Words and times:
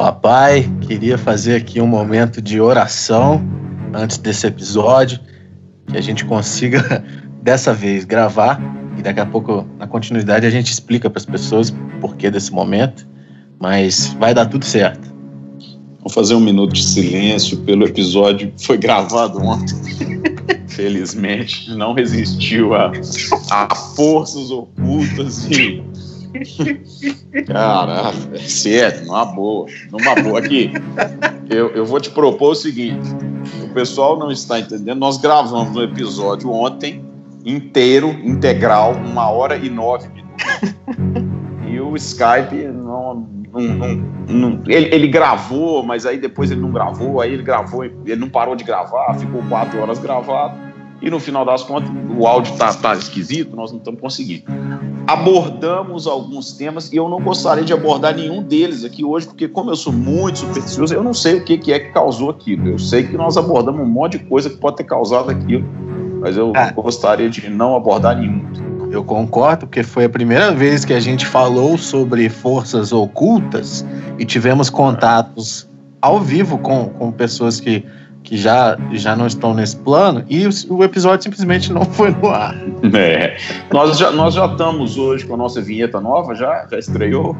Papai, 0.00 0.66
queria 0.80 1.18
fazer 1.18 1.56
aqui 1.56 1.78
um 1.78 1.86
momento 1.86 2.40
de 2.40 2.58
oração 2.58 3.46
antes 3.92 4.16
desse 4.16 4.46
episódio, 4.46 5.20
que 5.86 5.98
a 5.98 6.00
gente 6.00 6.24
consiga 6.24 7.04
dessa 7.42 7.74
vez 7.74 8.06
gravar 8.06 8.58
e 8.96 9.02
daqui 9.02 9.20
a 9.20 9.26
pouco, 9.26 9.68
na 9.78 9.86
continuidade, 9.86 10.46
a 10.46 10.50
gente 10.50 10.72
explica 10.72 11.10
para 11.10 11.18
as 11.18 11.26
pessoas 11.26 11.68
o 11.68 12.00
porquê 12.00 12.30
desse 12.30 12.50
momento, 12.50 13.06
mas 13.60 14.16
vai 14.18 14.32
dar 14.32 14.46
tudo 14.46 14.64
certo. 14.64 15.06
Vamos 15.98 16.14
fazer 16.14 16.34
um 16.34 16.40
minuto 16.40 16.72
de 16.72 16.82
silêncio 16.82 17.58
pelo 17.58 17.84
episódio 17.84 18.50
que 18.52 18.64
foi 18.64 18.78
gravado 18.78 19.38
ontem. 19.38 19.76
Felizmente, 20.66 21.68
não 21.74 21.92
resistiu 21.92 22.74
a, 22.74 22.90
a 23.50 23.74
forças 23.74 24.50
ocultas 24.50 25.44
e. 25.50 25.89
Caraca, 27.46 28.16
é 28.34 28.38
sério, 28.38 29.06
numa 29.06 29.24
boa. 29.24 29.66
Numa 29.90 30.14
boa. 30.22 30.38
Aqui, 30.38 30.70
eu, 31.48 31.70
eu 31.70 31.84
vou 31.84 32.00
te 32.00 32.10
propor 32.10 32.52
o 32.52 32.54
seguinte: 32.54 33.08
o 33.62 33.68
pessoal 33.74 34.18
não 34.18 34.30
está 34.30 34.58
entendendo. 34.58 34.98
Nós 34.98 35.16
gravamos 35.16 35.76
um 35.76 35.82
episódio 35.82 36.50
ontem, 36.50 37.04
inteiro, 37.44 38.10
integral, 38.24 38.92
uma 38.92 39.28
hora 39.30 39.56
e 39.56 39.68
nove 39.68 40.08
minutos. 40.08 40.46
E 41.68 41.80
o 41.80 41.96
Skype 41.96 42.66
não 42.66 43.28
não, 43.52 43.60
não, 43.60 43.94
não, 44.28 44.62
ele, 44.66 44.94
ele, 44.94 45.08
gravou, 45.08 45.82
mas 45.82 46.06
aí 46.06 46.16
depois 46.18 46.52
ele 46.52 46.60
não 46.60 46.70
gravou, 46.70 47.20
aí 47.20 47.32
ele 47.32 47.42
gravou, 47.42 47.84
ele 47.84 48.16
não 48.16 48.28
parou 48.28 48.54
de 48.54 48.62
gravar, 48.62 49.12
ficou 49.14 49.42
quatro 49.48 49.80
horas 49.80 49.98
gravado, 49.98 50.56
e 51.02 51.10
no 51.10 51.18
final 51.18 51.44
das 51.44 51.64
contas 51.64 51.90
o 52.16 52.26
áudio 52.26 52.56
tá, 52.56 52.72
tá 52.72 52.94
esquisito, 52.94 53.56
nós 53.56 53.72
não 53.72 53.78
estamos 53.78 54.00
conseguindo. 54.00 54.44
Abordamos 55.10 56.06
alguns 56.06 56.52
temas 56.52 56.92
e 56.92 56.96
eu 56.96 57.08
não 57.08 57.20
gostaria 57.20 57.64
de 57.64 57.72
abordar 57.72 58.14
nenhum 58.14 58.44
deles 58.44 58.84
aqui 58.84 59.04
hoje, 59.04 59.26
porque 59.26 59.48
como 59.48 59.68
eu 59.68 59.74
sou 59.74 59.92
muito 59.92 60.38
supersticioso, 60.38 60.94
eu 60.94 61.02
não 61.02 61.12
sei 61.12 61.34
o 61.34 61.44
que, 61.44 61.58
que 61.58 61.72
é 61.72 61.80
que 61.80 61.90
causou 61.90 62.30
aquilo. 62.30 62.68
Eu 62.68 62.78
sei 62.78 63.02
que 63.02 63.16
nós 63.16 63.36
abordamos 63.36 63.80
um 63.80 63.86
monte 63.90 64.18
de 64.18 64.24
coisa 64.26 64.48
que 64.48 64.56
pode 64.56 64.76
ter 64.76 64.84
causado 64.84 65.28
aquilo, 65.28 65.68
mas 66.20 66.36
eu 66.36 66.52
ah. 66.54 66.70
gostaria 66.70 67.28
de 67.28 67.50
não 67.50 67.74
abordar 67.74 68.16
nenhum. 68.16 68.44
Eu 68.92 69.02
concordo, 69.02 69.66
porque 69.66 69.82
foi 69.82 70.04
a 70.04 70.08
primeira 70.08 70.52
vez 70.52 70.84
que 70.84 70.92
a 70.92 71.00
gente 71.00 71.26
falou 71.26 71.76
sobre 71.76 72.28
forças 72.28 72.92
ocultas 72.92 73.84
e 74.16 74.24
tivemos 74.24 74.70
contatos 74.70 75.68
ao 76.00 76.20
vivo 76.20 76.56
com, 76.56 76.88
com 76.88 77.10
pessoas 77.10 77.58
que, 77.58 77.84
que 78.30 78.36
já, 78.36 78.78
já 78.92 79.16
não 79.16 79.26
estão 79.26 79.52
nesse 79.52 79.74
plano 79.74 80.24
e 80.28 80.46
o, 80.46 80.50
o 80.68 80.84
episódio 80.84 81.24
simplesmente 81.24 81.72
não 81.72 81.84
foi 81.84 82.12
no 82.12 82.28
ar. 82.28 82.54
É. 82.94 83.36
Nós, 83.72 83.98
já, 83.98 84.10
nós 84.10 84.34
já 84.34 84.46
estamos 84.46 84.96
hoje 84.96 85.26
com 85.26 85.34
a 85.34 85.36
nossa 85.36 85.60
vinheta 85.60 86.00
nova, 86.00 86.34
já? 86.34 86.66
Já 86.70 86.78
estreou? 86.78 87.36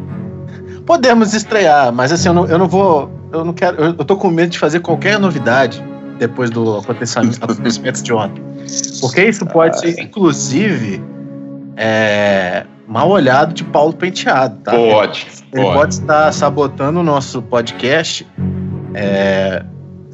Podemos 0.84 1.32
estrear, 1.32 1.92
mas 1.92 2.12
assim, 2.12 2.28
eu 2.28 2.34
não, 2.34 2.46
eu 2.46 2.58
não 2.58 2.68
vou. 2.68 3.10
Eu 3.32 3.44
não 3.44 3.52
quero. 3.52 3.76
Eu, 3.76 3.86
eu 3.98 4.04
tô 4.04 4.16
com 4.16 4.28
medo 4.28 4.50
de 4.50 4.58
fazer 4.58 4.80
qualquer 4.80 5.18
novidade 5.18 5.82
depois 6.18 6.50
do 6.50 6.78
acontecimento, 6.78 8.02
de 8.02 8.12
ontem. 8.12 8.42
Porque 9.00 9.24
isso 9.24 9.46
pode 9.46 9.80
ser, 9.80 9.98
inclusive 9.98 11.02
é, 11.76 12.64
mal 12.86 13.08
olhado 13.08 13.54
de 13.54 13.64
Paulo 13.64 13.92
Penteado, 13.92 14.58
tá? 14.62 14.72
Pode. 14.72 15.26
Ele 15.52 15.62
pode, 15.62 15.78
pode 15.78 15.94
estar 15.94 16.32
sabotando 16.32 17.00
o 17.00 17.02
nosso 17.02 17.40
podcast, 17.42 18.26
é, 18.94 19.64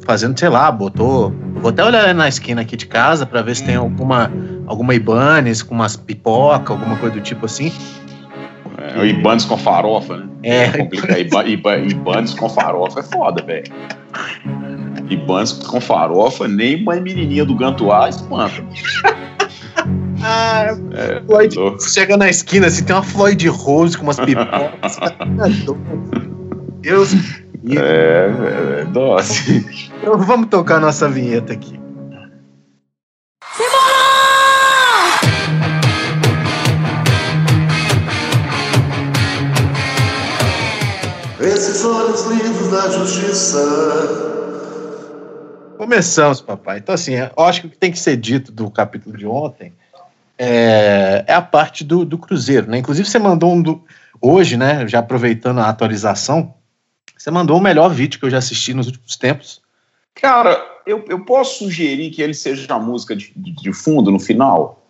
fazendo, 0.07 0.39
sei 0.39 0.47
lá, 0.47 0.71
botou. 0.71 1.35
Vou 1.55 1.69
até 1.69 1.83
olhar 1.83 2.15
na 2.15 2.29
esquina 2.29 2.61
aqui 2.61 2.77
de 2.77 2.87
casa 2.87 3.25
para 3.25 3.41
ver 3.41 3.55
se 3.55 3.65
tem 3.65 3.75
alguma, 3.75 4.31
alguma 4.65 4.95
Ibanez 4.95 5.61
com 5.61 5.75
umas 5.75 5.97
pipoca, 5.97 6.71
alguma 6.71 6.95
coisa 6.95 7.15
do 7.15 7.21
tipo 7.21 7.45
assim. 7.45 7.71
É, 8.77 9.01
o 9.01 9.05
Ibanez 9.05 9.43
com 9.43 9.57
farofa, 9.57 10.17
né? 10.17 10.27
É. 10.43 10.63
é 10.63 10.71
complicado. 10.77 11.49
Ibanez 11.49 12.33
com 12.33 12.47
farofa 12.47 13.01
é 13.01 13.03
foda, 13.03 13.43
velho. 13.43 13.65
Ibanez 15.09 15.51
com 15.51 15.81
farofa, 15.81 16.47
nem 16.47 16.81
mãe 16.81 17.01
menininha 17.01 17.43
do 17.43 17.53
Gantuá 17.53 18.07
espanta. 18.07 18.63
Ah, 20.19 20.75
é, 20.93 21.21
Floyd, 21.25 21.55
chega 21.79 22.17
na 22.17 22.27
esquina 22.27 22.65
assim, 22.65 22.83
tem 22.83 22.95
uma 22.95 23.03
Floyd 23.03 23.47
Rose 23.47 23.95
com 23.95 24.03
umas 24.03 24.17
pipocas. 24.19 24.99
Deus. 26.81 27.13
É, 27.75 28.79
é, 28.79 28.81
é 28.81 28.85
doce. 28.85 29.87
Então 29.99 30.17
vamos 30.19 30.47
tocar 30.47 30.79
nossa 30.79 31.09
vinheta 31.09 31.51
aqui. 31.51 31.77
Esses 41.41 41.83
olhos 41.83 42.25
lindos 42.27 42.71
da 42.71 42.89
justiça. 42.89 44.37
Começamos, 45.77 46.41
papai. 46.41 46.77
Então, 46.77 46.95
assim, 46.95 47.13
eu 47.13 47.43
acho 47.43 47.61
que 47.61 47.67
o 47.67 47.69
que 47.69 47.77
tem 47.77 47.91
que 47.91 47.99
ser 47.99 48.17
dito 48.17 48.51
do 48.51 48.69
capítulo 48.71 49.17
de 49.17 49.27
ontem 49.27 49.73
é, 50.37 51.23
é 51.27 51.33
a 51.33 51.41
parte 51.41 51.83
do, 51.83 52.05
do 52.05 52.17
Cruzeiro, 52.17 52.69
né? 52.69 52.77
Inclusive, 52.77 53.07
você 53.07 53.19
mandou 53.19 53.53
um 53.53 53.61
do, 53.61 53.83
hoje, 54.21 54.57
né? 54.57 54.87
Já 54.87 54.99
aproveitando 54.99 55.59
a 55.59 55.69
atualização, 55.69 56.53
você 57.17 57.31
mandou 57.31 57.57
o 57.57 57.61
melhor 57.61 57.89
vídeo 57.89 58.19
que 58.19 58.25
eu 58.25 58.29
já 58.29 58.37
assisti 58.37 58.73
nos 58.73 58.87
últimos 58.87 59.15
tempos. 59.15 59.61
Cara, 60.15 60.63
eu, 60.85 61.05
eu 61.07 61.23
posso 61.23 61.59
sugerir 61.59 62.11
que 62.11 62.21
ele 62.21 62.33
seja 62.33 62.73
a 62.73 62.79
música 62.79 63.15
de, 63.15 63.31
de, 63.35 63.51
de 63.51 63.73
fundo 63.73 64.11
no 64.11 64.19
final? 64.19 64.83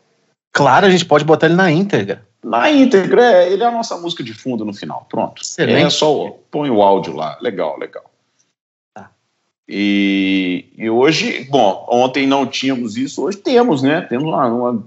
Claro, 0.52 0.86
a 0.86 0.90
gente 0.90 1.06
pode 1.06 1.26
botar 1.26 1.48
ele 1.48 1.56
na 1.56 1.72
íntegra. 1.72 2.26
Na 2.44 2.70
íntegra, 2.72 3.22
é, 3.22 3.52
ele 3.52 3.64
é 3.64 3.68
a 3.68 3.72
nossa 3.72 3.98
música 3.98 4.24
de 4.24 4.34
fundo 4.34 4.64
no 4.64 4.74
final. 4.74 5.06
Pronto. 5.10 5.42
Excelente. 5.42 5.86
É 5.86 5.90
só 5.90 6.36
põe 6.50 6.70
o 6.70 6.82
áudio 6.82 7.16
lá. 7.16 7.38
Legal, 7.42 7.78
legal. 7.78 8.06
Tá. 8.94 9.12
E, 9.68 10.66
e 10.78 10.90
hoje, 10.90 11.46
bom, 11.50 11.86
ontem 11.90 12.26
não 12.26 12.46
tínhamos 12.46 12.96
isso, 12.96 13.24
hoje 13.24 13.38
temos, 13.38 13.82
né? 13.82 14.02
Temos 14.02 14.26
uma, 14.26 14.48
uma 14.48 14.84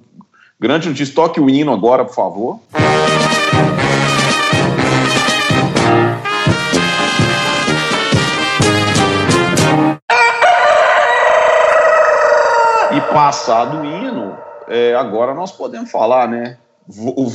Grande 0.60 0.90
notícia, 0.90 1.14
toque 1.14 1.40
o 1.40 1.48
hino 1.48 1.72
agora, 1.72 2.04
por 2.04 2.14
favor. 2.14 2.60
Passado 13.12 13.78
o 13.78 13.84
hino, 13.84 14.37
é, 14.69 14.94
agora 14.94 15.34
nós 15.34 15.53
podemos 15.53 15.91
falar, 15.91 16.28
né? 16.28 16.59
O 16.87 17.31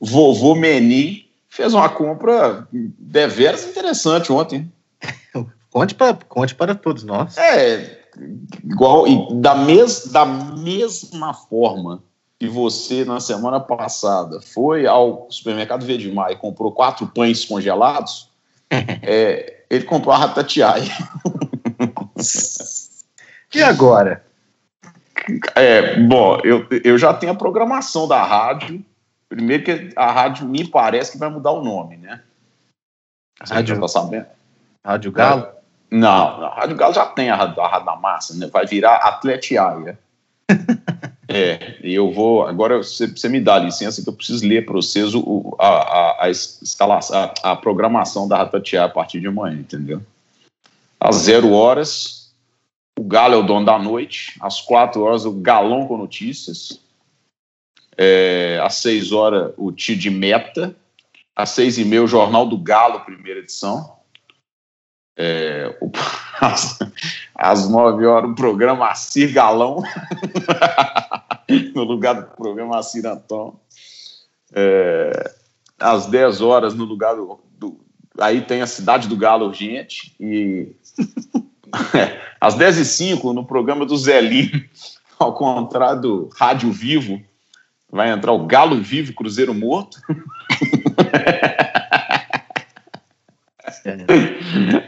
vovô 0.00 0.54
Meni 0.54 1.30
fez 1.48 1.74
uma 1.74 1.88
compra 1.88 2.66
deveras 2.72 3.64
interessante 3.64 4.32
ontem. 4.32 4.70
conte, 5.70 5.94
pra, 5.94 6.14
conte 6.28 6.54
para 6.54 6.74
todos 6.74 7.04
nós. 7.04 7.36
É, 7.36 8.00
igual, 8.64 9.04
da, 9.34 9.54
mes, 9.54 10.06
da 10.06 10.24
mesma 10.24 11.34
forma 11.34 12.02
que 12.38 12.48
você, 12.48 13.04
na 13.04 13.20
semana 13.20 13.60
passada, 13.60 14.40
foi 14.40 14.86
ao 14.86 15.28
supermercado 15.30 15.86
Vedimar 15.86 16.32
e 16.32 16.36
comprou 16.36 16.72
quatro 16.72 17.06
pães 17.06 17.44
congelados, 17.44 18.28
é, 18.70 19.62
ele 19.70 19.84
comprou 19.84 20.12
a 20.12 20.18
Ratatiai. 20.18 20.90
e 23.54 23.62
agora? 23.62 24.24
É, 25.54 26.00
bom, 26.00 26.38
eu, 26.44 26.66
eu 26.84 26.98
já 26.98 27.14
tenho 27.14 27.32
a 27.32 27.36
programação 27.36 28.08
da 28.08 28.22
rádio. 28.22 28.84
Primeiro 29.28 29.64
que 29.64 29.90
a 29.96 30.10
rádio 30.10 30.46
me 30.46 30.66
parece 30.66 31.12
que 31.12 31.18
vai 31.18 31.28
mudar 31.28 31.52
o 31.52 31.62
nome, 31.62 31.96
né? 31.96 32.20
Você 33.42 33.54
rádio, 33.54 33.80
tá 33.80 33.88
sabendo? 33.88 34.26
Rádio 34.84 35.12
Galo? 35.12 35.48
Não, 35.90 36.44
a 36.44 36.54
Rádio 36.54 36.76
Galo 36.76 36.94
já 36.94 37.06
tem 37.06 37.30
a, 37.30 37.34
a 37.34 37.68
Rádio 37.68 37.86
da 37.86 37.96
Massa, 37.96 38.34
né? 38.36 38.48
Vai 38.52 38.66
virar 38.66 38.96
Atletiaia. 38.96 39.98
É, 41.28 41.78
e 41.82 41.94
eu 41.94 42.12
vou. 42.12 42.46
Agora 42.46 42.76
você, 42.76 43.06
você, 43.06 43.26
me 43.26 43.40
dá 43.40 43.58
licença 43.58 44.02
que 44.02 44.08
eu 44.08 44.12
preciso 44.12 44.46
ler 44.46 44.66
para 44.66 44.74
vocês 44.74 45.14
o, 45.14 45.56
a, 45.58 45.66
a, 45.66 46.24
a, 46.24 46.30
escalação, 46.30 47.16
a, 47.16 47.52
a 47.52 47.56
programação 47.56 48.28
da 48.28 48.36
Ratatiá 48.36 48.84
a 48.84 48.88
partir 48.88 49.18
de 49.18 49.28
amanhã, 49.28 49.58
entendeu? 49.58 50.02
Às 51.00 51.16
zero 51.16 51.52
horas, 51.52 52.21
o 52.98 53.04
Galo 53.04 53.34
é 53.34 53.36
o 53.36 53.42
dono 53.42 53.66
da 53.66 53.78
noite. 53.78 54.36
Às 54.40 54.60
quatro 54.60 55.02
horas, 55.02 55.24
o 55.24 55.32
Galão 55.32 55.86
com 55.86 55.96
notícias. 55.96 56.80
É, 57.96 58.60
às 58.62 58.76
seis 58.76 59.12
horas, 59.12 59.52
o 59.56 59.72
Tio 59.72 59.96
de 59.96 60.10
Meta. 60.10 60.74
Às 61.34 61.50
seis 61.50 61.78
e 61.78 61.84
meia, 61.84 62.02
o 62.02 62.08
Jornal 62.08 62.46
do 62.46 62.58
Galo, 62.58 63.00
primeira 63.00 63.40
edição. 63.40 63.96
É, 65.16 65.76
o, 65.80 65.90
às, 66.40 66.78
às 67.34 67.68
nove 67.68 68.06
horas, 68.06 68.30
o 68.30 68.34
programa 68.34 68.88
Acir 68.88 69.32
Galão, 69.32 69.82
no 71.74 71.84
lugar 71.84 72.14
do 72.14 72.36
programa 72.36 72.78
Acir 72.78 73.06
Antão. 73.06 73.58
É, 74.54 75.32
às 75.78 76.06
dez 76.06 76.40
horas, 76.40 76.74
no 76.74 76.84
lugar 76.84 77.16
do, 77.16 77.40
do, 77.58 77.80
Aí 78.18 78.42
tem 78.42 78.62
a 78.62 78.66
Cidade 78.66 79.08
do 79.08 79.16
Galo 79.16 79.46
Urgente. 79.46 80.14
E 80.20 80.74
às 82.40 82.54
dez 82.54 82.76
e 82.76 82.84
cinco, 82.84 83.32
no 83.32 83.44
programa 83.44 83.86
do 83.86 83.96
Zelim, 83.96 84.50
ao 85.18 85.34
contrário 85.34 86.00
do 86.00 86.30
Rádio 86.36 86.70
Vivo, 86.72 87.22
vai 87.90 88.10
entrar 88.10 88.32
o 88.32 88.46
Galo 88.46 88.82
Vivo 88.82 89.14
Cruzeiro 89.14 89.54
Morto. 89.54 89.98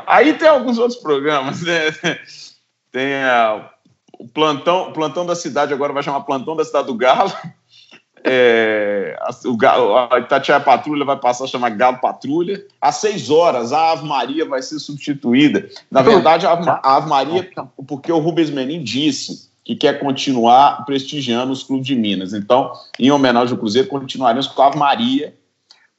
Aí 0.06 0.34
tem 0.34 0.48
alguns 0.48 0.78
outros 0.78 1.00
programas, 1.00 1.62
né? 1.62 1.90
Tem 2.92 3.14
a, 3.24 3.70
o 4.18 4.28
plantão, 4.28 4.88
o 4.88 4.92
plantão 4.92 5.26
da 5.26 5.34
cidade 5.34 5.72
agora 5.72 5.92
vai 5.92 6.02
chamar 6.02 6.20
plantão 6.20 6.56
da 6.56 6.64
cidade 6.64 6.86
do 6.86 6.94
Galo. 6.94 7.32
É, 8.26 9.18
a, 9.20 10.14
a 10.14 10.18
Itatiaia 10.18 10.58
Patrulha 10.58 11.04
vai 11.04 11.16
passar 11.18 11.44
a 11.44 11.46
chamar 11.46 11.68
Galo 11.70 11.98
Patrulha. 11.98 12.64
Às 12.80 12.96
seis 12.96 13.28
horas, 13.28 13.70
a 13.70 13.92
Ave 13.92 14.06
Maria 14.06 14.46
vai 14.46 14.62
ser 14.62 14.78
substituída. 14.78 15.68
Na 15.90 16.00
verdade, 16.00 16.46
a 16.46 16.52
Ave, 16.52 16.68
a 16.68 16.96
Ave 16.96 17.08
Maria, 17.08 17.50
porque 17.86 18.10
o 18.10 18.18
Rubens 18.18 18.48
Menin 18.48 18.82
disse 18.82 19.50
que 19.62 19.76
quer 19.76 20.00
continuar 20.00 20.86
prestigiando 20.86 21.52
os 21.52 21.62
clubes 21.62 21.86
de 21.86 21.94
Minas. 21.94 22.32
Então, 22.32 22.72
em 22.98 23.10
homenagem 23.10 23.52
ao 23.52 23.58
Cruzeiro, 23.58 23.88
continuaremos 23.88 24.46
com 24.46 24.62
a 24.62 24.66
Ave 24.68 24.78
Maria. 24.78 25.34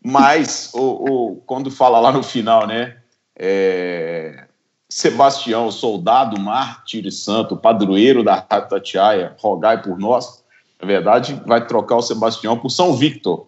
Mas, 0.04 0.72
o, 0.74 0.80
o, 0.82 1.36
quando 1.46 1.70
fala 1.70 2.00
lá 2.00 2.12
no 2.12 2.24
final, 2.24 2.66
né? 2.66 2.98
É, 3.38 4.46
Sebastião, 4.88 5.72
soldado, 5.72 6.40
mártir 6.40 7.06
e 7.06 7.12
santo, 7.12 7.58
padroeiro 7.58 8.24
da 8.24 8.40
Tatiaia, 8.40 9.36
rogai 9.40 9.82
por 9.82 10.00
nós 10.00 10.45
na 10.86 10.94
verdade, 10.94 11.42
vai 11.48 11.66
trocar 11.66 11.96
o 11.96 12.02
Sebastião 12.02 12.58
por 12.58 12.70
São 12.70 12.94
Victor, 12.94 13.48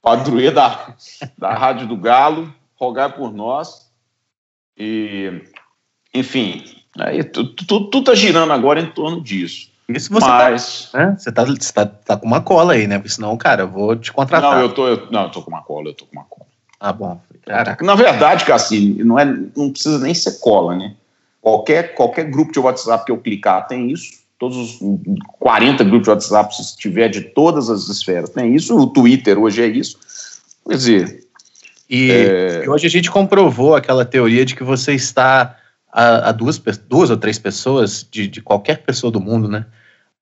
padroeiro 0.00 0.54
da, 0.54 0.94
da 1.36 1.52
Rádio 1.52 1.86
do 1.86 1.96
Galo, 1.96 2.52
rogar 2.74 3.12
por 3.12 3.30
nós. 3.30 3.90
E, 4.76 5.42
enfim, 6.14 6.64
aí, 6.98 7.22
tudo 7.22 7.98
está 7.98 8.14
girando 8.14 8.54
agora 8.54 8.80
em 8.80 8.90
torno 8.90 9.20
disso. 9.20 9.68
Isso 9.86 10.10
você 10.10 10.26
tá- 10.26 10.50
Mas... 10.50 10.90
tá, 10.90 10.98
né? 10.98 11.16
Você 11.18 11.32
tá, 11.32 11.44
você 11.44 11.72
tá, 11.72 11.86
tá 11.86 12.16
com 12.16 12.26
uma 12.26 12.40
cola 12.40 12.72
aí, 12.72 12.86
né? 12.86 12.98
Porque 12.98 13.10
senão, 13.10 13.36
cara, 13.36 13.62
eu 13.62 13.68
vou 13.68 13.94
te 13.94 14.10
contratar. 14.10 14.54
Não, 14.54 14.62
eu 14.62 14.72
tô, 14.72 14.88
eu, 14.88 15.10
não, 15.10 15.24
eu 15.24 15.30
tô 15.30 15.42
com 15.42 15.50
uma 15.50 15.62
cola, 15.62 15.88
eu 15.88 15.94
tô 15.94 16.06
com 16.06 16.12
uma 16.12 16.24
cola. 16.24 16.46
Ah, 16.80 16.92
bom. 16.92 17.20
Caraca. 17.44 17.84
Na 17.84 17.94
verdade, 17.94 18.44
Cassino, 18.44 19.04
não, 19.04 19.18
é, 19.18 19.24
não 19.24 19.70
precisa 19.70 19.98
nem 19.98 20.14
ser 20.14 20.38
cola, 20.40 20.76
né? 20.76 20.94
Qualquer, 21.40 21.94
qualquer 21.94 22.24
grupo 22.24 22.52
de 22.52 22.58
WhatsApp 22.58 23.04
que 23.04 23.12
eu 23.12 23.18
clicar 23.18 23.66
tem 23.66 23.90
isso 23.90 24.17
todos 24.38 24.56
os 24.56 24.78
40 25.40 25.82
grupos 25.84 26.04
de 26.04 26.10
WhatsApp, 26.10 26.56
se 26.56 26.76
tiver 26.76 27.08
de 27.08 27.22
todas 27.22 27.68
as 27.68 27.88
esferas, 27.88 28.30
tem 28.30 28.54
isso, 28.54 28.76
o 28.76 28.86
Twitter 28.86 29.38
hoje 29.38 29.62
é 29.62 29.66
isso. 29.66 29.98
Quer 30.66 30.76
dizer. 30.76 31.24
E, 31.90 32.10
é... 32.10 32.64
e 32.64 32.68
hoje 32.68 32.86
a 32.86 32.90
gente 32.90 33.10
comprovou 33.10 33.74
aquela 33.74 34.04
teoria 34.04 34.44
de 34.44 34.54
que 34.54 34.62
você 34.62 34.94
está 34.94 35.56
a, 35.92 36.28
a 36.28 36.32
duas, 36.32 36.58
duas 36.86 37.10
ou 37.10 37.16
três 37.16 37.38
pessoas 37.38 38.06
de, 38.08 38.28
de, 38.28 38.40
qualquer 38.40 38.82
pessoa 38.82 39.10
do 39.10 39.20
mundo, 39.20 39.48
né? 39.48 39.66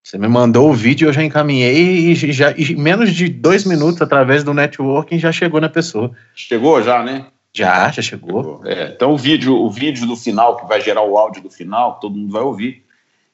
Você 0.03 0.17
me 0.17 0.29
mandou 0.29 0.71
o 0.71 0.73
vídeo, 0.73 1.09
eu 1.09 1.13
já 1.13 1.25
encaminhei 1.25 2.13
e, 2.13 2.15
já, 2.15 2.55
e 2.57 2.77
menos 2.77 3.13
de 3.13 3.29
dois 3.29 3.65
minutos 3.65 4.01
através 4.01 4.45
do 4.45 4.55
networking 4.55 5.19
já 5.19 5.33
chegou 5.33 5.61
na 5.61 5.69
pessoa. 5.69 6.13
Chegou 6.33 6.81
já, 6.81 7.03
né? 7.03 7.27
Já, 7.53 7.91
já 7.91 8.01
chegou. 8.01 8.63
É, 8.65 8.93
então 8.95 9.13
o 9.13 9.17
vídeo, 9.19 9.57
o 9.57 9.69
vídeo 9.69 10.07
do 10.07 10.17
final, 10.17 10.57
que 10.57 10.67
vai 10.67 10.81
gerar 10.81 11.03
o 11.03 11.19
áudio 11.19 11.43
do 11.43 11.51
final, 11.51 11.99
todo 11.99 12.17
mundo 12.17 12.33
vai 12.33 12.43
ouvir 12.43 12.86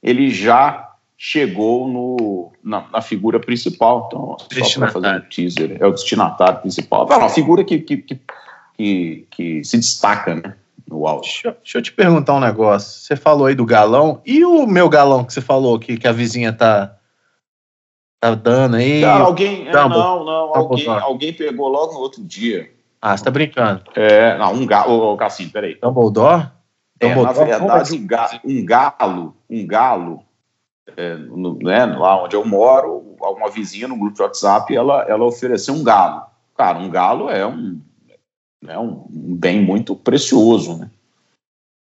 ele 0.03 0.31
já 0.31 0.93
chegou 1.17 1.87
no, 1.87 2.53
na, 2.65 2.85
na 2.93 3.01
figura 3.01 3.39
principal. 3.39 4.09
Então, 4.09 4.37
só 4.65 4.81
para 4.81 4.91
fazer 4.91 5.17
um 5.17 5.21
teaser, 5.21 5.77
é 5.79 5.87
o 5.87 5.93
destinatário 5.93 6.61
principal. 6.61 7.07
É 7.11 7.17
uma 7.17 7.29
figura 7.29 7.63
que, 7.63 7.79
que, 7.79 7.97
que, 7.99 8.21
que, 8.77 9.27
que 9.31 9.65
se 9.65 9.77
destaca 9.77 10.35
né, 10.35 10.57
no 10.89 11.07
áudio. 11.07 11.31
Deixa, 11.31 11.57
deixa, 11.63 11.79
eu 11.79 11.83
te 11.83 11.93
perguntar 11.93 12.35
um 12.35 12.41
negócio. 12.41 13.01
Você 13.01 13.15
falou 13.15 13.47
aí 13.47 13.55
do 13.55 13.65
galão. 13.65 14.21
E 14.27 14.45
o 14.45 14.67
meu 14.67 14.89
galão 14.89 15.25
que 15.25 15.33
você 15.33 15.41
falou 15.41 15.79
que, 15.79 15.97
que 15.97 16.09
a 16.09 16.13
vizinha 16.13 16.53
tá, 16.53 16.97
tá 18.19 18.35
dando 18.35 18.75
aí? 18.75 19.03
Cara, 19.03 19.23
alguém. 19.23 19.69
É, 19.69 19.73
não, 19.73 19.89
não, 19.89 20.57
alguém, 20.57 20.89
alguém 20.89 21.33
pegou 21.33 21.69
logo 21.69 21.93
no 21.93 22.01
outro 22.01 22.25
dia. 22.25 22.69
Ah, 23.01 23.17
você 23.17 23.25
tá 23.25 23.31
brincando. 23.31 23.83
É, 23.95 24.37
não, 24.39 24.55
um 24.55 24.67
galo. 24.67 25.13
Ô, 25.13 25.17
Cassim, 25.17 25.49
peraí. 25.49 25.77
Dumbledore? 25.81 26.49
É, 27.03 27.15
na 27.15 27.33
verdade, 27.33 27.97
um 27.97 28.07
galo, 28.07 28.41
um 28.45 28.65
galo, 28.65 29.37
um 29.51 29.67
galo 29.67 30.23
é, 30.97 31.15
no, 31.17 31.59
né, 31.59 31.85
lá 31.85 32.23
onde 32.23 32.37
eu 32.37 32.45
moro, 32.45 33.17
uma 33.21 33.51
vizinha 33.51 33.89
no 33.89 33.97
grupo 33.97 34.15
de 34.15 34.23
WhatsApp, 34.23 34.75
ela, 34.75 35.03
ela 35.09 35.25
ofereceu 35.25 35.75
um 35.75 35.83
galo. 35.83 36.23
Cara, 36.57 36.79
um 36.79 36.89
galo 36.89 37.29
é 37.29 37.45
um, 37.47 37.81
é 38.67 38.79
um, 38.79 39.05
um 39.11 39.37
bem 39.37 39.61
muito 39.61 39.97
precioso, 39.97 40.79
né? 40.79 40.91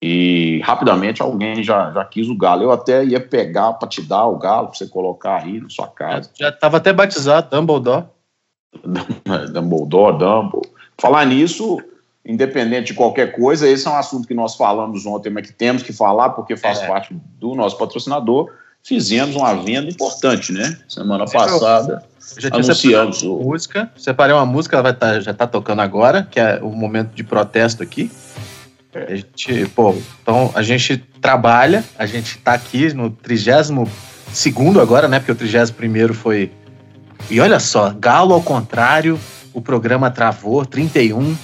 E 0.03 0.61
rapidamente 0.61 1.23
alguém 1.23 1.63
já, 1.63 1.91
já 1.91 2.05
quis 2.05 2.29
o 2.29 2.37
galo. 2.37 2.63
Eu 2.63 2.71
até 2.71 3.05
ia 3.05 3.19
pegar 3.19 3.73
para 3.73 3.89
te 3.89 4.01
dar 4.01 4.27
o 4.27 4.39
galo, 4.39 4.69
para 4.69 4.77
você 4.77 4.87
colocar 4.87 5.43
aí 5.43 5.61
na 5.61 5.69
sua 5.69 5.89
casa. 5.89 6.31
Já 6.39 6.51
estava 6.51 6.77
até 6.77 6.93
batizado, 6.93 7.51
Dumbledore. 7.51 8.05
Dumbledore, 9.53 10.19
Dumbledore. 10.19 10.71
Falar 11.01 11.25
nisso, 11.27 11.79
independente 12.29 12.89
de 12.89 12.95
qualquer 12.95 13.33
coisa, 13.33 13.67
esse 13.67 13.89
é 13.89 13.91
um 13.91 13.97
assunto 13.97 14.29
que 14.29 14.35
nós 14.35 14.55
falamos 14.55 15.07
ontem, 15.07 15.31
mas 15.31 15.47
que 15.47 15.53
temos 15.53 15.83
que 15.83 15.95
falar 15.95 16.29
porque 16.31 16.59
faz 16.59 16.79
é. 16.79 16.87
parte 16.87 17.17
do 17.41 17.55
nosso 17.55 17.79
patrocinador. 17.79 18.53
Fizemos 18.85 19.35
uma 19.35 19.55
venda 19.55 19.91
importante, 19.91 20.53
né? 20.53 20.79
Semana 20.87 21.25
passada. 21.25 22.05
já 22.39 22.49
anunciamos 22.53 23.23
o... 23.23 23.39
música, 23.39 23.91
separei 23.97 24.35
uma 24.35 24.47
música, 24.47 24.77
ela 24.77 24.83
vai 24.83 24.95
tá, 24.95 25.21
já 25.21 25.31
está 25.31 25.47
tocando 25.47 25.81
agora, 25.81 26.29
que 26.31 26.39
é 26.39 26.61
o 26.63 26.71
momento 26.71 27.15
de 27.15 27.25
protesto 27.25 27.83
aqui. 27.83 28.11
É. 28.95 29.13
A 29.13 29.17
gente, 29.17 29.67
pô, 29.75 29.95
então 30.23 30.53
a 30.55 30.63
gente 30.63 30.99
trabalha, 31.21 31.83
a 31.99 32.05
gente 32.05 32.37
está 32.37 32.53
aqui 32.53 32.93
no 32.93 33.11
32 33.11 33.89
segundo 34.33 34.81
agora, 34.81 35.09
né? 35.09 35.19
Porque 35.19 35.33
o 35.33 35.35
31 35.35 35.75
primeiro 35.75 36.13
foi. 36.13 36.53
E 37.31 37.41
olha 37.41 37.59
só, 37.59 37.91
Galo 37.91 38.35
ao 38.35 38.43
contrário, 38.43 39.19
o 39.53 39.61
programa 39.61 40.11
travou, 40.11 40.65
31 40.65 41.37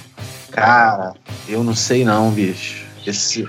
Cara, 0.55 1.13
eu 1.49 1.65
não 1.65 1.75
sei 1.75 2.05
não, 2.05 2.31
bicho. 2.31 2.85
Esse 3.05 3.45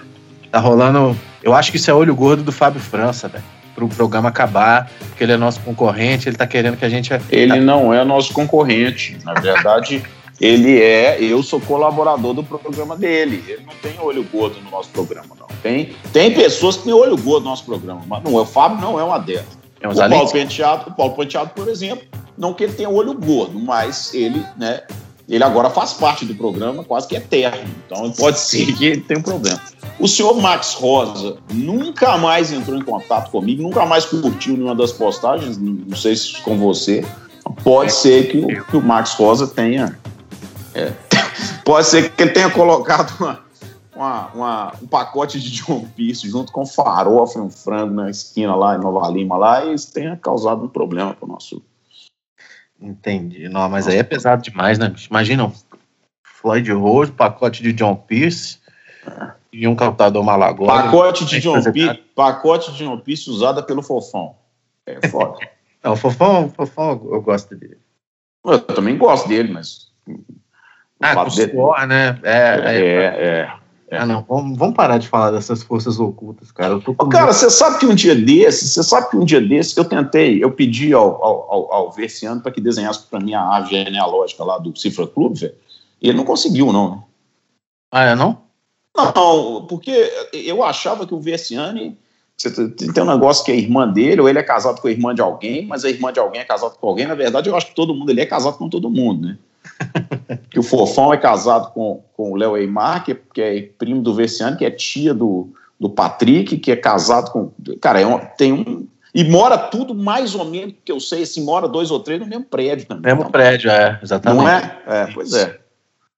tá 0.50 0.58
rolando. 0.58 1.16
Eu 1.40 1.54
acho 1.54 1.70
que 1.70 1.76
isso 1.76 1.88
é 1.88 1.94
olho 1.94 2.12
gordo 2.16 2.42
do 2.42 2.50
Fábio 2.50 2.80
França, 2.80 3.28
velho. 3.28 3.44
Pro 3.76 3.88
programa 3.88 4.30
acabar, 4.30 4.90
porque 4.98 5.22
ele 5.22 5.32
é 5.32 5.36
nosso 5.36 5.60
concorrente, 5.60 6.28
ele 6.28 6.36
tá 6.36 6.48
querendo 6.48 6.76
que 6.76 6.84
a 6.84 6.88
gente. 6.88 7.12
Ele 7.30 7.60
não 7.60 7.94
é 7.94 8.04
nosso 8.04 8.32
concorrente. 8.32 9.16
Na 9.22 9.34
verdade, 9.34 10.02
ele 10.40 10.82
é. 10.82 11.22
Eu 11.22 11.44
sou 11.44 11.60
colaborador 11.60 12.34
do 12.34 12.42
programa 12.42 12.96
dele. 12.96 13.44
Ele 13.46 13.64
não 13.64 13.74
tem 13.76 14.00
olho 14.00 14.24
gordo 14.24 14.60
no 14.60 14.68
nosso 14.68 14.88
programa, 14.88 15.28
não. 15.38 15.46
Tem, 15.62 15.94
tem 16.12 16.34
pessoas 16.34 16.76
que 16.76 16.84
têm 16.84 16.92
olho 16.92 17.16
gordo 17.16 17.44
no 17.44 17.50
nosso 17.50 17.64
programa, 17.64 18.02
mas 18.04 18.20
não, 18.24 18.34
o 18.34 18.44
Fábio 18.44 18.80
não 18.80 18.98
é 18.98 19.04
uma 19.04 19.18
delas. 19.18 19.56
É 19.80 19.86
o 19.86 19.94
Paulo, 19.94 20.32
Penteado, 20.32 20.90
o 20.90 20.94
Paulo 20.94 21.14
Penteado, 21.14 21.50
por 21.50 21.68
exemplo, 21.68 22.04
não 22.36 22.52
que 22.52 22.64
ele 22.64 22.72
tenha 22.72 22.88
olho 22.88 23.14
gordo, 23.14 23.60
mas 23.60 24.12
ele, 24.12 24.44
né, 24.56 24.80
ele 25.28 25.42
agora 25.42 25.68
faz 25.70 25.92
parte 25.92 26.24
do 26.24 26.34
programa 26.34 26.84
quase 26.84 27.08
que 27.08 27.16
eterno. 27.16 27.68
Então 27.86 28.10
pode 28.12 28.38
ser 28.38 28.72
que 28.76 28.84
ele 28.84 29.00
tenha 29.00 29.18
um 29.18 29.22
problema. 29.22 29.60
O 29.98 30.06
senhor 30.06 30.40
Max 30.40 30.74
Rosa 30.74 31.38
nunca 31.52 32.16
mais 32.16 32.52
entrou 32.52 32.78
em 32.78 32.84
contato 32.84 33.30
comigo, 33.30 33.62
nunca 33.62 33.84
mais 33.84 34.04
curtiu 34.04 34.54
nenhuma 34.54 34.74
das 34.74 34.92
postagens, 34.92 35.58
não 35.58 35.96
sei 35.96 36.14
se 36.14 36.40
com 36.42 36.56
você. 36.56 37.04
Pode 37.64 37.92
ser 37.92 38.28
que 38.28 38.38
o, 38.38 38.64
que 38.64 38.76
o 38.76 38.82
Max 38.82 39.14
Rosa 39.14 39.46
tenha. 39.46 39.98
É, 40.74 40.92
pode 41.64 41.86
ser 41.86 42.10
que 42.10 42.22
ele 42.22 42.32
tenha 42.32 42.50
colocado 42.50 43.16
uma, 43.18 43.40
uma, 43.94 44.26
uma, 44.34 44.72
um 44.82 44.86
pacote 44.86 45.40
de 45.40 45.50
John 45.50 45.86
Pierce 45.96 46.28
junto 46.28 46.52
com 46.52 46.66
farofa 46.66 47.38
e 47.38 47.42
um 47.42 47.50
frango 47.50 47.94
na 47.94 48.10
esquina 48.10 48.54
lá 48.54 48.76
em 48.76 48.80
Nova 48.80 49.08
Lima 49.08 49.36
lá, 49.36 49.64
e 49.64 49.74
isso 49.74 49.92
tenha 49.92 50.16
causado 50.16 50.64
um 50.64 50.68
problema 50.68 51.14
para 51.14 51.24
o 51.24 51.32
nosso 51.32 51.62
Entendi. 52.80 53.48
Não, 53.48 53.68
mas 53.68 53.88
aí 53.88 53.98
é 53.98 54.02
pesado 54.02 54.42
demais, 54.42 54.78
né? 54.78 54.94
Imagina 55.10 55.50
Floyd 56.22 56.70
Rose, 56.72 57.10
pacote 57.10 57.62
de 57.62 57.72
John 57.72 57.96
Pierce 57.96 58.58
e 59.52 59.66
um 59.66 59.74
captador 59.74 60.22
malagora. 60.22 60.84
Pacote 60.84 61.24
de 61.24 61.40
John 61.40 61.62
Pierce, 61.72 62.02
pacote 62.14 62.72
de 62.72 62.78
John 62.78 62.98
Pierce 62.98 63.30
usada 63.30 63.62
pelo 63.62 63.82
Fofão. 63.82 64.36
É 64.84 65.08
foda. 65.08 65.38
Não, 65.82 65.92
o 65.94 65.96
Fofão, 65.96 66.46
o 66.46 66.50
Fofão 66.50 67.08
eu 67.10 67.22
gosto 67.22 67.54
dele. 67.54 67.78
Eu 68.44 68.60
também 68.60 68.96
gosto 68.96 69.28
dele, 69.28 69.52
mas. 69.52 69.88
Ah, 71.00 71.14
com 71.14 71.34
dele... 71.34 71.52
suor, 71.52 71.86
né? 71.86 72.18
É, 72.22 72.36
é, 72.36 72.76
é. 72.76 73.04
é. 73.04 73.52
É. 73.88 73.98
Ah, 73.98 74.06
não, 74.06 74.24
vamos, 74.28 74.58
vamos, 74.58 74.74
parar 74.74 74.98
de 74.98 75.06
falar 75.06 75.30
dessas 75.30 75.62
forças 75.62 76.00
ocultas, 76.00 76.50
cara. 76.50 76.80
Cara, 77.08 77.32
você 77.32 77.48
sabe 77.48 77.78
que 77.78 77.86
um 77.86 77.94
dia 77.94 78.16
desse, 78.16 78.68
você 78.68 78.82
sabe 78.82 79.10
que 79.10 79.16
um 79.16 79.24
dia 79.24 79.40
desse 79.40 79.78
eu 79.78 79.84
tentei, 79.84 80.42
eu 80.42 80.50
pedi 80.50 80.92
ao, 80.92 81.22
ao, 81.22 81.52
ao, 81.52 81.72
ao 81.72 81.92
Versiano 81.92 82.40
para 82.40 82.50
que 82.50 82.60
desenhasse 82.60 83.06
para 83.06 83.20
mim 83.20 83.34
a 83.34 83.42
árvore 83.42 83.84
genealógica 83.84 84.42
lá 84.42 84.58
do 84.58 84.76
Cifra 84.76 85.06
Clube, 85.06 85.38
velho. 85.38 85.54
E 86.02 86.08
ele 86.08 86.18
não 86.18 86.24
conseguiu, 86.24 86.72
não, 86.72 86.90
né? 86.90 87.02
Ah, 87.92 88.04
é 88.04 88.14
não? 88.16 88.38
Não, 88.96 89.66
porque 89.68 90.12
eu 90.32 90.64
achava 90.64 91.06
que 91.06 91.14
o 91.14 91.20
Versiani. 91.20 91.96
Tem 92.92 93.02
um 93.02 93.06
negócio 93.06 93.44
que 93.44 93.52
é 93.52 93.56
irmã 93.56 93.88
dele, 93.88 94.20
ou 94.20 94.28
ele 94.28 94.38
é 94.38 94.42
casado 94.42 94.80
com 94.80 94.88
a 94.88 94.90
irmã 94.90 95.14
de 95.14 95.22
alguém, 95.22 95.64
mas 95.64 95.86
a 95.86 95.88
irmã 95.88 96.12
de 96.12 96.18
alguém 96.18 96.42
é 96.42 96.44
casada 96.44 96.74
com 96.74 96.86
alguém. 96.86 97.06
Na 97.06 97.14
verdade, 97.14 97.48
eu 97.48 97.56
acho 97.56 97.68
que 97.68 97.74
todo 97.74 97.94
mundo 97.94 98.10
ele 98.10 98.20
é 98.20 98.26
casado 98.26 98.58
com 98.58 98.68
todo 98.68 98.90
mundo, 98.90 99.26
né? 99.26 99.38
que 100.50 100.58
o 100.58 100.62
Fofão 100.62 101.12
é 101.12 101.16
casado 101.16 101.72
com, 101.72 102.02
com 102.16 102.32
o 102.32 102.36
Léo 102.36 102.56
Eimar, 102.56 103.04
que, 103.04 103.12
é, 103.12 103.18
que 103.34 103.40
é 103.40 103.62
primo 103.78 104.02
do 104.02 104.14
Versiano, 104.14 104.56
que 104.56 104.64
é 104.64 104.70
tia 104.70 105.12
do, 105.12 105.50
do 105.78 105.90
Patrick, 105.90 106.58
que 106.58 106.72
é 106.72 106.76
casado 106.76 107.30
com. 107.30 107.50
Cara, 107.80 108.00
é 108.00 108.06
um, 108.06 108.18
tem 108.36 108.52
um. 108.52 108.86
E 109.14 109.24
mora 109.24 109.56
tudo 109.56 109.94
mais 109.94 110.34
ou 110.34 110.44
menos, 110.44 110.74
que 110.84 110.92
eu 110.92 111.00
sei, 111.00 111.22
assim, 111.22 111.42
mora 111.42 111.66
dois 111.66 111.90
ou 111.90 112.00
três 112.00 112.20
no 112.20 112.26
mesmo 112.26 112.44
prédio 112.44 112.86
também. 112.86 113.04
Mesmo 113.04 113.22
então, 113.22 113.32
prédio, 113.32 113.70
é, 113.70 113.98
exatamente. 114.02 114.42
Não 114.42 114.48
é? 114.48 114.78
É, 114.86 115.06
pois 115.14 115.32
é. 115.32 115.58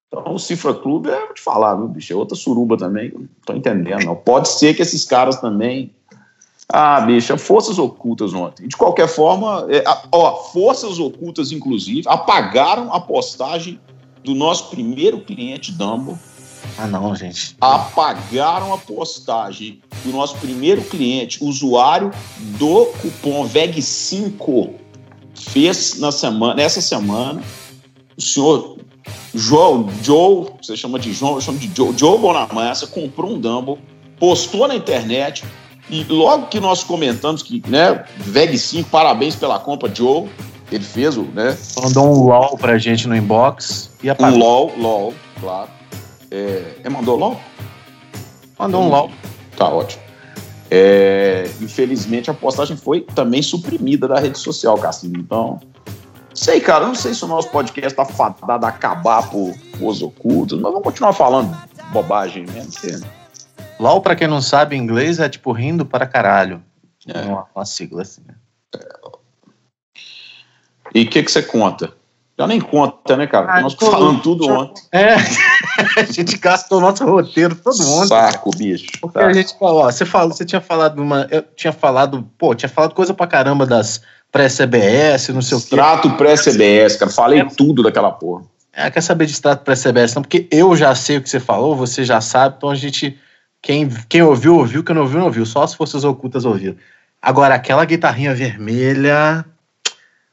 Então, 0.07 0.33
o 0.33 0.39
Cifra 0.39 0.73
Clube, 0.73 1.09
é, 1.09 1.19
vou 1.25 1.33
te 1.33 1.41
falar, 1.41 1.75
viu, 1.75 1.87
bicho, 1.87 2.11
é 2.11 2.15
outra 2.15 2.35
suruba 2.35 2.75
também, 2.75 3.11
não 3.13 3.27
tô 3.45 3.53
entendendo. 3.53 4.03
Não. 4.03 4.15
Pode 4.15 4.49
ser 4.49 4.73
que 4.73 4.81
esses 4.81 5.05
caras 5.05 5.39
também. 5.39 5.93
Ah, 6.71 7.01
bicho, 7.01 7.35
forças 7.37 7.79
ocultas 7.79 8.31
ontem. 8.33 8.67
De 8.67 8.77
qualquer 8.77 9.07
forma, 9.07 9.65
é, 9.69 9.83
ó, 10.11 10.35
forças 10.35 10.99
ocultas, 10.99 11.51
inclusive, 11.51 12.03
apagaram 12.05 12.93
a 12.93 12.99
postagem 12.99 13.79
do 14.23 14.35
nosso 14.35 14.69
primeiro 14.69 15.19
cliente 15.21 15.71
Dumbo. 15.71 16.17
Ah, 16.77 16.85
não, 16.85 17.15
gente. 17.15 17.55
Apagaram 17.59 18.71
a 18.71 18.77
postagem 18.77 19.81
do 20.03 20.11
nosso 20.11 20.37
primeiro 20.37 20.83
cliente, 20.83 21.43
usuário 21.43 22.11
do 22.59 22.85
cupom 23.01 23.47
VEG5. 23.47 24.73
Fez 25.33 25.99
na 25.99 26.11
semana, 26.11 26.53
nessa 26.53 26.81
semana. 26.81 27.41
O 28.15 28.21
senhor 28.21 28.77
Joe, 29.33 29.85
Joe, 30.03 30.47
você 30.61 30.75
chama 30.75 30.99
de 30.99 31.13
João, 31.13 31.35
eu 31.35 31.41
chamo 31.41 31.57
de 31.57 31.71
Joe, 31.75 31.97
Joe 31.97 32.17
Bonamassa, 32.17 32.85
comprou 32.85 33.31
um 33.31 33.39
Dumble, 33.39 33.77
postou 34.19 34.67
na 34.67 34.75
internet, 34.75 35.43
e 35.89 36.03
logo 36.03 36.47
que 36.47 36.59
nós 36.59 36.83
comentamos 36.83 37.41
que, 37.41 37.63
né, 37.67 38.05
VEG 38.17 38.57
5, 38.57 38.89
parabéns 38.89 39.35
pela 39.35 39.59
compra, 39.59 39.93
Joe, 39.93 40.29
ele 40.71 40.83
fez 40.83 41.17
o, 41.17 41.23
né? 41.23 41.57
Mandou 41.81 42.07
um 42.07 42.23
LOL 42.25 42.57
pra 42.57 42.77
gente 42.77 43.07
no 43.07 43.15
inbox 43.15 43.89
e 44.03 44.09
apagou. 44.09 44.37
Um 44.37 44.39
LOL, 44.39 44.73
LOL, 44.77 45.13
claro. 45.39 45.69
É, 46.29 46.75
é 46.83 46.89
mandou 46.89 47.17
LOL? 47.17 47.39
Mandou 48.57 48.83
um 48.83 48.89
LOL. 48.89 49.11
Tá 49.57 49.67
ótimo. 49.67 50.03
É, 50.71 51.49
infelizmente 51.59 52.29
a 52.29 52.33
postagem 52.33 52.77
foi 52.77 53.01
também 53.01 53.41
suprimida 53.41 54.07
da 54.07 54.19
rede 54.19 54.37
social, 54.37 54.77
Cassinho. 54.77 55.19
Então, 55.19 55.59
sei, 56.33 56.61
cara, 56.61 56.85
não 56.85 56.93
sei 56.93 57.15
se 57.15 57.25
o 57.25 57.27
nosso 57.27 57.49
podcast 57.49 57.95
tá 57.95 58.05
fadado 58.05 58.65
a 58.65 58.69
acabar 58.69 59.27
por, 59.27 59.55
os 59.81 60.01
ocultos, 60.03 60.59
mas 60.59 60.71
vamos 60.71 60.83
continuar 60.83 61.13
falando 61.13 61.57
bobagem 61.91 62.45
mesmo. 62.45 62.71
Porque... 62.71 63.18
LOL, 63.79 64.01
pra 64.01 64.15
quem 64.15 64.27
não 64.27 64.41
sabe 64.41 64.75
inglês, 64.75 65.19
é 65.19 65.29
tipo 65.29 65.51
rindo 65.51 65.85
para 65.85 66.05
caralho. 66.05 66.61
É 67.07 67.21
uma, 67.21 67.47
uma 67.55 67.65
sigla 67.65 68.01
assim. 68.01 68.21
Né? 68.27 68.35
E 70.93 71.03
o 71.03 71.09
que, 71.09 71.23
que 71.23 71.31
você 71.31 71.41
conta? 71.41 71.93
Já 72.39 72.47
nem 72.47 72.61
conta, 72.61 73.17
né, 73.17 73.27
cara? 73.27 73.51
Ah, 73.51 73.61
Nós 73.61 73.73
tô, 73.73 73.91
falando 73.91 74.21
tudo 74.21 74.49
ontem. 74.49 74.81
É, 74.93 75.15
a 75.99 76.03
gente 76.09 76.37
gastou 76.37 76.77
o 76.77 76.81
nosso 76.81 77.03
roteiro 77.05 77.53
todo 77.53 77.77
mundo. 77.83 78.07
Saco, 78.07 78.51
bicho. 78.55 78.87
Porque 79.01 79.19
tá. 79.19 79.27
a 79.27 79.33
gente 79.33 79.57
falou, 79.59 79.81
ó, 79.83 79.91
você 79.91 80.05
falou, 80.05 80.33
você 80.33 80.45
tinha 80.45 80.61
falado 80.61 81.01
uma. 81.01 81.27
Eu 81.29 81.41
tinha 81.41 81.73
falado, 81.73 82.25
pô, 82.37 82.55
tinha 82.55 82.69
falado 82.69 82.93
coisa 82.93 83.13
pra 83.13 83.27
caramba 83.27 83.65
das 83.65 84.01
pré-CBS, 84.31 85.29
não 85.29 85.41
sei 85.41 85.57
o 85.57 85.59
quê. 85.59 85.65
Extrato 85.65 86.11
pré-CBS, 86.11 86.95
cara. 86.95 87.11
Falei 87.11 87.41
é, 87.41 87.45
tudo 87.45 87.83
daquela 87.83 88.11
porra. 88.11 88.43
É, 88.71 88.89
quer 88.89 89.01
saber 89.01 89.25
de 89.25 89.33
extrato 89.33 89.65
pré-CBS, 89.65 90.15
não? 90.15 90.21
Porque 90.21 90.47
eu 90.49 90.73
já 90.77 90.95
sei 90.95 91.17
o 91.17 91.21
que 91.21 91.29
você 91.29 91.41
falou, 91.41 91.75
você 91.75 92.05
já 92.05 92.21
sabe, 92.21 92.55
então 92.57 92.69
a 92.69 92.75
gente. 92.75 93.19
Quem, 93.61 93.89
quem 94.07 94.21
ouviu, 94.21 94.55
ouviu, 94.55 94.83
quem 94.83 94.95
não 94.95 95.03
ouviu, 95.03 95.19
não 95.19 95.25
ouviu. 95.27 95.45
Só 95.45 95.63
as 95.63 95.73
forças 95.73 96.03
ocultas 96.03 96.45
ouviram. 96.45 96.77
Agora, 97.21 97.55
aquela 97.55 97.83
guitarrinha 97.85 98.33
vermelha 98.33 99.45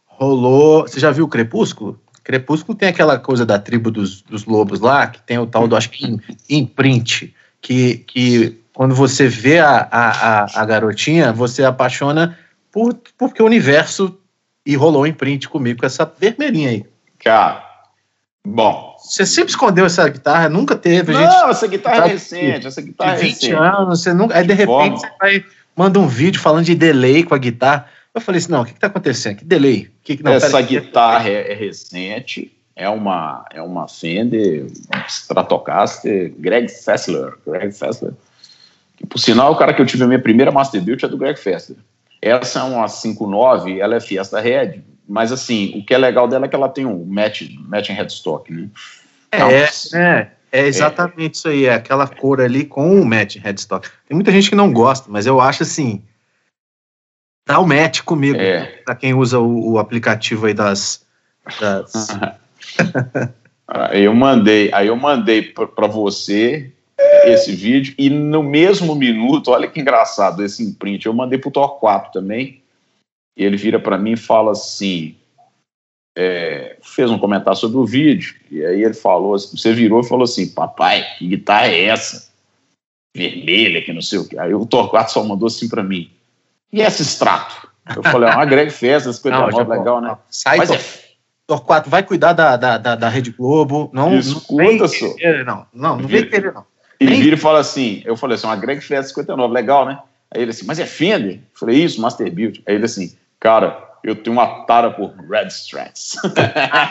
rolou. 0.06 0.82
Você 0.82 1.00
já 1.00 1.10
viu 1.10 1.24
o 1.24 1.28
Crepúsculo? 1.28 2.00
Crepúsculo 2.26 2.76
tem 2.76 2.88
aquela 2.88 3.20
coisa 3.20 3.46
da 3.46 3.56
tribo 3.56 3.88
dos, 3.88 4.20
dos 4.22 4.46
lobos 4.46 4.80
lá, 4.80 5.06
que 5.06 5.22
tem 5.22 5.38
o 5.38 5.46
tal 5.46 5.68
do, 5.68 5.76
acho 5.76 5.90
que, 5.90 6.18
imprint, 6.50 7.32
que, 7.60 7.98
que 7.98 8.60
quando 8.72 8.96
você 8.96 9.28
vê 9.28 9.60
a, 9.60 9.88
a, 9.90 10.60
a 10.60 10.64
garotinha, 10.64 11.32
você 11.32 11.62
apaixona 11.62 12.36
por, 12.72 12.98
porque 13.16 13.40
o 13.40 13.46
universo 13.46 14.18
e 14.66 14.74
rolou 14.74 15.02
um 15.02 15.06
imprint 15.06 15.48
comigo 15.48 15.78
com 15.80 15.86
essa 15.86 16.04
vermelhinha 16.04 16.70
aí. 16.70 16.84
Cara, 17.20 17.64
bom. 18.44 18.95
Você 19.06 19.24
sempre 19.24 19.50
escondeu 19.50 19.86
essa 19.86 20.08
guitarra, 20.08 20.48
nunca 20.48 20.74
teve. 20.74 21.12
Não, 21.12 21.20
gente, 21.20 21.50
essa 21.50 21.66
guitarra 21.66 22.06
é 22.06 22.08
recente, 22.08 22.66
essa 22.66 22.82
guitarra 22.82 23.16
de 23.16 23.22
20 23.22 23.24
é 23.24 23.28
recente. 23.28 23.52
anos, 23.52 24.02
você 24.02 24.12
nunca. 24.12 24.36
Aí 24.36 24.46
de 24.46 24.52
repente 24.52 25.00
você 25.00 25.08
vai, 25.20 25.44
manda 25.76 26.00
um 26.00 26.08
vídeo 26.08 26.40
falando 26.40 26.64
de 26.64 26.74
delay 26.74 27.22
com 27.22 27.34
a 27.34 27.38
guitarra. 27.38 27.88
Eu 28.12 28.20
falei 28.20 28.38
assim, 28.38 28.50
não, 28.50 28.62
o 28.62 28.64
que 28.64 28.72
está 28.72 28.88
acontecendo? 28.88 29.36
Que 29.36 29.44
delay? 29.44 29.90
Que, 30.02 30.20
não, 30.22 30.32
Essa 30.32 30.60
guitarra 30.60 31.28
é, 31.28 31.52
é, 31.52 31.54
recente, 31.54 32.50
é 32.74 32.88
uma, 32.88 33.44
é 33.52 33.62
uma 33.62 33.86
Fender 33.86 34.66
Stratocaster 35.06 36.32
Greg 36.38 36.68
Fessler. 36.68 37.34
Greg 37.46 37.72
Fessler. 37.72 38.12
Que, 38.96 39.06
por 39.06 39.18
sinal, 39.18 39.52
o 39.52 39.56
cara 39.56 39.74
que 39.74 39.82
eu 39.82 39.86
tive 39.86 40.04
a 40.04 40.06
minha 40.06 40.18
primeira 40.18 40.50
Master 40.50 40.80
Build 40.82 41.04
é 41.04 41.08
do 41.08 41.18
Greg 41.18 41.38
Fessler. 41.38 41.78
Essa 42.20 42.60
é 42.60 42.62
uma 42.62 42.88
59, 42.88 43.78
ela 43.78 43.96
é 43.96 44.00
Fiesta 44.00 44.40
Red, 44.40 44.82
mas 45.08 45.30
assim, 45.30 45.78
o 45.78 45.84
que 45.84 45.94
é 45.94 45.98
legal 45.98 46.26
dela 46.26 46.46
é 46.46 46.48
que 46.48 46.56
ela 46.56 46.68
tem 46.68 46.84
um 46.84 47.04
match, 47.04 47.42
matching 47.60 47.92
headstock, 47.92 48.52
né? 48.52 48.68
É, 49.30 49.98
é, 49.98 50.30
é 50.52 50.66
exatamente 50.66 51.20
é, 51.20 51.32
isso 51.32 51.48
aí, 51.48 51.66
é 51.66 51.74
aquela 51.74 52.06
cor 52.06 52.40
ali 52.40 52.64
com 52.64 53.00
o 53.00 53.04
match 53.04 53.36
headstock. 53.36 53.88
Tem 54.08 54.14
muita 54.14 54.30
gente 54.30 54.48
que 54.48 54.56
não 54.56 54.72
gosta, 54.72 55.10
mas 55.10 55.26
eu 55.26 55.40
acho 55.40 55.62
assim, 55.62 56.02
Dá 57.46 57.60
o 57.60 57.66
match 57.66 58.02
comigo, 58.02 58.40
é. 58.40 58.66
para 58.84 58.96
quem 58.96 59.14
usa 59.14 59.38
o, 59.38 59.74
o, 59.74 59.78
aplicativo 59.78 60.46
aí 60.46 60.54
das. 60.54 61.06
das... 61.60 62.08
aí 63.68 64.02
eu 64.02 64.12
mandei, 64.12 64.72
aí 64.74 64.88
eu 64.88 64.96
mandei 64.96 65.42
para 65.42 65.86
você 65.86 66.72
esse 67.24 67.54
vídeo 67.54 67.94
e 67.96 68.10
no 68.10 68.42
mesmo 68.42 68.96
minuto, 68.96 69.52
olha 69.52 69.68
que 69.68 69.80
engraçado 69.80 70.42
esse 70.44 70.62
imprint, 70.64 71.06
eu 71.06 71.12
mandei 71.12 71.38
pro 71.38 71.52
Torquato 71.52 72.10
também. 72.18 72.62
E 73.36 73.44
ele 73.44 73.56
vira 73.56 73.78
para 73.78 73.96
mim 73.96 74.12
e 74.12 74.16
fala 74.16 74.50
assim: 74.50 75.14
é, 76.16 76.76
fez 76.82 77.10
um 77.10 77.18
comentário 77.18 77.58
sobre 77.58 77.76
o 77.76 77.84
vídeo, 77.84 78.34
e 78.50 78.64
aí 78.64 78.82
ele 78.82 78.94
falou, 78.94 79.34
assim, 79.34 79.56
você 79.56 79.72
virou 79.74 80.00
e 80.00 80.08
falou 80.08 80.24
assim: 80.24 80.48
Papai, 80.48 81.04
que 81.18 81.28
guitarra 81.28 81.66
é 81.66 81.84
essa? 81.84 82.30
Vermelha, 83.14 83.82
que 83.82 83.92
não 83.92 84.02
sei 84.02 84.18
o 84.18 84.26
que. 84.26 84.38
Aí 84.38 84.54
o 84.54 84.66
Torquato 84.66 85.12
só 85.12 85.22
mandou 85.22 85.46
assim 85.46 85.68
para 85.68 85.82
mim: 85.82 86.10
e 86.72 86.80
esse 86.80 87.02
extrato? 87.02 87.68
Eu 87.94 88.02
falei, 88.02 88.28
é 88.28 88.32
uma 88.34 88.44
grande 88.44 88.72
festa, 88.72 89.12
59, 89.12 89.52
não, 89.52 89.78
legal, 89.78 90.00
né? 90.00 90.16
Sai 90.28 90.58
Mas 90.58 90.70
é... 90.70 90.80
Torquato, 91.46 91.88
vai 91.88 92.02
cuidar 92.02 92.32
da, 92.32 92.56
da, 92.56 92.76
da, 92.76 92.96
da 92.96 93.08
Rede 93.08 93.30
Globo. 93.30 93.88
Não, 93.92 94.18
Escuta, 94.18 94.64
não 94.64 94.88
só. 94.88 95.06
Não, 95.44 95.66
não, 95.72 95.96
não 95.98 96.08
vem 96.08 96.28
querer, 96.28 96.52
não. 96.52 96.64
E 96.98 97.06
vira 97.06 97.36
e 97.36 97.38
fala 97.38 97.60
assim, 97.60 98.02
eu 98.04 98.16
falei 98.16 98.34
assim, 98.34 98.46
uma 98.46 98.56
Greg 98.56 98.80
Festa 98.80 99.08
59, 99.08 99.52
legal, 99.52 99.86
né? 99.86 99.98
Aí 100.34 100.42
ele 100.42 100.50
assim, 100.50 100.66
mas 100.66 100.80
é 100.80 100.86
Fender? 100.86 101.34
Eu 101.34 101.40
falei, 101.54 101.76
isso, 101.76 102.00
Master 102.00 102.30
Build. 102.32 102.62
Aí 102.66 102.74
ele 102.74 102.86
assim, 102.86 103.14
cara, 103.38 103.80
eu 104.06 104.14
tenho 104.14 104.36
uma 104.36 104.64
tara 104.64 104.92
por 104.92 105.12
Red 105.28 105.48
Strats. 105.48 106.16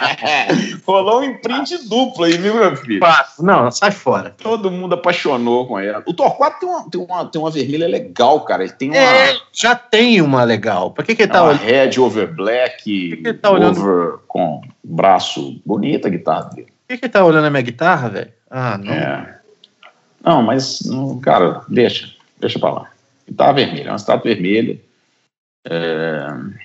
Rolou 0.86 1.22
um 1.22 1.24
imprint 1.24 1.88
duplo 1.88 2.26
aí, 2.26 2.34
viu, 2.34 2.56
meu 2.56 2.76
filho? 2.76 3.00
Não, 3.40 3.72
sai 3.72 3.92
fora. 3.92 4.36
Todo 4.38 4.70
mundo 4.70 4.96
apaixonou 4.96 5.66
com 5.66 5.80
ela. 5.80 6.04
O 6.06 6.14
Torquato 6.14 6.60
tem 6.60 6.68
uma, 6.68 6.90
tem 6.90 7.02
uma, 7.02 7.26
tem 7.26 7.42
uma 7.42 7.50
vermelha 7.50 7.88
legal, 7.88 8.42
cara. 8.42 8.64
Ele 8.64 8.74
tem 8.74 8.90
uma. 8.90 8.98
É, 8.98 9.38
já 9.54 9.74
tem 9.74 10.22
uma 10.22 10.44
legal. 10.44 10.92
Por 10.92 11.06
que, 11.06 11.16
que 11.16 11.22
ele 11.22 11.32
tá 11.32 11.40
é 11.40 11.42
olhando? 11.42 11.62
Red 11.62 12.00
over 12.02 12.36
black, 12.36 12.84
que 12.84 13.16
que 13.16 13.34
tá 13.34 13.50
olhando? 13.50 13.80
over 13.80 14.20
com 14.28 14.62
braço. 14.84 15.62
Bonita 15.66 16.10
a 16.10 16.12
guitarra 16.12 16.50
dele. 16.50 16.68
Por 16.68 16.88
que, 16.90 16.98
que 16.98 17.06
ele 17.06 17.14
tá 17.14 17.24
olhando 17.24 17.46
a 17.46 17.50
minha 17.50 17.64
guitarra, 17.64 18.10
velho? 18.10 18.34
Ah, 18.50 18.78
não. 18.78 18.92
É. 18.92 19.40
Não, 20.22 20.44
mas, 20.44 20.80
cara, 21.22 21.62
deixa. 21.70 22.14
Deixa 22.38 22.60
pra 22.60 22.72
lá. 22.72 22.92
Guitarra 23.26 23.54
vermelha, 23.54 23.88
é 23.88 23.92
uma 23.92 23.96
estátua 23.96 24.30
vermelha. 24.30 24.78
É 25.66 26.65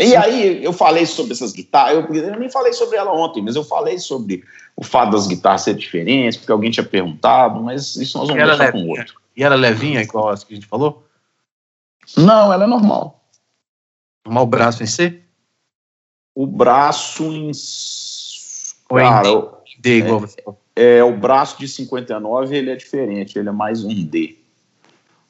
e 0.00 0.16
aí 0.16 0.64
eu 0.64 0.72
falei 0.72 1.06
sobre 1.06 1.32
essas 1.32 1.52
guitarras, 1.52 1.94
eu, 1.94 2.14
eu, 2.14 2.38
nem 2.38 2.50
falei 2.50 2.72
sobre 2.72 2.96
ela 2.96 3.12
ontem, 3.12 3.42
mas 3.42 3.54
eu 3.54 3.64
falei 3.64 3.98
sobre 3.98 4.42
o 4.76 4.82
fato 4.82 5.12
das 5.12 5.26
guitarras 5.26 5.62
serem 5.62 5.78
diferentes, 5.78 6.36
porque 6.36 6.50
alguém 6.50 6.70
tinha 6.70 6.84
perguntado, 6.84 7.62
mas 7.62 7.94
isso 7.96 8.18
nós 8.18 8.28
vamos 8.28 8.44
deixar 8.44 8.64
levinha. 8.64 8.84
com 8.84 8.90
o 8.90 8.98
outro. 8.98 9.20
E 9.36 9.44
era 9.44 9.54
levinha, 9.54 10.00
igual 10.00 10.28
as 10.28 10.42
que 10.42 10.52
a 10.52 10.56
gente 10.56 10.66
falou? 10.66 11.04
Não, 12.16 12.52
ela 12.52 12.64
é 12.64 12.66
normal. 12.66 13.24
Normal 14.26 14.44
o 14.44 14.46
braço 14.46 14.82
em 14.82 14.86
C? 14.86 15.22
O 16.34 16.46
braço 16.46 17.24
em. 17.24 17.50
Ou 18.90 18.98
Cara, 18.98 19.28
em 19.28 19.32
D, 19.32 19.50
D 19.80 19.98
igual 19.98 20.16
é, 20.16 20.20
você 20.20 20.42
falou. 20.42 20.60
É, 20.76 21.04
o 21.04 21.16
braço 21.16 21.58
de 21.58 21.68
59 21.68 22.56
ele 22.56 22.70
é 22.70 22.76
diferente, 22.76 23.38
ele 23.38 23.48
é 23.48 23.52
mais 23.52 23.84
um 23.84 23.88
D. 23.88 24.43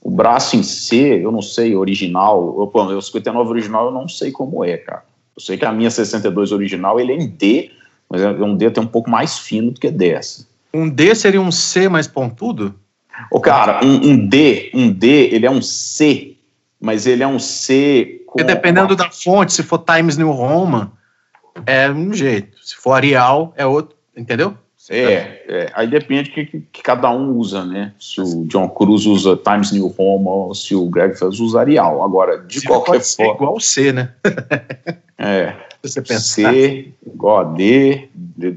O 0.05 0.11
braço 0.11 0.55
em 0.55 0.63
C, 0.63 1.25
eu 1.25 1.33
não 1.33 1.41
sei, 1.41 1.75
original, 1.75 2.37
eu, 2.59 2.97
o 2.99 3.01
59 3.01 3.51
original 3.51 3.87
eu 3.87 3.91
não 3.91 4.07
sei 4.07 4.31
como 4.31 4.63
é, 4.63 4.77
cara. 4.77 5.03
Eu 5.35 5.41
sei 5.41 5.57
que 5.57 5.65
a 5.65 5.73
minha 5.73 5.91
62 5.91 6.53
original, 6.53 7.01
ele 7.01 7.13
é 7.13 7.17
em 7.17 7.27
D, 7.27 7.71
mas 8.09 8.21
é 8.21 8.29
um 8.29 8.55
D 8.55 8.67
até 8.67 8.83
um 8.83 8.87
pouco 8.87 9.11
mais 9.11 9.39
fino 9.39 9.71
do 9.71 9.81
que 9.81 9.91
dessa. 9.91 10.47
Um 10.75 10.91
D 10.91 11.15
seria 11.15 11.41
um 11.41 11.51
C 11.51 11.89
mais 11.89 12.07
pontudo? 12.07 12.75
Ô, 13.31 13.41
cara, 13.41 13.83
um, 13.83 14.11
um 14.11 14.29
D, 14.29 14.71
um 14.75 14.93
D, 14.93 15.31
ele 15.33 15.47
é 15.47 15.51
um 15.51 15.63
C, 15.63 16.37
mas 16.79 17.07
ele 17.07 17.23
é 17.23 17.27
um 17.27 17.39
C 17.39 18.23
com... 18.27 18.33
Porque 18.33 18.45
dependendo 18.45 18.95
da 18.95 19.11
fonte, 19.11 19.55
se 19.55 19.63
for 19.63 19.79
Times 19.79 20.19
New 20.19 20.33
Roman, 20.33 20.93
é 21.65 21.91
um 21.91 22.13
jeito. 22.13 22.59
Se 22.63 22.77
for 22.77 22.93
Arial, 22.93 23.55
é 23.57 23.65
outro, 23.65 23.97
entendeu? 24.15 24.55
É, 24.91 25.45
é, 25.49 25.73
aí 25.75 25.87
depende 25.87 26.31
que, 26.31 26.45
que, 26.45 26.61
que, 26.61 26.83
cada 26.83 27.11
um 27.11 27.31
usa, 27.37 27.65
né? 27.65 27.95
Se 27.99 28.21
o 28.21 28.45
John 28.45 28.69
Cruz 28.69 29.07
usa 29.07 29.35
Times 29.37 29.73
New 29.73 29.87
Roman 29.87 30.31
ou 30.31 30.55
se 30.55 30.75
o 30.75 30.87
Greg 30.87 31.19
Fez 31.19 31.41
usa 31.41 31.61
Arial. 31.61 32.03
Agora, 32.03 32.39
de 32.39 32.61
qualquer 32.63 33.01
forma. 33.01 33.35
igual 33.35 33.61
C, 33.61 33.93
né? 33.93 34.13
é. 35.17 35.55
você 35.83 36.03
pensar. 36.03 36.53
C 36.53 36.93
igual 37.07 37.39
a 37.39 37.45
D. 37.45 38.09
D 38.15 38.57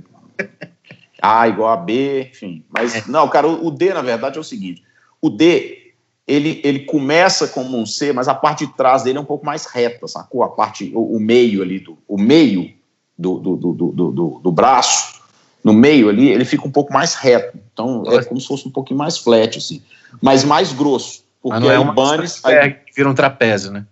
A 1.22 1.48
igual 1.48 1.72
a 1.72 1.77
B, 1.77 2.29
enfim. 2.29 2.63
Mas, 2.69 2.96
É. 2.96 3.03
não, 3.07 3.27
cara, 3.29 3.48
o, 3.48 3.67
o 3.67 3.72
D, 3.72 3.93
na 3.93 4.01
verdade, 4.01 4.38
é 4.38 4.41
o 4.41 4.43
seguinte: 4.43 4.84
o 5.22 5.29
D, 5.29 5.93
ele, 6.27 6.62
ele 6.63 6.79
começa 6.81 7.48
como 7.48 7.77
um 7.77 7.86
C, 7.86 8.12
mas 8.12 8.27
a 8.27 8.36
parte 8.36 8.65
de 8.65 8.74
trás 8.74 9.03
dele 9.03 9.17
é 9.17 9.22
um 9.22 9.25
pouco 9.25 9.46
mais 9.46 9.65
reta, 9.65 10.07
sacou? 10.07 10.43
A 10.43 10.50
parte, 10.50 10.91
o, 10.93 11.15
o 11.15 11.19
meio 11.19 11.62
ali, 11.62 11.79
do, 11.79 11.98
o 12.07 12.17
meio 12.17 12.74
do, 13.17 13.39
do, 13.39 13.55
do, 13.55 13.74
do, 13.74 14.12
do, 14.12 14.39
do 14.43 14.51
braço, 14.51 15.17
no 15.68 15.74
meio 15.74 16.08
ali, 16.08 16.30
ele 16.30 16.46
fica 16.46 16.66
um 16.66 16.72
pouco 16.72 16.94
mais 16.94 17.14
reto. 17.14 17.58
Então, 17.74 18.04
é 18.08 18.24
como 18.24 18.40
se 18.40 18.48
fosse 18.48 18.66
um 18.66 18.72
pouquinho 18.72 18.98
mais 18.98 19.18
flat, 19.18 19.58
assim. 19.58 19.82
Mas 20.22 20.46
mais 20.46 20.72
grosso. 20.72 21.26
Porque 21.42 21.60
Mas 21.60 21.64
não 21.64 21.72
é 21.72 21.78
uma 21.78 21.92
Bunnies. 21.92 22.44
aí- 22.46 22.72
que 22.72 22.96
vira 22.96 23.10
um 23.10 23.14
trapézio, 23.14 23.72
né? 23.72 23.86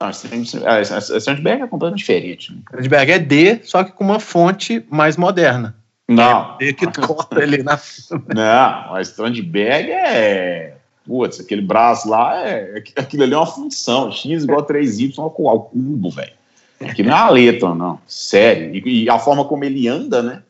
Não, 0.00 0.08
a 0.08 0.10
Strandberg 0.10 1.62
é 1.62 1.66
completamente 1.66 1.98
diferente. 1.98 2.52
Né? 2.52 2.58
Strandberg 2.66 3.12
é 3.12 3.18
D, 3.18 3.60
só 3.64 3.82
que 3.82 3.92
com 3.92 4.04
uma 4.04 4.20
fonte 4.20 4.84
mais 4.88 5.16
moderna. 5.16 5.74
Não, 6.08 6.56
D 6.58 6.72
que 6.72 6.86
corta 6.86 7.40
ali 7.40 7.62
na. 7.62 7.78
não, 8.34 8.94
a 8.94 9.00
Strandberg 9.00 9.90
é. 9.90 10.76
Putz, 11.06 11.40
aquele 11.40 11.62
braço 11.62 12.08
lá 12.08 12.36
é. 12.46 12.82
Aquilo 12.96 13.24
ali 13.24 13.34
é 13.34 13.36
uma 13.36 13.46
função. 13.46 14.12
X 14.12 14.44
igual 14.44 14.60
a 14.60 14.66
3Y 14.66 15.18
ao 15.18 15.30
cubo, 15.30 16.10
velho. 16.10 16.32
Aquilo 16.80 17.08
não 17.10 17.16
é 17.16 17.20
uma 17.20 17.30
letra, 17.30 17.74
não. 17.74 17.98
Sério. 18.06 18.74
E, 18.74 19.04
e 19.04 19.10
a 19.10 19.18
forma 19.18 19.44
como 19.44 19.64
ele 19.64 19.88
anda, 19.88 20.22
né? 20.22 20.42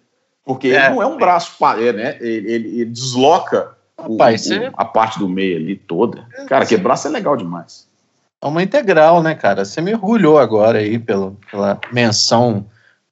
Porque 0.45 0.69
É. 0.69 0.87
ele 0.87 0.95
não 0.95 1.03
é 1.03 1.07
um 1.07 1.17
braço, 1.17 1.53
pa- 1.59 1.81
é, 1.81 1.93
né? 1.93 2.17
Ele, 2.21 2.53
ele- 2.53 2.69
ele 2.81 2.85
desloca 2.87 3.73
o- 3.97 4.13
Rapaz, 4.13 4.43
o- 4.43 4.49
você- 4.49 4.71
a 4.75 4.85
parte 4.85 5.19
do 5.19 5.29
meio 5.29 5.57
ali 5.57 5.77
toda. 5.77 6.27
Cara, 6.47 6.67
que 6.67 6.77
braço 6.77 7.09
é 7.09 7.11
legal 7.11 7.37
demais. 7.37 7.87
É 8.43 8.47
uma 8.47 8.63
integral, 8.63 9.23
né, 9.23 9.35
cara? 9.35 9.65
Você 9.65 9.81
me 9.81 9.95
orgulhou 9.95 10.39
agora 10.39 10.79
aí 10.81 10.99
pelo, 10.99 11.39
pela 11.51 11.81
menção. 11.93 12.67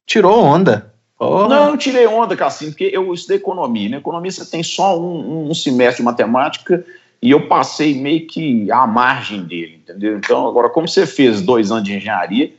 Tirou 0.04 0.42
onda. 0.42 0.92
Porra. 1.18 1.48
Não, 1.48 1.64
eu 1.64 1.70
não 1.70 1.76
tirei 1.78 2.06
onda, 2.06 2.36
Cassim, 2.36 2.66
porque 2.70 2.90
eu 2.92 3.14
estudei 3.14 3.38
economia. 3.38 3.88
Na 3.88 3.96
economia 3.98 4.30
você 4.30 4.44
tem 4.44 4.62
só 4.62 5.00
um, 5.00 5.48
um 5.50 5.54
semestre 5.54 5.98
de 5.98 6.02
matemática 6.02 6.84
e 7.22 7.30
eu 7.30 7.46
passei 7.46 7.94
meio 7.98 8.26
que 8.26 8.70
à 8.70 8.86
margem 8.86 9.44
dele, 9.44 9.80
entendeu? 9.82 10.18
Então, 10.18 10.46
agora, 10.48 10.68
como 10.68 10.86
você 10.88 11.06
fez 11.06 11.40
dois 11.40 11.70
anos 11.70 11.84
de 11.84 11.94
engenharia, 11.94 12.52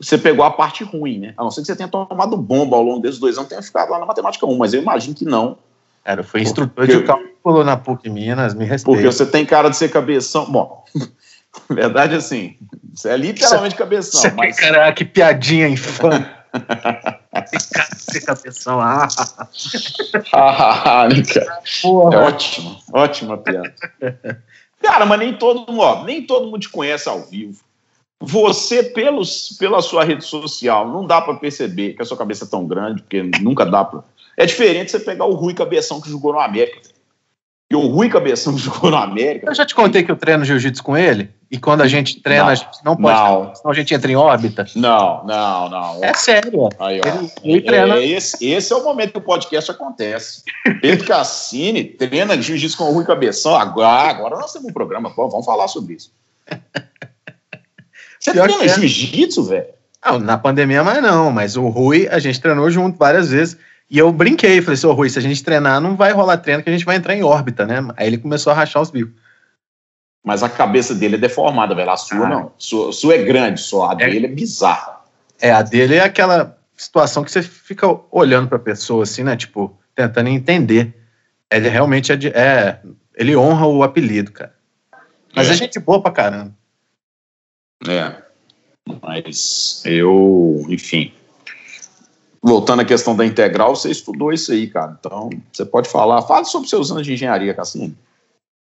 você 0.00 0.16
pegou 0.16 0.44
a 0.44 0.50
parte 0.50 0.84
ruim, 0.84 1.18
né? 1.18 1.34
A 1.36 1.42
não 1.42 1.50
ser 1.50 1.60
que 1.62 1.66
você 1.66 1.76
tenha 1.76 1.88
tomado 1.88 2.36
bomba 2.36 2.76
ao 2.76 2.82
longo 2.82 3.00
desses 3.00 3.18
dois 3.18 3.36
anos, 3.36 3.48
tenha 3.48 3.62
ficado 3.62 3.90
lá 3.90 3.98
na 3.98 4.06
matemática 4.06 4.46
1, 4.46 4.56
mas 4.56 4.74
eu 4.74 4.80
imagino 4.82 5.14
que 5.14 5.24
não, 5.24 5.58
Cara, 6.04 6.22
fui 6.22 6.40
instrutor 6.40 6.86
de 6.86 7.02
cálculo 7.02 7.62
na 7.64 7.76
PUC 7.76 8.08
Minas, 8.08 8.54
me 8.54 8.64
respeita. 8.64 8.98
porque 8.98 9.12
você 9.12 9.26
tem 9.26 9.44
cara 9.44 9.68
de 9.68 9.76
ser 9.76 9.90
cabeção. 9.90 10.46
Bom, 10.46 10.82
na 11.68 11.76
verdade, 11.76 12.14
assim, 12.14 12.56
você 12.94 13.10
é 13.10 13.16
literalmente 13.16 13.74
cabeção, 13.74 14.20
Você 14.22 14.30
mas. 14.30 14.56
Caraca, 14.56 14.92
que 14.92 15.04
piadinha 15.04 15.68
infame. 15.68 16.24
Tem 17.50 17.60
cara 17.72 17.88
de 17.94 18.02
ser 18.02 18.20
cabeção. 18.22 18.80
Ah, 18.80 19.06
Ah, 20.32 21.08
né, 21.08 21.22
cara? 21.22 21.60
É 21.84 22.16
ótimo, 22.16 22.78
ótima 22.92 23.36
piada. 23.36 23.74
Cara, 24.82 25.04
mas 25.04 25.18
nem 25.18 25.34
todo 25.34 25.70
mundo, 25.70 25.80
ó, 25.80 26.04
nem 26.04 26.22
todo 26.22 26.46
mundo 26.46 26.60
te 26.60 26.68
conhece 26.68 27.08
ao 27.08 27.20
vivo. 27.26 27.60
Você, 28.20 28.82
pelos, 28.82 29.56
pela 29.58 29.80
sua 29.80 30.02
rede 30.04 30.24
social, 30.24 30.88
não 30.88 31.06
dá 31.06 31.20
pra 31.20 31.34
perceber 31.34 31.94
que 31.94 32.02
a 32.02 32.04
sua 32.04 32.16
cabeça 32.16 32.44
é 32.44 32.48
tão 32.48 32.66
grande, 32.66 33.02
porque 33.02 33.22
nunca 33.40 33.64
dá 33.64 33.84
pra. 33.84 34.02
É 34.36 34.44
diferente 34.44 34.90
você 34.90 34.98
pegar 35.00 35.24
o 35.24 35.34
Rui 35.34 35.54
Cabeção 35.54 36.00
que 36.00 36.10
jogou 36.10 36.32
no 36.32 36.40
América. 36.40 36.80
E 37.70 37.76
o 37.76 37.86
Rui 37.86 38.08
Cabeção 38.08 38.54
que 38.54 38.60
jogou 38.62 38.90
no 38.90 38.96
América. 38.96 39.46
Eu 39.46 39.54
já 39.54 39.64
te 39.64 39.74
contei 39.74 40.02
que 40.02 40.10
eu 40.10 40.16
treino 40.16 40.44
jiu-jitsu 40.44 40.82
com 40.82 40.96
ele? 40.96 41.30
E 41.50 41.58
quando 41.58 41.82
a 41.82 41.86
gente 41.86 42.20
treina, 42.20 42.44
Não. 42.44 42.50
a 42.50 42.54
gente 42.56 42.84
não 42.84 42.96
pode. 42.96 43.16
Não. 43.20 43.54
Senão 43.54 43.70
a 43.70 43.74
gente 43.74 43.94
entra 43.94 44.10
em 44.10 44.16
órbita. 44.16 44.66
Não, 44.74 45.24
não, 45.24 45.68
não. 45.68 46.04
É 46.04 46.12
sério. 46.14 46.68
Aí. 46.80 47.00
Ele- 47.04 47.30
ele 47.44 47.60
treina. 47.62 47.96
É, 47.98 48.06
esse, 48.06 48.44
esse 48.44 48.72
é 48.72 48.76
o 48.76 48.82
momento 48.82 49.12
que 49.12 49.18
o 49.18 49.22
podcast 49.22 49.70
acontece. 49.70 50.42
Pedro 50.82 51.06
Cassini 51.06 51.84
treina 51.84 52.40
jiu-jitsu 52.40 52.76
com 52.76 52.84
o 52.90 52.92
Rui 52.94 53.04
Cabeção. 53.04 53.54
Agora, 53.54 54.10
agora 54.10 54.36
nós 54.36 54.52
temos 54.52 54.68
um 54.70 54.72
programa, 54.72 55.10
pô, 55.10 55.28
vamos 55.28 55.46
falar 55.46 55.68
sobre 55.68 55.94
isso. 55.94 56.10
Você 58.20 58.32
Pior 58.32 58.44
treina 58.48 58.64
que 58.64 58.70
é. 58.70 58.74
jiu-jitsu, 58.88 59.44
velho? 59.44 59.66
Não, 60.04 60.18
na 60.18 60.38
pandemia, 60.38 60.82
mas 60.84 61.02
não. 61.02 61.30
Mas 61.30 61.56
o 61.56 61.68
Rui, 61.68 62.08
a 62.08 62.18
gente 62.18 62.40
treinou 62.40 62.70
junto 62.70 62.98
várias 62.98 63.30
vezes. 63.30 63.56
E 63.90 63.98
eu 63.98 64.12
brinquei, 64.12 64.60
falei 64.60 64.74
assim, 64.74 64.86
ô 64.86 64.92
Rui, 64.92 65.08
se 65.08 65.18
a 65.18 65.22
gente 65.22 65.42
treinar, 65.42 65.80
não 65.80 65.96
vai 65.96 66.12
rolar 66.12 66.36
treino, 66.38 66.62
que 66.62 66.68
a 66.68 66.72
gente 66.72 66.84
vai 66.84 66.96
entrar 66.96 67.14
em 67.14 67.22
órbita, 67.22 67.66
né? 67.66 67.86
Aí 67.96 68.06
ele 68.06 68.18
começou 68.18 68.52
a 68.52 68.56
rachar 68.56 68.82
os 68.82 68.90
bicos. 68.90 69.14
Mas 70.24 70.42
a 70.42 70.48
cabeça 70.48 70.94
dele 70.94 71.14
é 71.14 71.18
deformada, 71.18 71.74
velho. 71.74 71.90
A 71.90 71.96
sua 71.96 72.26
Ah. 72.26 72.28
não. 72.28 72.52
Sua, 72.58 72.92
sua 72.92 73.14
é 73.14 73.22
grande, 73.24 73.60
só. 73.60 73.88
A 73.90 73.92
É. 73.94 73.96
dele 74.10 74.26
é 74.26 74.28
bizarra. 74.28 74.98
É, 75.40 75.50
a 75.52 75.62
dele 75.62 75.94
é 75.94 76.00
aquela 76.02 76.58
situação 76.76 77.24
que 77.24 77.30
você 77.30 77.40
fica 77.42 77.86
olhando 78.10 78.48
pra 78.48 78.58
pessoa, 78.58 79.04
assim, 79.04 79.22
né? 79.22 79.36
Tipo, 79.36 79.76
tentando 79.94 80.28
entender. 80.28 80.94
Ele 81.50 81.68
realmente 81.68 82.12
é, 82.12 82.16
de- 82.16 82.28
é- 82.28 82.80
Ele 83.16 83.34
honra 83.36 83.66
o 83.66 83.82
apelido, 83.82 84.30
cara. 84.30 84.54
Mas 85.34 85.48
É. 85.48 85.52
é 85.52 85.54
gente 85.54 85.78
boa 85.80 86.00
pra 86.00 86.12
caramba. 86.12 86.52
É. 87.86 88.22
Mas 89.02 89.82
eu, 89.84 90.64
enfim. 90.68 91.12
Voltando 92.40 92.82
à 92.82 92.84
questão 92.84 93.16
da 93.16 93.26
integral, 93.26 93.74
você 93.74 93.90
estudou 93.90 94.32
isso 94.32 94.52
aí, 94.52 94.68
cara. 94.68 94.96
Então, 94.98 95.28
você 95.52 95.64
pode 95.64 95.88
falar. 95.88 96.22
Fale 96.22 96.44
sobre 96.44 96.68
seus 96.68 96.90
anos 96.90 97.04
de 97.04 97.12
engenharia, 97.12 97.52
Cassino. 97.52 97.96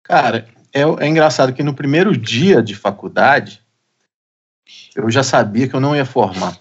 Cara, 0.04 0.48
é, 0.72 0.82
é 0.82 1.08
engraçado 1.08 1.54
que 1.54 1.64
no 1.64 1.74
primeiro 1.74 2.16
dia 2.16 2.62
de 2.62 2.76
faculdade, 2.76 3.62
eu 4.96 5.10
já 5.10 5.24
sabia 5.24 5.68
que 5.68 5.76
eu 5.76 5.80
não 5.80 5.96
ia 5.96 6.06
formar. 6.06 6.58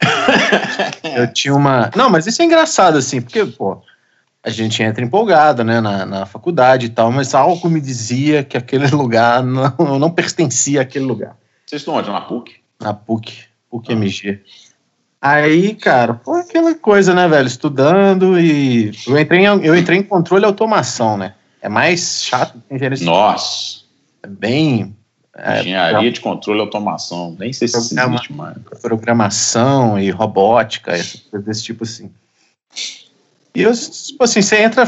eu 1.16 1.32
tinha 1.32 1.54
uma. 1.54 1.90
Não, 1.94 2.10
mas 2.10 2.26
isso 2.26 2.42
é 2.42 2.44
engraçado, 2.44 2.98
assim, 2.98 3.20
porque, 3.20 3.46
pô, 3.46 3.80
a 4.42 4.50
gente 4.50 4.82
entra 4.82 5.04
empolgado, 5.04 5.62
né, 5.62 5.80
na, 5.80 6.04
na 6.04 6.26
faculdade 6.26 6.86
e 6.86 6.88
tal, 6.88 7.12
mas 7.12 7.34
algo 7.34 7.70
me 7.70 7.80
dizia 7.80 8.42
que 8.42 8.56
aquele 8.56 8.88
lugar 8.94 9.42
não, 9.44 9.74
eu 9.78 9.98
não 9.98 10.10
pertencia 10.10 10.82
àquele 10.82 11.04
lugar. 11.04 11.36
Vocês 11.72 11.80
estão 11.80 11.94
onde? 11.94 12.10
Na 12.10 12.20
PUC? 12.20 12.56
Na 12.78 12.92
PUC, 12.92 13.44
PUC 13.70 13.92
MG. 13.92 14.42
Aí, 15.18 15.74
cara, 15.74 16.20
foi 16.22 16.40
aquela 16.40 16.74
coisa, 16.74 17.14
né, 17.14 17.26
velho? 17.26 17.46
Estudando 17.46 18.38
e. 18.38 18.92
Eu 19.06 19.18
entrei 19.18 19.40
em, 19.40 19.64
eu 19.64 19.74
entrei 19.74 19.98
em 20.00 20.02
controle 20.02 20.44
e 20.44 20.46
automação, 20.46 21.16
né? 21.16 21.34
É 21.62 21.70
mais 21.70 22.24
chato 22.24 22.60
que 22.68 22.74
engenharia 22.74 23.02
Nossa. 23.06 23.84
é 24.22 24.26
bem. 24.26 24.94
é, 25.34 25.60
engenharia 25.60 26.12
de 26.12 26.20
controle 26.20 26.58
e 26.58 26.60
automação. 26.60 27.34
Nem 27.38 27.54
sei 27.54 27.66
se 27.66 27.78
isso 27.78 27.98
existe 27.98 28.32
mais. 28.34 28.58
programação 28.82 29.98
e 29.98 30.10
robótica, 30.10 30.92
desse 31.32 31.62
tipo 31.62 31.84
assim. 31.84 32.12
E 33.54 33.62
eu, 33.62 33.72
tipo 33.72 34.22
assim, 34.22 34.42
você 34.42 34.62
entra. 34.62 34.84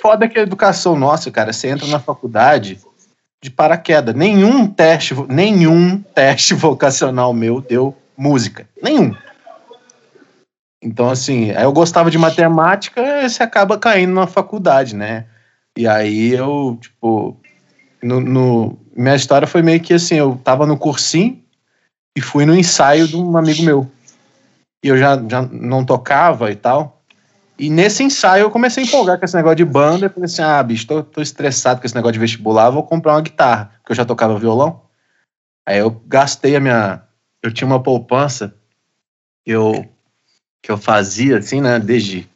Foda 0.00 0.28
que 0.28 0.38
a 0.38 0.42
educação 0.42 0.96
nossa, 0.96 1.28
cara, 1.32 1.52
você 1.52 1.66
entra 1.66 1.88
na 1.88 1.98
faculdade 1.98 2.78
de 3.42 3.50
paraquedas. 3.50 4.14
Nenhum 4.14 4.66
teste, 4.66 5.14
nenhum 5.28 6.00
teste 6.00 6.54
vocacional 6.54 7.32
meu 7.32 7.60
deu 7.60 7.96
música. 8.16 8.68
Nenhum. 8.82 9.14
Então, 10.82 11.10
assim, 11.10 11.50
eu 11.50 11.72
gostava 11.72 12.10
de 12.10 12.18
matemática, 12.18 13.28
você 13.28 13.42
acaba 13.42 13.78
caindo 13.78 14.12
na 14.14 14.26
faculdade, 14.26 14.94
né? 14.94 15.26
E 15.76 15.86
aí 15.86 16.32
eu, 16.32 16.78
tipo, 16.80 17.36
no, 18.02 18.20
no- 18.20 18.78
minha 18.96 19.14
história 19.14 19.46
foi 19.46 19.62
meio 19.62 19.80
que 19.80 19.94
assim, 19.94 20.16
eu 20.16 20.40
tava 20.42 20.66
no 20.66 20.76
cursinho 20.76 21.40
e 22.16 22.20
fui 22.20 22.44
no 22.44 22.56
ensaio 22.56 23.06
de 23.06 23.16
um 23.16 23.36
amigo 23.36 23.62
meu. 23.62 23.88
E 24.84 24.88
eu 24.88 24.96
já, 24.96 25.16
já 25.28 25.42
não 25.42 25.84
tocava 25.84 26.50
e 26.50 26.56
tal. 26.56 26.97
E 27.58 27.68
nesse 27.68 28.04
ensaio 28.04 28.42
eu 28.42 28.50
comecei 28.50 28.84
a 28.84 28.86
empolgar 28.86 29.18
com 29.18 29.24
esse 29.24 29.36
negócio 29.36 29.56
de 29.56 29.64
banda. 29.64 30.06
Eu 30.06 30.10
falei 30.10 30.26
assim: 30.26 30.42
ah, 30.42 30.62
bicho, 30.62 30.86
tô, 30.86 31.02
tô 31.02 31.20
estressado 31.20 31.80
com 31.80 31.86
esse 31.86 31.94
negócio 31.94 32.12
de 32.12 32.18
vestibular, 32.18 32.70
vou 32.70 32.84
comprar 32.84 33.14
uma 33.14 33.20
guitarra, 33.20 33.72
porque 33.78 33.92
eu 33.92 33.96
já 33.96 34.04
tocava 34.04 34.38
violão. 34.38 34.82
Aí 35.66 35.78
eu 35.78 35.90
gastei 36.06 36.54
a 36.54 36.60
minha. 36.60 37.02
Eu 37.42 37.52
tinha 37.52 37.66
uma 37.66 37.82
poupança 37.82 38.54
que 39.44 39.50
eu, 39.50 39.86
que 40.62 40.70
eu 40.70 40.78
fazia, 40.78 41.38
assim, 41.38 41.60
né, 41.60 41.78
desde. 41.78 42.28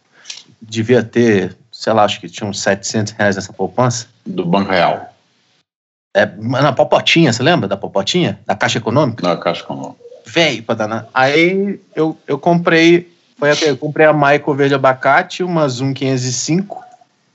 Devia 0.61 1.03
ter, 1.03 1.57
sei 1.73 1.93
lá, 1.93 2.05
acho 2.05 2.21
que 2.21 2.29
tinha 2.29 2.49
uns 2.49 2.61
700 2.61 3.13
reais 3.15 3.37
nessa 3.37 3.53
poupança. 3.53 4.07
Do 4.25 4.45
Banco 4.45 4.71
Real. 4.71 5.13
É, 6.15 6.27
na 6.27 6.73
Popotinha, 6.73 7.33
você 7.33 7.43
lembra 7.43 7.67
da 7.67 7.77
Popotinha? 7.77 8.39
Da 8.47 8.55
Caixa 8.55 8.79
Econômica? 8.79 9.27
Na 9.27 9.37
Caixa 9.37 9.63
Econômica. 9.63 9.99
Velho 10.27 10.63
pra 10.63 10.75
danar. 10.75 11.09
Aí 11.13 11.81
eu, 11.97 12.17
eu 12.27 12.39
comprei. 12.39 13.12
Foi 13.43 13.51
até, 13.51 13.71
eu 13.71 13.77
comprei 13.77 14.07
a 14.07 14.13
Michael 14.13 14.55
Verde 14.55 14.75
Abacate, 14.77 15.43
uma 15.43 15.67
Zoom 15.69 15.93
505 15.93 16.81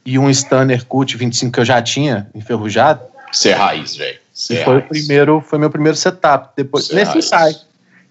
e 0.06 0.18
um 0.18 0.30
Stanner 0.30 0.86
Cut 0.86 1.18
25 1.18 1.52
que 1.52 1.60
eu 1.60 1.66
já 1.66 1.82
tinha 1.82 2.30
enferrujado. 2.34 3.02
É 3.44 3.52
raiz, 3.52 3.98
velho. 3.98 4.18
E 4.50 4.64
foi 4.64 4.78
o 4.78 4.82
primeiro, 4.84 5.42
foi 5.42 5.60
meu 5.60 5.70
primeiro 5.70 5.98
setup 5.98 6.52
depois 6.56 6.90
nesse 6.92 7.12
raiz. 7.12 7.26
ensaio. 7.26 7.56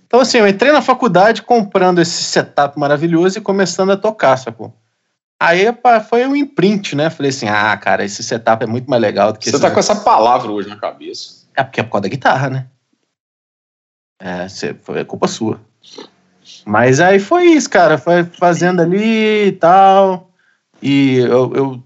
Então 0.07 0.21
assim, 0.21 0.37
eu 0.37 0.47
entrei 0.47 0.73
na 0.73 0.83
faculdade 0.83 1.41
comprando 1.41 1.99
esse 1.99 2.23
setup 2.23 2.79
maravilhoso 2.79 3.39
e 3.39 3.41
começando 3.41 3.93
a 3.93 3.97
tocar, 3.97 4.37
sacou? 4.37 4.75
Aí 5.41 5.73
pá, 5.73 5.99
foi 5.99 6.27
um 6.27 6.37
imprint, 6.37 6.95
né? 6.95 7.09
Falei 7.09 7.31
assim: 7.31 7.49
"Ah, 7.49 7.75
cara, 7.79 8.05
esse 8.05 8.23
setup 8.23 8.63
é 8.63 8.67
muito 8.67 8.91
mais 8.91 9.01
legal 9.01 9.33
do 9.33 9.39
que 9.39 9.51
Você 9.51 9.59
tá 9.59 9.71
com 9.71 9.81
essa 9.81 9.97
palavra 9.97 10.53
hoje 10.53 10.69
na 10.69 10.77
cabeça. 10.77 11.47
é 11.57 11.65
porque 11.65 11.81
é 11.81 11.83
por 11.83 11.93
causa 11.93 12.03
da 12.03 12.09
guitarra, 12.11 12.51
né? 12.51 12.67
É, 14.21 14.47
cê, 14.51 14.75
foi 14.83 15.03
culpa 15.03 15.27
sua. 15.27 15.59
Mas 16.65 17.01
aí 17.01 17.19
foi 17.19 17.47
isso, 17.47 17.69
cara. 17.69 17.99
Foi 17.99 18.25
fazendo 18.25 18.81
ali 18.81 19.49
e 19.49 19.53
tal. 19.53 20.31
E 20.83 21.19
eu, 21.19 21.55
eu 21.55 21.83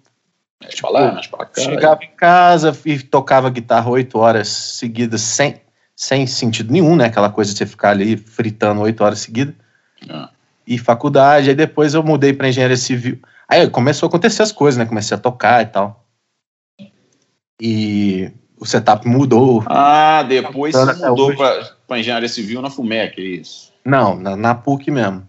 pra 0.81 0.91
lá, 0.91 1.13
mexe 1.13 1.29
pra 1.29 1.47
cá. 1.47 1.63
chegava 1.63 2.05
em 2.05 2.11
casa 2.17 2.77
e 2.85 2.99
tocava 2.99 3.51
guitarra 3.51 3.91
oito 3.91 4.19
horas 4.19 4.49
seguidas 4.49 5.23
sem, 5.23 5.61
sem 5.97 6.27
sentido 6.27 6.73
nenhum, 6.73 6.97
né? 6.97 7.07
Aquela 7.07 7.31
coisa 7.31 7.53
de 7.53 7.59
você 7.59 7.67
ficar 7.67 7.91
ali 7.91 8.17
fritando 8.17 8.81
oito 8.83 9.03
horas 9.03 9.21
seguidas. 9.21 9.55
Ah. 10.09 10.31
E 10.67 10.79
faculdade, 10.79 11.51
aí 11.51 11.55
depois 11.55 11.95
eu 11.95 12.03
mudei 12.03 12.33
para 12.33 12.49
engenharia 12.49 12.77
civil. 12.77 13.19
Aí 13.49 13.69
começou 13.69 14.07
a 14.07 14.09
acontecer 14.09 14.43
as 14.43 14.53
coisas, 14.53 14.79
né? 14.79 14.87
Comecei 14.87 15.17
a 15.17 15.21
tocar 15.21 15.63
e 15.63 15.67
tal. 15.67 16.07
E 17.61 18.31
o 18.59 18.65
setup 18.65 19.07
mudou. 19.09 19.65
Ah, 19.67 20.23
depois 20.23 20.75
mudou 21.01 21.35
pra 21.35 21.99
engenharia 21.99 22.29
civil 22.29 22.63
na 22.63 22.71
FUMEC, 22.71 23.21
é 23.21 23.25
isso? 23.25 23.70
Não, 23.91 24.15
na, 24.15 24.37
na 24.37 24.55
PUC 24.55 24.89
mesmo. 24.89 25.29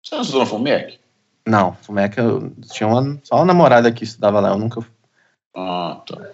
Você 0.00 0.14
não 0.14 0.22
estudou 0.22 0.42
na 0.42 0.46
FUMEC? 0.46 0.98
Não, 1.44 1.76
que 2.12 2.20
eu 2.20 2.52
tinha 2.72 2.86
uma, 2.86 3.18
só 3.24 3.36
uma 3.36 3.44
namorada 3.44 3.90
que 3.90 4.04
estudava 4.04 4.38
lá, 4.38 4.50
eu 4.50 4.58
nunca, 4.58 4.80
Ah, 5.56 6.00
tá. 6.06 6.28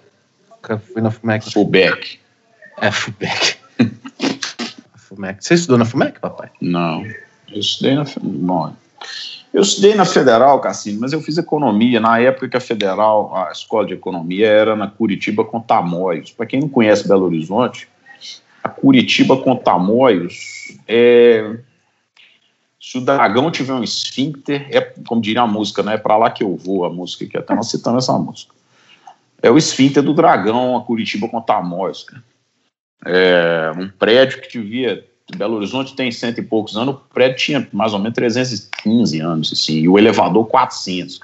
nunca 0.50 0.78
fui 0.78 1.00
na 1.00 1.10
FUMEC. 1.10 1.50
FUBEC. 1.50 2.20
É, 2.82 2.90
FUMEC. 2.90 3.56
FUMEC. 4.94 5.42
Você 5.42 5.54
estudou 5.54 5.78
na 5.78 5.86
FUMEC, 5.86 6.20
papai? 6.20 6.50
Não. 6.60 7.02
Eu 7.48 7.60
estudei 7.60 7.94
na. 7.94 8.04
Bom, 8.20 8.74
eu 9.54 9.62
estudei 9.62 9.94
na 9.94 10.04
Federal, 10.04 10.60
Cassino, 10.60 11.00
mas 11.00 11.14
eu 11.14 11.22
fiz 11.22 11.38
economia. 11.38 11.98
Na 11.98 12.18
época 12.18 12.48
que 12.48 12.56
a 12.58 12.60
Federal, 12.60 13.34
a 13.34 13.50
escola 13.52 13.86
de 13.86 13.94
economia, 13.94 14.48
era 14.48 14.76
na 14.76 14.88
Curitiba 14.88 15.44
com 15.44 15.60
Tamoios. 15.60 16.30
Para 16.30 16.44
quem 16.44 16.60
não 16.60 16.68
conhece 16.68 17.08
Belo 17.08 17.24
Horizonte, 17.24 17.88
a 18.64 18.68
Curitiba 18.70 19.36
com 19.36 19.54
Tamoios 19.54 20.76
é. 20.88 21.58
Se 22.80 22.98
o 22.98 23.00
dragão 23.00 23.50
tiver 23.50 23.72
um 23.72 23.82
esfíncter, 23.82 24.66
é 24.70 24.80
como 25.06 25.20
diria 25.20 25.42
a 25.42 25.46
música, 25.46 25.82
né? 25.82 25.94
É 25.94 25.98
pra 25.98 26.16
lá 26.16 26.30
que 26.30 26.42
eu 26.42 26.56
vou, 26.56 26.84
a 26.84 26.90
música 26.90 27.26
que 27.26 27.36
até 27.36 27.54
nós 27.54 27.70
citando 27.70 27.98
essa 27.98 28.12
música. 28.18 28.54
É 29.42 29.50
o 29.50 29.56
esfíncter 29.58 30.02
do 30.02 30.14
dragão, 30.14 30.76
a 30.76 30.82
Curitiba 30.82 31.28
com 31.28 31.40
Tamoios, 31.40 32.04
cara. 32.04 32.22
É 33.06 33.72
um 33.76 33.88
prédio 33.88 34.40
que 34.40 34.58
devia 34.58 35.04
Belo 35.36 35.56
Horizonte 35.56 35.96
tem 35.96 36.12
cento 36.12 36.38
e 36.38 36.42
poucos 36.42 36.76
anos, 36.76 36.96
o 36.96 36.98
prédio 37.12 37.38
tinha 37.38 37.68
mais 37.72 37.94
ou 37.94 37.98
menos 37.98 38.14
315 38.14 39.20
anos, 39.20 39.52
assim, 39.52 39.78
e 39.78 39.88
o 39.88 39.98
elevador 39.98 40.46
400. 40.46 41.20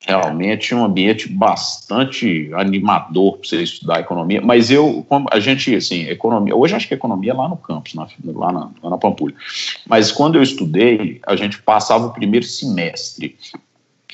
Realmente 0.00 0.74
um 0.74 0.84
ambiente 0.84 1.28
bastante 1.28 2.50
animador 2.52 3.38
para 3.38 3.48
você 3.48 3.62
estudar 3.62 4.00
economia, 4.00 4.40
mas 4.42 4.70
eu, 4.70 5.04
como 5.08 5.26
a 5.30 5.40
gente, 5.40 5.74
assim, 5.74 6.02
economia, 6.02 6.54
hoje 6.54 6.74
acho 6.74 6.86
que 6.86 6.92
economia 6.92 7.32
é 7.32 7.34
lá 7.34 7.48
no 7.48 7.56
campus, 7.56 7.94
na, 7.94 8.06
lá, 8.22 8.52
na, 8.52 8.70
lá 8.82 8.90
na 8.90 8.98
Pampulha, 8.98 9.34
mas 9.86 10.12
quando 10.12 10.34
eu 10.34 10.42
estudei, 10.42 11.22
a 11.26 11.34
gente 11.36 11.62
passava 11.62 12.06
o 12.06 12.12
primeiro 12.12 12.44
semestre 12.44 13.34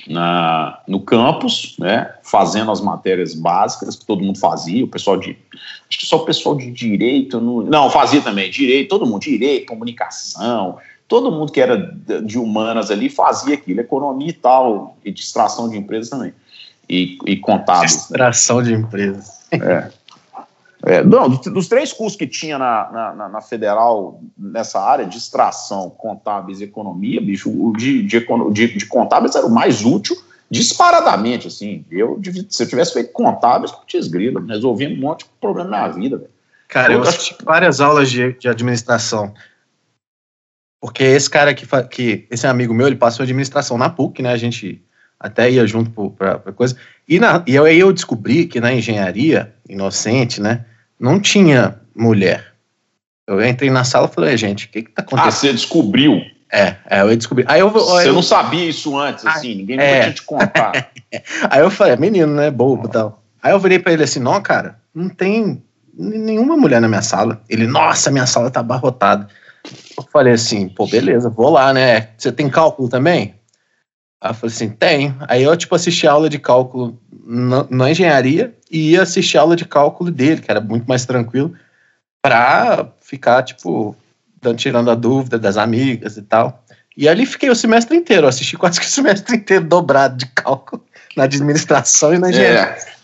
na, 0.07 0.81
no 0.87 1.01
campus, 1.01 1.75
né, 1.79 2.14
fazendo 2.23 2.71
as 2.71 2.81
matérias 2.81 3.35
básicas 3.35 3.97
que 3.97 4.07
todo 4.07 4.23
mundo 4.23 4.38
fazia, 4.38 4.85
o 4.85 4.88
pessoal 4.88 5.16
de, 5.16 5.37
acho 5.88 5.99
que 5.99 6.07
só 6.07 6.19
o 6.19 6.25
pessoal 6.25 6.57
de 6.57 6.71
direito, 6.71 7.40
não 7.40 7.90
fazia 7.90 8.21
também, 8.21 8.51
direito, 8.51 8.88
todo 8.88 9.07
mundo, 9.07 9.23
direito, 9.23 9.66
comunicação, 9.66 10.79
todo 11.11 11.33
mundo 11.33 11.51
que 11.51 11.61
era 11.61 11.77
de 12.25 12.38
humanas 12.38 12.88
ali 12.88 13.11
fazia 13.11 13.55
aquilo, 13.55 13.81
economia 13.81 14.31
e 14.31 14.33
tal, 14.33 14.96
e 15.05 15.11
distração 15.11 15.68
de 15.68 15.77
empresas 15.77 16.09
também, 16.09 16.33
e, 16.88 17.18
e 17.27 17.37
contábeis. 17.37 17.96
Distração 17.96 18.62
de 18.62 18.73
empresas. 18.73 19.40
É, 20.87 21.03
não, 21.05 21.29
dos, 21.29 21.68
três 21.68 21.92
cursos 21.92 22.16
que 22.16 22.27
tinha 22.27 22.57
na, 22.59 23.12
na, 23.14 23.29
na- 23.29 23.40
federal 23.42 24.23
nessa 24.38 24.81
área, 24.81 25.05
distração, 25.05 25.90
contábeis 25.90 26.61
e 26.61 26.64
economia, 26.64 27.20
bicho, 27.20 27.51
o 27.51 27.77
de, 27.77 28.03
de, 28.05 28.27
de, 28.53 28.79
de 28.79 28.87
contábeis 28.87 29.35
era 29.35 29.44
o 29.44 29.51
mais 29.51 29.85
útil 29.85 30.16
disparadamente, 30.49 31.49
assim. 31.49 31.85
Eu, 31.90 32.18
se 32.49 32.62
eu 32.62 32.68
tivesse 32.68 32.94
feito 32.94 33.12
contábeis, 33.12 33.73
eu 33.73 33.79
tinha 33.87 34.01
esgrila, 34.01 34.42
resolvia 34.49 34.88
um 34.88 34.96
monte 34.96 35.25
de 35.25 35.31
problema 35.40 35.68
na 35.68 35.79
minha 35.81 35.92
vida, 35.92 36.16
velho. 36.16 36.31
Cara, 36.68 36.92
eu 36.92 37.01
Eu 37.01 37.09
assisti 37.09 37.37
várias 37.44 37.81
aulas 37.81 38.11
de, 38.11 38.33
de 38.35 38.49
administração. 38.49 39.35
Porque 40.81 41.05
esse 41.05 41.29
cara 41.29 41.53
que, 41.55 41.66
que. 41.90 42.27
Esse 42.31 42.47
amigo 42.47 42.73
meu, 42.73 42.87
ele 42.87 42.97
passou 42.97 43.23
administração 43.23 43.77
na 43.77 43.90
PUC, 43.90 44.23
né? 44.23 44.33
A 44.33 44.37
gente 44.37 44.83
até 45.19 45.51
ia 45.51 45.66
junto 45.66 46.11
pra 46.12 46.38
coisa. 46.55 46.75
E, 47.07 47.19
na, 47.21 47.43
e 47.47 47.59
aí 47.59 47.79
eu 47.79 47.93
descobri 47.93 48.47
que 48.47 48.61
na 48.61 48.73
engenharia, 48.73 49.53
inocente, 49.69 50.40
né? 50.40 50.64
Não 50.99 51.21
tinha 51.21 51.79
mulher. 51.95 52.47
Eu 53.27 53.45
entrei 53.45 53.71
na 53.71 53.85
sala 53.85 54.09
e 54.11 54.14
falei, 54.14 54.37
gente, 54.37 54.66
o 54.66 54.69
que 54.71 54.83
que 54.83 54.90
tá 54.90 55.03
Ah, 55.03 55.05
acontecendo? 55.05 55.33
você 55.33 55.53
descobriu. 55.53 56.21
é, 56.51 56.77
é, 56.88 57.03
eu 57.03 57.16
descobri. 57.16 57.45
Aí 57.47 57.61
eu, 57.61 57.71
Você 57.71 58.09
eu, 58.09 58.12
não 58.14 58.23
sabia 58.23 58.64
isso 58.69 58.99
antes, 58.99 59.25
assim, 59.27 59.55
ninguém 59.55 59.79
é. 59.79 60.01
tinha 60.01 60.12
te 60.14 60.23
contado. 60.23 60.85
Aí 61.51 61.61
eu 61.61 61.71
falei, 61.71 61.97
menino, 61.97 62.35
né? 62.35 62.51
Bobo 62.51 62.88
e 62.88 62.90
tal. 62.90 63.23
Aí 63.43 63.53
eu 63.53 63.61
virei 63.61 63.79
pra 63.79 63.93
ele 63.93 64.03
assim, 64.03 64.19
não, 64.21 64.40
cara, 64.43 64.79
não 64.95 65.09
tem 65.09 65.62
nenhuma 65.95 66.57
mulher 66.57 66.81
na 66.81 66.88
minha 66.88 67.03
sala. 67.03 67.40
Ele, 67.49 67.66
nossa, 67.66 68.11
minha 68.11 68.27
sala 68.27 68.51
tá 68.51 68.61
abarrotada. 68.61 69.29
Eu 69.96 70.05
falei 70.11 70.33
assim, 70.33 70.68
pô, 70.68 70.87
beleza, 70.87 71.29
vou 71.29 71.51
lá, 71.51 71.73
né? 71.73 72.09
Você 72.16 72.33
tem 72.33 72.49
cálculo 72.49 72.88
também? 72.88 73.35
Aí 74.20 74.31
eu 74.31 74.35
falei 74.35 74.55
assim, 74.55 74.68
tem. 74.70 75.14
Aí 75.20 75.42
eu, 75.42 75.57
tipo, 75.57 75.75
assisti 75.75 76.07
a 76.07 76.12
aula 76.12 76.29
de 76.29 76.38
cálculo 76.38 76.99
na, 77.25 77.66
na 77.70 77.90
engenharia 77.90 78.55
e 78.70 78.92
ia 78.92 79.03
assistir 79.03 79.38
a 79.38 79.42
aula 79.42 79.57
de 79.57 79.64
cálculo 79.64 80.11
dele, 80.11 80.40
que 80.40 80.51
era 80.51 80.61
muito 80.61 80.87
mais 80.87 81.07
tranquilo, 81.07 81.55
pra 82.23 82.92
ficar, 83.01 83.42
tipo, 83.42 83.96
dando, 84.40 84.57
tirando 84.57 84.90
a 84.90 84.94
dúvida 84.94 85.38
das 85.38 85.57
amigas 85.57 86.16
e 86.16 86.23
tal. 86.23 86.64
E 86.96 87.09
ali 87.09 87.25
fiquei 87.25 87.49
o 87.49 87.57
semestre 87.57 87.96
inteiro, 87.96 88.25
eu 88.25 88.29
assisti 88.29 88.57
quase 88.57 88.81
que 88.81 88.87
o 88.87 88.90
semestre 88.90 89.37
inteiro 89.37 89.64
dobrado 89.64 90.16
de 90.16 90.27
cálculo 90.27 90.85
na 91.16 91.25
administração 91.25 92.14
e 92.14 92.18
na 92.18 92.31
engenharia. 92.31 92.77
É. 92.87 93.01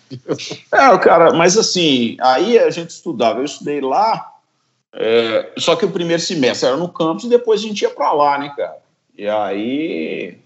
É, 0.73 0.99
cara, 0.99 1.33
mas 1.33 1.57
assim, 1.57 2.17
aí 2.21 2.59
a 2.59 2.71
gente 2.71 2.91
estudava, 2.91 3.41
eu 3.41 3.45
estudei 3.45 3.81
lá, 3.81 4.36
é, 4.95 5.53
só 5.59 5.77
que 5.77 5.85
o 5.85 5.91
primeiro 5.91 6.23
semestre 6.23 6.69
era 6.69 6.77
no 6.77 6.89
campus 6.89 7.25
e 7.25 7.29
depois 7.29 7.61
a 7.61 7.65
gente 7.65 7.83
ia 7.83 7.91
pra 7.91 8.13
lá, 8.13 8.39
né, 8.39 8.53
cara? 8.57 8.79
E 9.17 9.29
aí. 9.29 10.39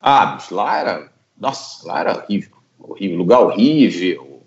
Ah, 0.00 0.38
lá 0.50 0.78
era. 0.78 1.10
Nossa, 1.38 1.86
lá 1.86 2.00
era 2.00 2.16
horrível. 2.16 2.56
Horrível, 2.78 3.18
lugar 3.18 3.40
horrível. 3.40 4.42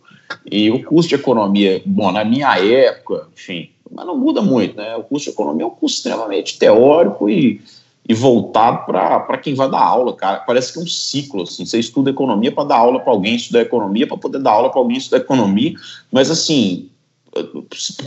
E 0.50 0.72
o 0.72 0.84
curso 0.84 1.10
de 1.10 1.16
economia, 1.16 1.82
bom, 1.86 2.12
na 2.12 2.24
minha 2.24 2.58
época, 2.58 3.28
enfim, 3.34 3.70
mas 3.92 4.06
não 4.06 4.18
muda 4.18 4.42
muito, 4.42 4.76
né? 4.76 4.96
O 4.96 5.04
curso 5.04 5.26
de 5.26 5.32
economia 5.32 5.64
é 5.64 5.68
um 5.68 5.72
curso 5.72 5.98
extremamente 5.98 6.58
teórico 6.58 7.30
e, 7.30 7.62
e 8.08 8.14
voltado 8.14 8.86
para 8.86 9.38
quem 9.38 9.54
vai 9.54 9.70
dar 9.70 9.82
aula, 9.82 10.16
cara. 10.16 10.40
Parece 10.40 10.74
que 10.74 10.80
é 10.80 10.82
um 10.82 10.88
ciclo, 10.88 11.44
assim. 11.44 11.66
Você 11.66 11.80
estuda 11.80 12.10
economia 12.10 12.52
para 12.52 12.64
dar 12.64 12.78
aula 12.78 13.00
para 13.00 13.12
alguém 13.14 13.36
estudar 13.36 13.62
economia, 13.62 14.08
para 14.08 14.18
poder 14.18 14.40
dar 14.40 14.52
aula 14.52 14.70
para 14.70 14.80
alguém 14.80 14.98
estudar 14.98 15.18
economia, 15.18 15.74
mas 16.12 16.32
assim, 16.32 16.90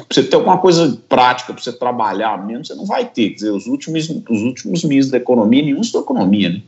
você 0.09 0.23
ter 0.23 0.37
alguma 0.37 0.59
coisa 0.59 0.99
prática 1.09 1.53
para 1.53 1.63
você 1.63 1.73
trabalhar 1.73 2.45
mesmo, 2.47 2.65
você 2.65 2.75
não 2.75 2.85
vai 2.85 3.05
ter. 3.05 3.31
Quer 3.31 3.35
dizer, 3.35 3.51
os 3.51 3.67
últimos, 3.67 4.09
os 4.09 4.43
últimos 4.43 4.85
ministros 4.85 5.11
da 5.11 5.19
economia, 5.19 5.63
nenhum 5.63 5.81
estudou 5.81 6.03
economia, 6.03 6.51
né? 6.51 6.63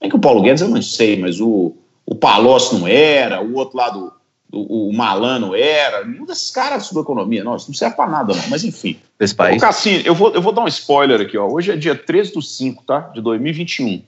É 0.00 0.08
que 0.08 0.16
o 0.16 0.18
Paulo 0.18 0.42
Guedes 0.42 0.62
eu 0.62 0.68
não 0.68 0.82
sei, 0.82 1.18
mas 1.18 1.40
o, 1.40 1.74
o 2.04 2.14
Palocci 2.14 2.74
não 2.74 2.86
era, 2.86 3.42
o 3.42 3.54
outro 3.54 3.78
lado, 3.78 4.12
o, 4.52 4.88
o 4.88 4.92
Malano 4.92 5.54
era, 5.54 6.04
nenhum 6.04 6.26
desses 6.26 6.50
caras 6.50 6.82
estudou 6.82 7.04
economia, 7.04 7.44
não, 7.44 7.56
isso 7.56 7.68
não 7.68 7.74
serve 7.74 7.96
para 7.96 8.10
nada, 8.10 8.34
não, 8.34 8.48
mas 8.48 8.64
enfim. 8.64 8.98
Desse 9.18 9.32
Ô, 9.34 9.36
país. 9.36 9.60
Cassino, 9.60 10.02
eu 10.04 10.14
vou, 10.14 10.34
eu 10.34 10.42
vou 10.42 10.52
dar 10.52 10.64
um 10.64 10.68
spoiler 10.68 11.20
aqui, 11.20 11.38
ó. 11.38 11.48
Hoje 11.48 11.70
é 11.70 11.76
dia 11.76 11.94
13 11.94 12.34
do 12.34 12.42
5, 12.42 12.82
tá? 12.84 13.00
De 13.14 13.20
2021. 13.20 14.02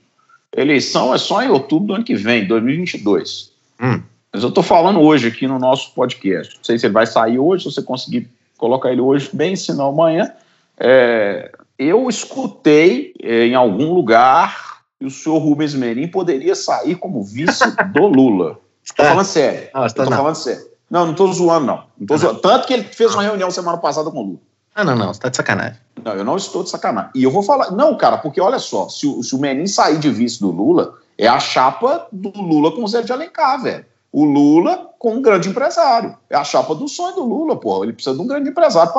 Eleição 0.55 1.13
é 1.13 1.17
só 1.17 1.41
em 1.41 1.49
outubro 1.49 1.87
do 1.87 1.93
ano 1.95 2.03
que 2.03 2.15
vem, 2.15 2.45
2022. 2.45 3.51
Hum. 3.81 4.01
Mas 4.35 4.43
eu 4.43 4.51
tô 4.51 4.61
falando 4.61 4.99
hoje 4.99 5.29
aqui 5.29 5.47
no 5.47 5.57
nosso 5.57 5.93
podcast. 5.93 6.57
Não 6.57 6.63
sei 6.65 6.77
se 6.77 6.85
ele 6.85 6.93
vai 6.93 7.07
sair 7.07 7.39
hoje, 7.39 7.63
se 7.63 7.71
você 7.73 7.81
conseguir 7.81 8.29
colocar 8.57 8.91
ele 8.91 8.99
hoje, 8.99 9.29
bem, 9.31 9.55
se 9.55 9.71
não 9.73 9.87
amanhã. 9.87 10.29
É, 10.77 11.53
eu 11.79 12.09
escutei 12.09 13.13
é, 13.23 13.45
em 13.45 13.55
algum 13.55 13.93
lugar 13.93 14.81
que 14.99 15.05
o 15.05 15.09
senhor 15.09 15.37
Rubens 15.37 15.73
Merim 15.73 16.09
poderia 16.09 16.53
sair 16.53 16.95
como 16.95 17.23
vice 17.23 17.63
do 17.93 18.07
Lula. 18.07 18.59
Tô 18.93 19.03
É. 19.03 19.07
falando 19.07 19.25
sério. 19.25 19.69
Ah, 19.73 19.89
tá 19.89 20.03
não. 20.03 20.11
falando 20.11 20.35
sério. 20.35 20.65
Não, 20.91 21.05
não 21.07 21.13
tô 21.13 21.31
zoando, 21.31 21.65
não. 21.65 21.83
não 21.97 22.05
tô 22.05 22.17
zoando. 22.17 22.39
Tanto 22.41 22.67
que 22.67 22.73
ele 22.73 22.83
fez 22.83 23.13
uma 23.13 23.23
reunião 23.23 23.49
semana 23.49 23.77
passada 23.77 24.11
com 24.11 24.19
o 24.19 24.23
Lula. 24.23 24.39
Ah, 24.75 24.83
não, 24.83 24.97
não, 24.97 25.13
você 25.13 25.21
tá 25.21 25.29
de 25.29 25.37
sacanagem. 25.37 25.79
Não, 26.03 26.11
eu 26.11 26.25
não 26.25 26.35
estou 26.35 26.61
de 26.61 26.69
sacanagem. 26.71 27.11
E 27.15 27.23
eu 27.23 27.31
vou 27.31 27.41
falar. 27.41 27.71
Não, 27.71 27.95
cara, 27.95 28.17
porque 28.17 28.41
olha 28.41 28.59
só, 28.59 28.89
se 28.89 29.07
o, 29.07 29.23
se 29.23 29.33
o 29.33 29.39
Menin 29.39 29.65
sair 29.65 29.97
de 29.97 30.09
vice 30.09 30.41
do 30.41 30.51
Lula, 30.51 30.95
é 31.17 31.25
a 31.25 31.39
chapa 31.39 32.05
do 32.11 32.31
Lula 32.37 32.73
com 32.73 32.83
o 32.83 32.87
Zé 32.89 33.01
de 33.01 33.13
Alencar, 33.13 33.63
velho. 33.63 33.85
O 34.15 34.23
Lula 34.23 34.91
com 34.97 35.15
um 35.15 35.21
grande 35.21 35.49
empresário. 35.49 36.15
É 36.29 36.37
a 36.37 36.43
chapa 36.45 36.73
do 36.73 36.87
sonho 36.87 37.15
do 37.15 37.25
Lula, 37.25 37.59
pô. 37.59 37.83
Ele 37.83 37.91
precisa 37.91 38.15
de 38.15 38.21
um 38.21 38.25
grande 38.25 38.49
empresário 38.49 38.93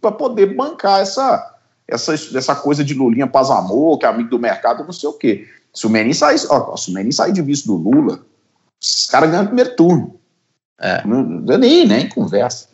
para 0.00 0.10
poder 0.10 0.56
bancar 0.56 1.00
essa, 1.00 1.54
essa, 1.86 2.12
essa 2.12 2.56
coisa 2.56 2.82
de 2.82 2.92
Lulinha 2.92 3.28
paz 3.28 3.48
amor, 3.48 3.96
que 3.96 4.04
é 4.04 4.08
amigo 4.08 4.28
do 4.28 4.40
mercado, 4.40 4.82
não 4.82 4.92
sei 4.92 5.08
o 5.08 5.12
quê. 5.12 5.46
Se 5.72 5.86
o 5.86 5.88
Menin 5.88 6.12
sair, 6.12 6.40
ó, 6.50 6.76
se 6.76 6.90
o 6.90 6.94
Menin 6.94 7.12
sair 7.12 7.30
de 7.30 7.42
vice 7.42 7.64
do 7.64 7.76
Lula, 7.76 8.18
esses 8.82 9.06
caras 9.06 9.30
ganham 9.30 9.44
o 9.44 9.46
primeiro 9.46 9.76
turno. 9.76 10.18
É. 10.80 11.06
Não, 11.06 11.22
não, 11.22 11.58
nem, 11.58 11.86
nem 11.86 12.08
conversa. 12.08 12.66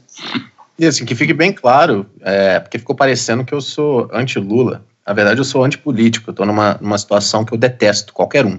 E 0.78 0.86
assim, 0.86 1.04
que 1.04 1.14
fique 1.14 1.34
bem 1.34 1.52
claro, 1.52 2.06
é, 2.22 2.58
porque 2.58 2.78
ficou 2.78 2.96
parecendo 2.96 3.44
que 3.44 3.52
eu 3.52 3.60
sou 3.60 4.08
anti-Lula. 4.10 4.82
Na 5.06 5.12
verdade, 5.12 5.38
eu 5.38 5.44
sou 5.44 5.62
antipolítico. 5.62 6.30
Eu 6.30 6.34
tô 6.34 6.46
numa, 6.46 6.78
numa 6.80 6.96
situação 6.96 7.44
que 7.44 7.52
eu 7.52 7.58
detesto 7.58 8.14
qualquer 8.14 8.46
um. 8.46 8.58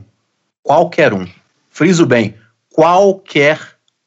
Qualquer 0.62 1.15
um. 1.15 1.28
friso 1.72 2.06
bem, 2.06 2.36
qualquer 2.74 3.60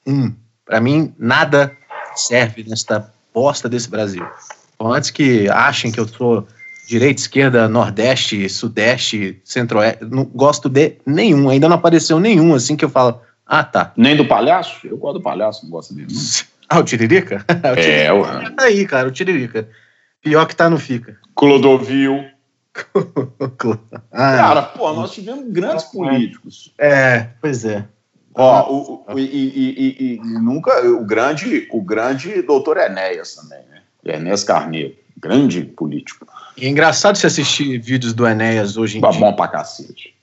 um. 0.07 0.35
Para 0.67 0.81
mim, 0.81 1.15
nada 1.19 1.75
serve 2.15 2.65
nesta 2.69 3.11
bosta 3.33 3.69
desse 3.69 3.89
Brasil. 3.89 4.27
Então, 4.75 4.93
antes 4.93 5.11
que 5.11 5.49
achem 5.49 5.91
que 5.91 6.01
eu 6.01 6.07
sou 6.07 6.47
direita, 6.87 7.21
esquerda, 7.21 7.69
nordeste, 7.69 8.49
sudeste, 8.49 9.41
centro-oeste, 9.45 10.05
não 10.05 10.25
gosto 10.25 10.69
de 10.69 10.97
nenhum. 11.07 11.49
Ainda 11.49 11.69
não 11.69 11.77
apareceu 11.77 12.21
nenhum 12.21 12.55
assim 12.55 12.77
que 12.77 12.85
eu 12.85 12.91
falo, 12.91 13.21
ah, 13.47 13.65
tá. 13.65 13.93
Nem 13.97 14.17
do 14.17 14.27
palhaço? 14.27 14.87
Eu 14.87 14.99
gosto 14.99 15.19
do 15.19 15.23
palhaço, 15.23 15.65
não 15.65 15.71
gosto 15.71 15.95
dele. 15.95 16.09
Não. 16.13 16.21
Ah, 16.69 16.81
o 16.81 16.83
Tiririca? 16.83 17.45
o 17.47 17.77
Tiririca 17.77 17.81
é, 17.81 18.13
o... 18.13 18.25
tá 18.57 18.65
aí, 18.65 18.85
cara, 18.89 19.07
o 19.07 19.13
Tiririca. 19.13 19.69
Pior 20.21 20.45
que 20.47 20.57
tá, 20.57 20.69
não 20.69 20.79
fica. 20.79 21.17
Clodovil. 21.37 22.25
ah, 24.11 24.37
cara, 24.37 24.63
pô, 24.63 24.93
nós 24.93 25.13
tivemos 25.13 25.49
grandes 25.49 25.85
políticos. 25.85 26.75
É, 26.77 27.29
pois 27.41 27.65
é. 27.65 27.87
Ó, 28.39 28.71
o, 28.71 29.05
o, 29.15 29.19
e, 29.19 29.23
e, 29.25 30.15
e, 30.15 30.21
nunca 30.21 30.87
o 30.87 31.05
grande, 31.05 31.67
o 31.71 31.81
grande 31.81 32.43
doutor 32.43 32.77
Enéas 32.77 33.35
também, 33.35 33.65
né? 33.71 33.81
Enéas 34.05 34.45
Carneiro, 34.45 34.95
grande 35.17 35.63
político. 35.63 36.27
E 36.55 36.67
é 36.67 36.69
engraçado 36.69 37.17
você 37.17 37.27
assistir 37.27 37.79
vídeos 37.79 38.13
do 38.13 38.27
Enéas 38.27 38.77
hoje 38.77 38.99
em 38.99 39.01
dia. 39.01 39.11
Bom 39.11 39.33
pra 39.33 39.49
cacete. 39.49 40.15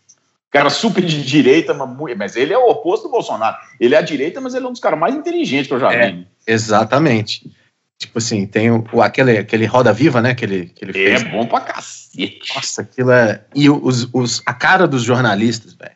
Cara 0.52 0.70
super 0.70 1.04
de 1.04 1.24
direita, 1.24 1.74
mas 2.16 2.36
ele 2.36 2.54
é 2.54 2.58
o 2.58 2.70
oposto 2.70 3.08
do 3.08 3.12
Bolsonaro. 3.12 3.58
Ele 3.80 3.96
é 3.96 3.98
a 3.98 4.04
direita, 4.04 4.40
mas 4.40 4.54
ele 4.54 4.66
é 4.66 4.70
um 4.70 4.72
dos 4.72 4.82
caras 4.82 5.00
mais 5.00 5.16
inteligentes 5.16 5.68
que 5.68 5.74
eu 5.74 5.80
já 5.80 5.92
é, 5.92 6.12
vi. 6.12 6.28
Exatamente. 6.46 7.52
Tipo 7.98 8.20
assim, 8.20 8.46
tem 8.46 8.70
o, 8.70 9.02
aquele, 9.02 9.40
aquele 9.40 9.66
Roda 9.66 9.92
Viva, 9.92 10.22
né? 10.22 10.36
Que 10.36 10.46
ele, 10.46 10.66
que 10.68 10.86
ele 10.86 10.94
fez. 10.94 11.24
É 11.24 11.26
bom 11.26 11.48
pra 11.48 11.62
cacete. 11.62 12.54
Nossa, 12.56 12.84
aquilo 12.84 13.12
é. 13.12 13.44
E 13.56 13.68
os, 13.68 14.08
os, 14.14 14.44
a 14.46 14.54
cara 14.54 14.88
dos 14.88 15.02
jornalistas, 15.02 15.74
velho. 15.74 15.93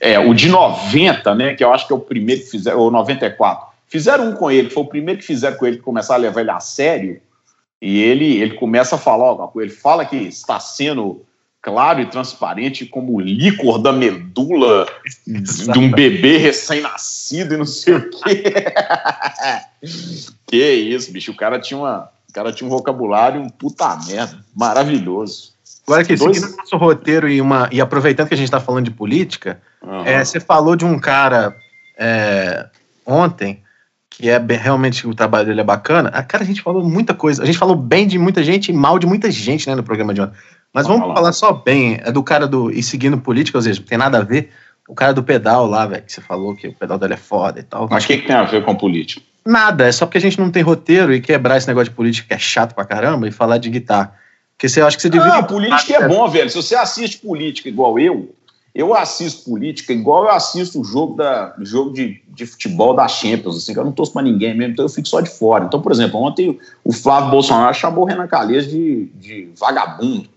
É, 0.00 0.18
o 0.18 0.34
de 0.34 0.48
90, 0.48 1.34
né? 1.34 1.54
Que 1.54 1.64
eu 1.64 1.72
acho 1.72 1.86
que 1.86 1.92
é 1.92 1.96
o 1.96 2.00
primeiro 2.00 2.42
que 2.42 2.50
fizeram, 2.50 2.78
ou 2.78 2.90
94. 2.90 3.68
Fizeram 3.86 4.30
um 4.30 4.32
com 4.34 4.50
ele, 4.50 4.70
foi 4.70 4.82
o 4.82 4.86
primeiro 4.86 5.20
que 5.20 5.26
fizeram 5.26 5.56
com 5.56 5.66
ele, 5.66 5.76
que 5.76 5.82
começaram 5.82 6.20
a 6.20 6.22
levar 6.22 6.40
ele 6.40 6.50
a 6.50 6.60
sério. 6.60 7.20
E 7.82 7.98
ele, 7.98 8.40
ele 8.40 8.54
começa 8.54 8.96
a 8.96 8.98
falar 8.98 9.28
alguma 9.28 9.48
coisa. 9.48 9.72
Ele 9.72 9.80
fala 9.80 10.04
que 10.04 10.16
está 10.16 10.60
sendo 10.60 11.24
claro 11.62 12.00
e 12.00 12.06
transparente 12.06 12.86
como 12.86 13.14
o 13.14 13.20
líquor 13.20 13.78
da 13.78 13.92
medula 13.92 14.86
de 15.26 15.78
um 15.78 15.90
bebê 15.90 16.36
recém-nascido 16.38 17.54
e 17.54 17.56
não 17.56 17.66
sei 17.66 17.94
o 17.94 18.10
quê. 18.10 18.42
que 20.46 20.72
isso, 20.72 21.12
bicho. 21.12 21.32
O 21.32 21.36
cara 21.36 21.58
tinha, 21.58 21.78
uma, 21.78 22.10
o 22.28 22.32
cara 22.32 22.52
tinha 22.52 22.66
um 22.66 22.70
vocabulário 22.70 23.40
um 23.40 23.48
puta 23.48 23.96
merda. 24.06 24.38
Maravilhoso. 24.54 25.49
Agora 25.90 26.04
que 26.04 26.14
Dois... 26.14 26.36
seguindo 26.36 26.54
o 26.54 26.56
nosso 26.56 26.76
roteiro 26.76 27.28
e, 27.28 27.40
uma, 27.40 27.68
e 27.72 27.80
aproveitando 27.80 28.28
que 28.28 28.34
a 28.34 28.36
gente 28.36 28.46
está 28.46 28.60
falando 28.60 28.84
de 28.84 28.92
política, 28.92 29.60
uhum. 29.82 30.04
é, 30.04 30.24
você 30.24 30.38
falou 30.38 30.76
de 30.76 30.84
um 30.84 30.98
cara 30.98 31.56
é, 31.98 32.66
ontem 33.04 33.62
que 34.08 34.28
é 34.28 34.38
bem, 34.38 34.58
realmente 34.58 35.06
o 35.06 35.14
trabalho 35.14 35.46
dele 35.46 35.60
é 35.60 35.64
bacana. 35.64 36.10
A 36.10 36.22
cara, 36.22 36.44
a 36.44 36.46
gente 36.46 36.62
falou 36.62 36.84
muita 36.84 37.14
coisa. 37.14 37.42
A 37.42 37.46
gente 37.46 37.58
falou 37.58 37.74
bem 37.74 38.06
de 38.06 38.18
muita 38.18 38.42
gente 38.42 38.70
e 38.70 38.72
mal 38.72 38.98
de 38.98 39.06
muita 39.06 39.30
gente 39.30 39.68
né, 39.68 39.74
no 39.74 39.82
programa 39.82 40.12
de 40.12 40.20
ontem. 40.20 40.36
Mas 40.72 40.86
vamos, 40.86 41.00
vamos 41.00 41.14
falar 41.16 41.32
só 41.32 41.52
bem. 41.52 41.98
É 42.04 42.12
do 42.12 42.22
cara 42.22 42.46
do. 42.46 42.70
E 42.70 42.82
seguindo 42.82 43.18
política, 43.18 43.58
ou 43.58 43.62
seja, 43.62 43.80
não 43.80 43.86
tem 43.86 43.98
nada 43.98 44.18
a 44.18 44.22
ver. 44.22 44.50
O 44.88 44.94
cara 44.94 45.12
do 45.12 45.22
pedal 45.22 45.66
lá, 45.66 45.86
velho, 45.86 46.02
que 46.02 46.12
você 46.12 46.20
falou 46.20 46.54
que 46.54 46.68
o 46.68 46.74
pedal 46.74 46.98
dele 46.98 47.14
é 47.14 47.16
foda 47.16 47.60
e 47.60 47.62
tal. 47.62 47.88
Mas 47.90 48.04
o 48.04 48.06
que, 48.06 48.18
que 48.18 48.26
tem 48.26 48.36
a 48.36 48.44
ver 48.44 48.64
com 48.64 48.74
política? 48.74 49.22
Nada, 49.46 49.86
é 49.86 49.92
só 49.92 50.04
porque 50.04 50.18
a 50.18 50.20
gente 50.20 50.38
não 50.38 50.50
tem 50.50 50.62
roteiro 50.62 51.14
e 51.14 51.20
quebrar 51.20 51.56
esse 51.56 51.68
negócio 51.68 51.90
de 51.90 51.96
política 51.96 52.28
que 52.28 52.34
é 52.34 52.38
chato 52.38 52.74
pra 52.74 52.84
caramba 52.84 53.26
e 53.26 53.32
falar 53.32 53.58
de 53.58 53.70
guitarra. 53.70 54.14
Porque 54.60 54.68
você 54.68 54.82
acha 54.82 54.94
que 54.94 55.00
você 55.00 55.08
divide. 55.08 55.30
Não, 55.30 55.44
política 55.44 55.94
é 55.94 56.06
bom, 56.06 56.28
velho. 56.28 56.50
Se 56.50 56.56
você 56.56 56.76
assiste 56.76 57.16
política 57.16 57.66
igual 57.66 57.98
eu, 57.98 58.34
eu 58.74 58.94
assisto 58.94 59.50
política 59.50 59.90
igual 59.90 60.24
eu 60.24 60.30
assisto 60.30 60.82
o 60.82 60.84
jogo, 60.84 61.16
da, 61.16 61.54
jogo 61.60 61.94
de, 61.94 62.22
de 62.28 62.44
futebol 62.44 62.92
da 62.92 63.08
Champions, 63.08 63.56
assim, 63.56 63.72
que 63.72 63.78
eu 63.78 63.84
não 63.86 63.92
torço 63.92 64.12
pra 64.12 64.20
ninguém 64.20 64.54
mesmo, 64.54 64.74
então 64.74 64.84
eu 64.84 64.90
fico 64.90 65.08
só 65.08 65.22
de 65.22 65.30
fora. 65.30 65.64
Então, 65.64 65.80
por 65.80 65.90
exemplo, 65.90 66.20
ontem 66.20 66.60
o 66.84 66.92
Flávio 66.92 67.30
Bolsonaro 67.30 67.72
chamou 67.72 68.04
o 68.04 68.06
Renan 68.06 68.26
Calheiros 68.28 68.68
de, 68.68 69.06
de 69.14 69.50
vagabundo. 69.58 70.28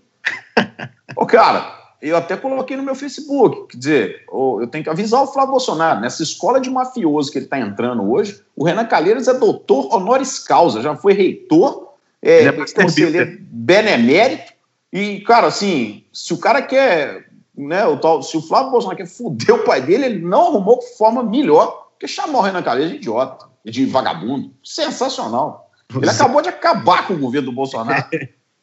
Ô, 1.14 1.26
cara, 1.26 1.70
eu 2.00 2.16
até 2.16 2.34
coloquei 2.34 2.78
no 2.78 2.82
meu 2.82 2.94
Facebook, 2.94 3.72
quer 3.72 3.76
dizer, 3.76 4.24
eu 4.32 4.66
tenho 4.70 4.84
que 4.84 4.90
avisar 4.90 5.22
o 5.22 5.26
Flávio 5.26 5.50
Bolsonaro, 5.50 6.00
nessa 6.00 6.22
escola 6.22 6.58
de 6.58 6.70
mafioso 6.70 7.30
que 7.30 7.36
ele 7.36 7.44
está 7.44 7.60
entrando 7.60 8.10
hoje, 8.10 8.40
o 8.56 8.64
Renan 8.64 8.86
Calheiros 8.86 9.28
é 9.28 9.34
doutor 9.34 9.94
honoris 9.94 10.38
causa, 10.38 10.80
já 10.80 10.96
foi 10.96 11.12
reitor, 11.12 11.83
é, 12.24 12.44
é 12.44 12.52
conselheiro 12.52 13.38
benemérito, 13.40 14.54
e, 14.94 15.20
cara, 15.22 15.48
assim, 15.48 16.04
se 16.12 16.32
o 16.32 16.38
cara 16.38 16.62
quer, 16.62 17.26
né, 17.56 17.84
o 17.84 17.96
tal, 17.96 18.22
se 18.22 18.36
o 18.36 18.40
Flávio 18.40 18.70
Bolsonaro 18.70 18.96
quer 18.96 19.08
fuder 19.08 19.52
o 19.52 19.64
pai 19.64 19.82
dele, 19.82 20.04
ele 20.04 20.18
não 20.24 20.46
arrumou 20.46 20.80
forma 20.80 21.20
melhor 21.20 21.88
que 21.98 22.06
chamar 22.06 22.38
o 22.38 22.42
Renan 22.42 22.62
Calheiros 22.62 22.92
de 22.92 22.98
idiota, 22.98 23.46
de 23.64 23.86
vagabundo. 23.86 24.52
Sensacional. 24.62 25.68
Ele 25.96 26.08
acabou 26.08 26.40
de 26.40 26.48
acabar 26.48 27.08
com 27.08 27.14
o 27.14 27.18
governo 27.18 27.50
do 27.50 27.54
Bolsonaro. 27.54 28.04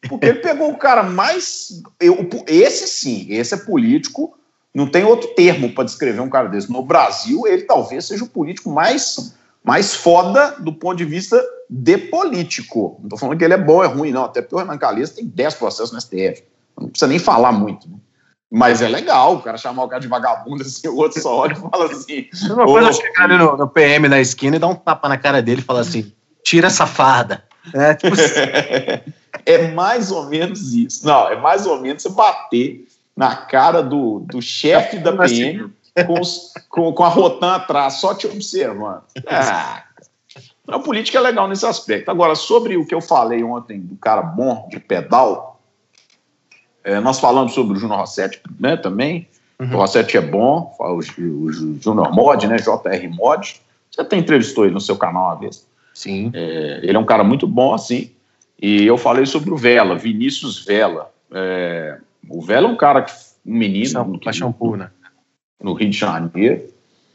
Porque 0.08 0.26
ele 0.26 0.38
pegou 0.38 0.70
o 0.70 0.78
cara 0.78 1.02
mais. 1.02 1.82
Eu, 2.00 2.28
esse 2.46 2.88
sim, 2.88 3.26
esse 3.28 3.54
é 3.54 3.58
político. 3.58 4.36
Não 4.74 4.86
tem 4.86 5.04
outro 5.04 5.28
termo 5.34 5.72
para 5.74 5.84
descrever 5.84 6.20
um 6.20 6.30
cara 6.30 6.48
desse. 6.48 6.72
No 6.72 6.82
Brasil, 6.82 7.46
ele 7.46 7.62
talvez 7.62 8.06
seja 8.06 8.24
o 8.24 8.28
político 8.28 8.70
mais, 8.70 9.34
mais 9.62 9.94
foda 9.94 10.56
do 10.58 10.72
ponto 10.72 10.96
de 10.96 11.04
vista 11.04 11.40
de 11.74 11.96
político. 11.96 12.96
Não 12.98 13.06
estou 13.06 13.18
falando 13.18 13.38
que 13.38 13.44
ele 13.44 13.54
é 13.54 13.58
bom, 13.58 13.82
é 13.82 13.86
ruim, 13.86 14.10
não. 14.10 14.24
Até 14.24 14.42
porque 14.42 14.54
o 14.54 14.58
Renan 14.58 14.76
Calheiros 14.76 15.10
tem 15.10 15.24
10 15.24 15.54
processos 15.54 15.90
no 15.90 15.98
STF. 15.98 16.44
Não 16.78 16.88
precisa 16.88 17.08
nem 17.08 17.18
falar 17.18 17.50
muito. 17.50 17.88
Né? 17.88 17.96
Mas 18.50 18.82
é 18.82 18.88
legal 18.88 19.36
o 19.36 19.40
cara 19.40 19.56
chamar 19.56 19.84
o 19.84 19.88
cara 19.88 20.00
de 20.00 20.08
vagabundo 20.08 20.60
assim, 20.62 20.86
o 20.88 20.96
outro 20.96 21.20
só 21.22 21.34
olha 21.34 21.54
e 21.54 21.56
fala 21.56 21.86
assim. 21.86 22.28
Uma 22.50 22.66
coisa 22.66 22.90
é 22.90 22.92
chegar 22.92 23.24
ali 23.24 23.38
no, 23.38 23.56
no, 23.56 23.66
PM 23.68 24.06
na 24.06 24.20
esquina 24.20 24.56
e 24.56 24.58
dar 24.58 24.68
um 24.68 24.74
tapa 24.74 25.08
na 25.08 25.16
cara 25.16 25.40
dele 25.40 25.62
e 25.62 25.64
falar 25.64 25.80
assim: 25.80 26.12
tira 26.44 26.66
essa 26.66 26.86
farda. 26.86 27.42
É, 27.72 27.94
tipo 27.94 28.14
assim. 28.14 29.12
É 29.46 29.72
mais 29.72 30.12
ou 30.12 30.26
menos 30.26 30.74
isso. 30.74 31.06
Não, 31.06 31.26
é 31.26 31.40
mais 31.40 31.66
ou 31.66 31.80
menos 31.80 32.02
você 32.02 32.10
bater 32.10 32.86
na 33.16 33.34
cara 33.34 33.82
do, 33.82 34.20
do 34.20 34.42
chefe 34.42 34.98
da 34.98 35.10
PM 35.16 35.72
com, 36.06 36.20
os, 36.20 36.52
com, 36.68 36.92
com, 36.92 37.02
a 37.02 37.08
Rotan 37.08 37.54
atrás, 37.54 37.94
só 37.94 38.14
te 38.14 38.26
observando. 38.26 39.02
Ah, 39.26 39.82
a 40.68 40.78
política 40.78 41.18
é 41.18 41.20
legal 41.20 41.48
nesse 41.48 41.66
aspecto. 41.66 42.10
Agora, 42.10 42.34
sobre 42.34 42.76
o 42.76 42.86
que 42.86 42.94
eu 42.94 43.00
falei 43.00 43.42
ontem 43.42 43.80
do 43.80 43.96
cara 43.96 44.22
bom 44.22 44.68
de 44.70 44.78
pedal, 44.78 45.60
é, 46.84 47.00
nós 47.00 47.18
falamos 47.18 47.52
sobre 47.52 47.76
o 47.76 47.80
Júnior 47.80 48.00
Rossetti 48.00 48.40
né, 48.58 48.76
também. 48.76 49.28
Uhum. 49.58 49.74
O 49.74 49.76
Rossetti 49.76 50.16
é 50.16 50.20
bom, 50.20 50.74
o, 50.78 50.98
o, 50.98 51.52
Júnior 51.52 52.12
Mod, 52.14 52.46
né, 52.46 52.56
JR 52.56 53.08
Mod. 53.10 53.60
Você 53.90 54.00
até 54.00 54.16
entrevistou 54.16 54.64
ele 54.64 54.74
no 54.74 54.80
seu 54.80 54.96
canal 54.96 55.26
uma 55.26 55.34
vez. 55.36 55.66
Sim. 55.92 56.30
É, 56.34 56.80
ele 56.82 56.96
é 56.96 56.98
um 56.98 57.04
cara 57.04 57.24
muito 57.24 57.46
bom, 57.46 57.74
assim. 57.74 58.10
E 58.60 58.86
eu 58.86 58.96
falei 58.96 59.26
sobre 59.26 59.50
o 59.50 59.56
Vela, 59.56 59.96
Vinícius 59.96 60.64
Vela. 60.64 61.10
É, 61.32 61.98
o 62.28 62.40
Vela 62.40 62.68
é 62.68 62.70
um 62.70 62.76
cara, 62.76 63.02
que, 63.02 63.12
um 63.44 63.54
menino. 63.54 64.20
Paixão 64.20 64.52
pura. 64.52 64.92
No 65.60 65.74
Rio 65.74 65.90
de 65.90 65.96
Janeiro, 65.96 66.68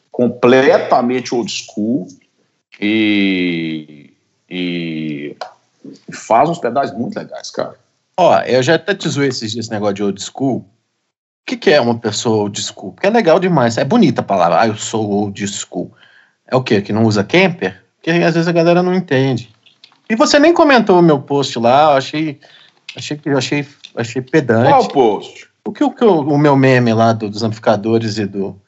completamente 0.09 1.35
old 1.35 1.51
school 1.51 2.07
e, 2.79 4.13
e 4.49 5.35
faz 6.11 6.49
uns 6.49 6.59
pedais 6.59 6.91
muito 6.93 7.17
legais, 7.17 7.49
cara. 7.49 7.75
Ó, 8.15 8.39
eu 8.41 8.63
já 8.63 8.75
até 8.75 8.95
te 8.95 9.07
zoei 9.07 9.29
esses 9.29 9.51
dias 9.51 9.65
esse 9.65 9.71
negócio 9.71 9.95
de 9.95 10.03
old 10.03 10.21
school. 10.21 10.57
O 10.57 10.65
que, 11.45 11.55
que 11.55 11.71
é 11.71 11.79
uma 11.79 11.97
pessoa 11.97 12.43
old 12.43 12.61
school? 12.61 12.93
Porque 12.93 13.07
é 13.07 13.09
legal 13.09 13.39
demais, 13.39 13.77
é 13.77 13.85
bonita 13.85 14.21
a 14.21 14.23
palavra. 14.23 14.61
Ah, 14.61 14.67
eu 14.67 14.75
sou 14.75 15.09
old 15.09 15.47
school. 15.47 15.91
É 16.47 16.55
o 16.55 16.63
quê? 16.63 16.81
Que 16.81 16.91
não 16.91 17.03
usa 17.05 17.23
camper? 17.23 17.83
Porque 17.95 18.11
às 18.11 18.33
vezes 18.33 18.47
a 18.47 18.51
galera 18.51 18.81
não 18.81 18.93
entende. 18.93 19.49
E 20.09 20.15
você 20.15 20.39
nem 20.39 20.53
comentou 20.53 20.99
o 20.99 21.03
meu 21.03 21.19
post 21.19 21.59
lá, 21.59 21.91
eu 21.91 21.97
achei, 21.97 22.39
achei, 22.95 23.19
achei, 23.35 23.67
achei 23.95 24.21
pedante. 24.21 24.69
Qual 24.69 24.87
post? 24.87 25.47
O 25.65 25.71
que 25.73 25.83
o, 25.83 26.21
o 26.21 26.37
meu 26.37 26.55
meme 26.55 26.93
lá 26.93 27.11
do, 27.11 27.29
dos 27.29 27.43
amplificadores 27.43 28.17
e 28.17 28.25
do, 28.25 28.59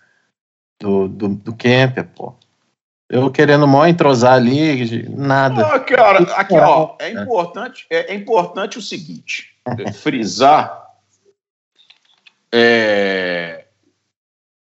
do, 0.80 1.08
do, 1.08 1.30
do 1.30 1.54
camper, 1.54 2.06
pô. 2.14 2.36
Eu 3.10 3.32
querendo 3.32 3.68
mó 3.68 3.86
entrosar 3.88 4.34
ali, 4.34 5.10
nada. 5.10 5.66
Ah, 5.66 5.80
cara, 5.80 6.20
aqui, 6.36 6.54
ó, 6.54 6.96
é 7.00 7.10
importante, 7.10 7.88
é, 7.90 8.14
é 8.14 8.16
importante 8.16 8.78
o 8.78 8.82
seguinte, 8.82 9.56
é 9.66 9.92
frisar 9.92 10.88
é, 12.52 13.66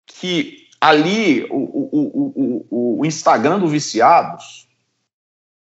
que 0.05 0.67
ali 0.81 1.45
o, 1.49 1.55
o, 1.55 2.65
o, 2.69 2.99
o 2.99 3.05
Instagram 3.05 3.59
do 3.59 3.67
Viciados 3.67 4.67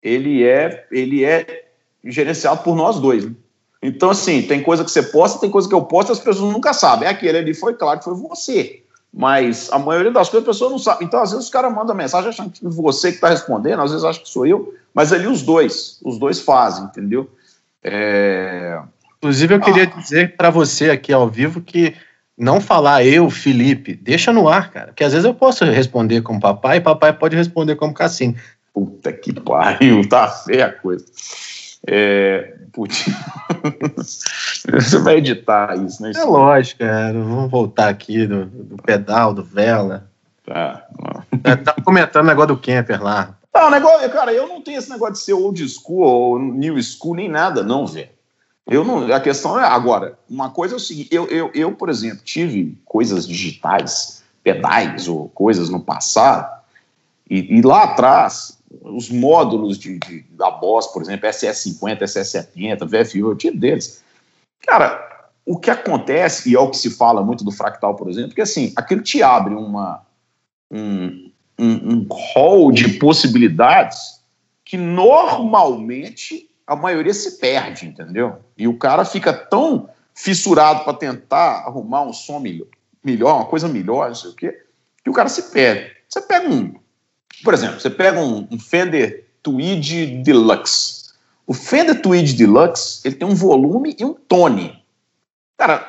ele 0.02 0.44
é, 0.44 0.88
ele 0.92 1.24
é 1.24 1.66
gerenciado 2.04 2.64
por 2.64 2.76
nós 2.76 3.00
dois. 3.00 3.26
Né? 3.26 3.36
Então, 3.82 4.10
assim, 4.10 4.42
tem 4.44 4.62
coisa 4.62 4.84
que 4.84 4.92
você 4.92 5.04
posta, 5.04 5.40
tem 5.40 5.50
coisa 5.50 5.68
que 5.68 5.76
eu 5.76 5.84
posto, 5.84 6.12
as 6.12 6.20
pessoas 6.20 6.52
nunca 6.52 6.74
sabem. 6.74 7.08
É 7.08 7.12
aquele 7.12 7.38
ali 7.38 7.54
foi 7.54 7.74
claro 7.74 8.00
que 8.00 8.06
foi 8.06 8.16
você. 8.16 8.84
Mas 9.14 9.70
a 9.72 9.78
maioria 9.78 10.12
das 10.12 10.30
coisas 10.30 10.48
as 10.48 10.56
pessoas 10.56 10.72
não 10.72 10.80
sabem. 10.80 11.06
Então, 11.06 11.22
às 11.22 11.32
vezes, 11.32 11.46
os 11.46 11.52
caras 11.52 11.74
mandam 11.74 11.96
mensagem 11.96 12.30
achando 12.30 12.52
que 12.52 12.66
você 12.66 13.10
que 13.10 13.16
está 13.16 13.30
respondendo, 13.30 13.82
às 13.82 13.92
vezes 13.92 14.06
acham 14.06 14.24
que 14.24 14.30
sou 14.30 14.46
eu, 14.46 14.74
mas 14.94 15.12
ali 15.12 15.28
os 15.28 15.42
dois, 15.42 16.00
os 16.04 16.18
dois 16.18 16.40
fazem, 16.40 16.86
entendeu? 16.86 17.30
É... 17.84 18.80
Inclusive, 19.18 19.54
eu 19.54 19.60
queria 19.60 19.84
ah. 19.84 20.00
dizer 20.00 20.36
para 20.36 20.50
você 20.50 20.90
aqui 20.90 21.12
ao 21.12 21.28
vivo 21.28 21.62
que 21.62 21.94
não 22.38 22.60
falar 22.60 23.06
eu, 23.06 23.30
Felipe, 23.30 23.94
deixa 23.94 24.34
no 24.34 24.48
ar, 24.48 24.72
cara. 24.72 24.88
Porque 24.88 25.04
às 25.04 25.12
vezes 25.12 25.26
eu 25.26 25.34
posso 25.34 25.64
responder 25.66 26.22
como 26.22 26.40
papai 26.40 26.78
e 26.78 26.82
papai 26.82 27.14
pode 27.14 27.36
responder 27.36 27.76
como 27.76 27.94
Cassino. 27.94 28.36
Puta 28.74 29.12
que 29.12 29.34
pariu, 29.34 30.02
tá 30.10 30.28
feia 30.28 30.68
a 30.68 30.72
coisa. 30.72 31.06
É, 31.88 32.56
putz. 32.72 33.06
Você 34.72 35.00
vai 35.00 35.18
editar 35.18 35.76
isso, 35.78 36.02
né? 36.02 36.12
É 36.16 36.24
lógico, 36.24 36.80
cara. 36.80 37.14
Vamos 37.14 37.50
voltar 37.50 37.90
aqui 37.90 38.26
do, 38.26 38.46
do 38.46 38.78
pedal, 38.84 39.34
do 39.34 39.44
vela. 39.44 40.10
Tá. 40.46 40.86
É, 41.44 41.56
tá 41.56 41.76
comentando 41.84 42.26
o 42.26 42.28
negócio 42.28 42.56
do 42.56 42.62
camper 42.62 43.02
lá. 43.02 43.36
Não, 43.54 43.70
negócio, 43.70 44.10
cara, 44.10 44.32
eu 44.34 44.48
não 44.48 44.62
tenho 44.62 44.80
esse 44.80 44.90
negócio 44.90 45.16
de 45.16 45.20
ser 45.20 45.34
old 45.34 45.68
school 45.68 46.02
ou 46.02 46.40
new 46.40 46.82
school, 46.82 47.16
nem 47.16 47.28
nada, 47.28 47.64
não, 47.64 47.86
velho. 47.86 48.10
Eu 48.68 48.86
não, 48.86 49.14
a 49.14 49.20
questão 49.20 49.60
é 49.60 49.66
agora, 49.66 50.18
uma 50.30 50.50
coisa 50.50 50.76
é 50.76 50.78
o 50.78 50.80
seguinte, 50.80 51.10
eu, 51.12 51.26
eu, 51.28 51.52
eu, 51.54 51.74
por 51.74 51.90
exemplo, 51.90 52.22
tive 52.24 52.78
coisas 52.86 53.28
digitais, 53.28 54.24
pedais 54.44 55.08
ou 55.08 55.28
coisas 55.30 55.70
no 55.70 55.82
passado, 55.82 56.50
e, 57.30 57.58
e 57.58 57.62
lá 57.62 57.84
atrás, 57.84 58.58
os 58.82 59.10
módulos 59.10 59.78
de, 59.78 60.00
de, 60.00 60.22
da 60.32 60.50
Boss, 60.50 60.88
por 60.88 61.02
exemplo, 61.02 61.28
SS50, 61.28 62.00
SS70, 62.00 62.86
VFU, 62.86 63.32
eu 63.32 63.36
tive 63.36 63.58
deles. 63.58 64.04
Cara, 64.66 65.30
o 65.46 65.58
que 65.58 65.70
acontece, 65.70 66.50
e 66.50 66.56
é 66.56 66.60
o 66.60 66.70
que 66.70 66.78
se 66.78 66.92
fala 66.92 67.24
muito 67.24 67.44
do 67.44 67.52
fractal, 67.52 67.96
por 67.96 68.10
exemplo, 68.10 68.34
que 68.34 68.42
assim, 68.42 68.72
aquilo 68.76 69.02
te 69.02 69.22
abre 69.22 69.54
uma, 69.54 70.06
um, 70.70 71.32
um, 71.60 71.94
um 71.94 72.08
hall 72.34 72.72
de 72.72 72.98
possibilidades 73.00 74.22
que 74.64 74.78
normalmente 74.78 76.50
a 76.66 76.76
maioria 76.76 77.14
se 77.14 77.38
perde, 77.40 77.86
entendeu? 77.86 78.38
E 78.58 78.68
o 78.68 78.78
cara 78.78 79.04
fica 79.04 79.34
tão 79.34 79.90
fissurado 80.14 80.84
para 80.84 80.94
tentar 80.94 81.66
arrumar 81.66 82.04
um 82.04 82.14
som 82.14 82.40
melhor, 82.40 82.68
melhor, 83.04 83.36
uma 83.36 83.46
coisa 83.46 83.68
melhor, 83.68 84.08
não 84.08 84.16
sei 84.16 84.30
o 84.30 84.36
quê, 84.36 84.64
que 85.04 85.10
o 85.10 85.14
cara 85.14 85.28
se 85.28 85.52
perde. 85.52 85.92
Você 86.08 86.22
pega 86.22 86.48
um, 86.48 86.74
por 87.44 87.54
exemplo, 87.54 87.80
você 87.80 87.90
pega 87.90 88.20
um, 88.20 88.48
um 88.52 88.60
Fender 88.60 89.26
Tweed 89.44 90.24
Deluxe. 90.24 91.12
O 91.46 91.54
Fender 91.54 92.02
Tweed 92.02 92.34
Deluxe, 92.34 93.02
ele 93.06 93.16
tem 93.16 93.28
um 93.28 93.36
volume 93.36 93.96
e 94.00 94.06
um 94.06 94.14
tone. 94.14 94.82
Cara, 95.58 95.88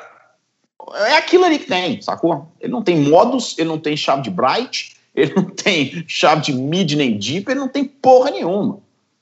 é 1.07 1.17
aquilo 1.17 1.45
ali 1.45 1.59
que 1.59 1.67
tem, 1.67 2.01
sacou? 2.03 2.49
Ele 2.61 2.73
não 2.73 2.83
tem 2.83 2.99
modos, 2.99 3.57
ele 3.59 3.69
não 3.69 3.79
tem 3.79 3.97
chave 3.97 4.23
de 4.23 4.31
bright, 4.31 4.97
ele 5.15 5.35
não 5.35 5.45
tem 5.45 6.05
chave 6.07 6.43
de 6.43 6.53
mid 6.53 6.93
nem 6.93 7.19
deep, 7.19 7.51
ele 7.51 7.61
não 7.61 7.69
tem 7.69 7.85
porra 7.85 8.31
nenhuma. 8.31 8.81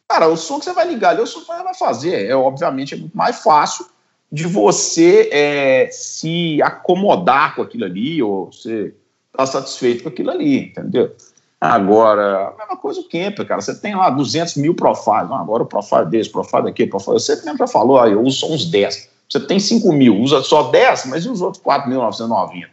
Cara, 0.09 0.29
o 0.29 0.37
som 0.37 0.59
que 0.59 0.65
você 0.65 0.73
vai 0.73 0.89
ligar 0.89 1.11
ali, 1.11 1.21
o 1.21 1.27
som 1.27 1.41
que 1.41 1.47
você 1.47 1.63
vai 1.63 1.75
fazer. 1.75 2.27
É, 2.27 2.35
obviamente, 2.35 2.95
é 2.95 2.97
muito 2.97 3.17
mais 3.17 3.43
fácil 3.43 3.87
de 4.31 4.47
você 4.47 5.29
é, 5.33 5.89
se 5.91 6.61
acomodar 6.63 7.55
com 7.55 7.63
aquilo 7.63 7.85
ali, 7.85 8.23
ou 8.23 8.47
você 8.47 8.95
estar 9.33 9.45
tá 9.45 9.47
satisfeito 9.47 10.05
com 10.05 10.09
aquilo 10.09 10.31
ali, 10.31 10.67
entendeu? 10.67 11.15
Agora, 11.61 12.49
a 12.49 12.59
mesma 12.59 12.77
coisa 12.77 13.01
o 13.01 13.05
Kemper, 13.05 13.47
cara. 13.47 13.61
Você 13.61 13.75
tem 13.75 13.95
lá 13.95 14.09
200 14.09 14.57
mil 14.57 14.75
profiles. 14.75 15.31
agora 15.31 15.63
o 15.63 15.67
profile 15.67 16.07
desse, 16.07 16.31
profile 16.31 16.65
daquele, 16.65 16.89
profile. 16.89 17.21
Você 17.21 17.37
mesmo 17.37 17.59
já 17.59 17.67
falou, 17.67 18.01
ah, 18.01 18.09
eu 18.09 18.23
uso 18.23 18.39
só 18.39 18.51
uns 18.51 18.65
10. 18.71 19.11
Você 19.29 19.41
tem 19.41 19.61
5 19.61 19.93
mil, 19.93 20.19
usa 20.19 20.43
só 20.43 20.71
10, 20.71 21.07
mas 21.07 21.25
e 21.25 21.29
os 21.29 21.43
outros 21.43 21.63
4.990? 21.63 22.67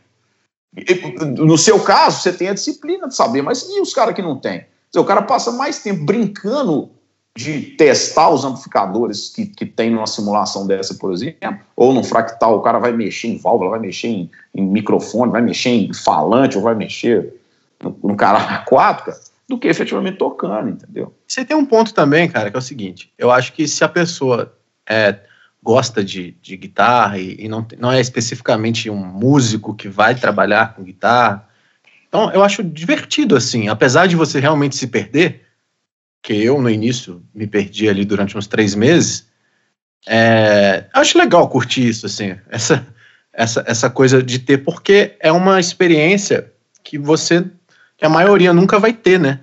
No 1.38 1.58
seu 1.58 1.80
caso, 1.82 2.22
você 2.22 2.32
tem 2.32 2.50
a 2.50 2.54
disciplina 2.54 3.08
de 3.08 3.16
saber, 3.16 3.42
mas 3.42 3.68
e 3.70 3.82
os 3.82 3.94
caras 3.94 4.16
que 4.16 4.22
não 4.22 4.38
tem? 4.38 4.66
O 4.96 5.04
cara 5.04 5.22
passa 5.22 5.52
mais 5.52 5.80
tempo 5.80 6.06
brincando 6.06 6.90
de 7.36 7.62
testar 7.62 8.30
os 8.30 8.44
amplificadores 8.44 9.30
que, 9.30 9.46
que 9.46 9.66
tem 9.66 9.92
numa 9.92 10.08
simulação 10.08 10.66
dessa, 10.66 10.96
por 10.96 11.14
exemplo, 11.14 11.60
ou 11.76 11.94
num 11.94 12.04
fractal, 12.04 12.58
o 12.58 12.62
cara 12.62 12.80
vai 12.80 12.92
mexer 12.92 13.28
em 13.28 13.38
válvula, 13.38 13.72
vai 13.72 13.80
mexer 13.80 14.08
em, 14.08 14.32
em 14.56 14.64
microfone, 14.64 15.32
vai 15.32 15.42
mexer 15.42 15.70
em 15.70 15.94
falante, 15.94 16.58
ou 16.58 16.64
vai 16.64 16.74
mexer 16.74 17.40
no, 17.82 17.98
no 18.04 18.16
cara 18.16 18.60
4, 18.60 19.14
do 19.48 19.58
que 19.58 19.68
efetivamente 19.68 20.18
tocando, 20.18 20.70
entendeu? 20.70 21.16
Você 21.26 21.46
tem 21.46 21.56
um 21.56 21.66
ponto 21.66 21.94
também, 21.94 22.28
cara, 22.28 22.50
que 22.52 22.58
é 22.58 22.60
o 22.60 22.62
seguinte: 22.62 23.12
eu 23.18 23.32
acho 23.32 23.54
que 23.54 23.68
se 23.68 23.84
a 23.84 23.90
pessoa 23.90 24.54
é, 24.88 25.20
gosta 25.64 26.04
de, 26.04 26.32
de 26.42 26.58
guitarra 26.58 27.18
e, 27.18 27.38
e, 27.40 27.48
não, 27.48 27.66
não 27.80 27.92
é 27.92 28.00
especificamente 28.00 28.90
um 28.90 29.04
músico 29.04 29.74
que 29.74 29.88
vai 29.88 30.16
trabalhar 30.16 30.76
com 30.76 30.84
guitarra, 30.84 31.48
então 32.08 32.32
eu 32.32 32.44
acho 32.44 32.64
divertido 32.64 33.36
assim, 33.36 33.68
apesar 33.70 34.08
de 34.08 34.16
você 34.16 34.40
realmente 34.40 34.76
se 34.76 34.88
perder, 34.88 35.46
que 36.22 36.34
eu 36.34 36.62
no 36.62 36.70
início 36.70 37.24
me 37.34 37.48
perdi 37.48 37.88
ali 37.88 38.04
durante 38.04 38.38
uns 38.38 38.48
três 38.48 38.76
meses, 38.76 39.28
é, 40.06 40.86
acho 40.94 41.18
legal 41.18 41.48
curtir 41.50 41.88
isso 41.88 42.06
assim, 42.06 42.38
essa 42.50 42.86
essa 43.32 43.64
essa 43.68 43.90
coisa 43.90 44.22
de 44.22 44.40
ter, 44.40 44.58
porque 44.58 45.16
é 45.20 45.32
uma 45.32 45.60
experiência 45.60 46.52
que 46.84 46.98
você 46.98 47.46
que 47.98 48.06
a 48.06 48.10
maioria 48.10 48.54
nunca 48.54 48.80
vai 48.80 48.94
ter, 48.94 49.20
né? 49.20 49.42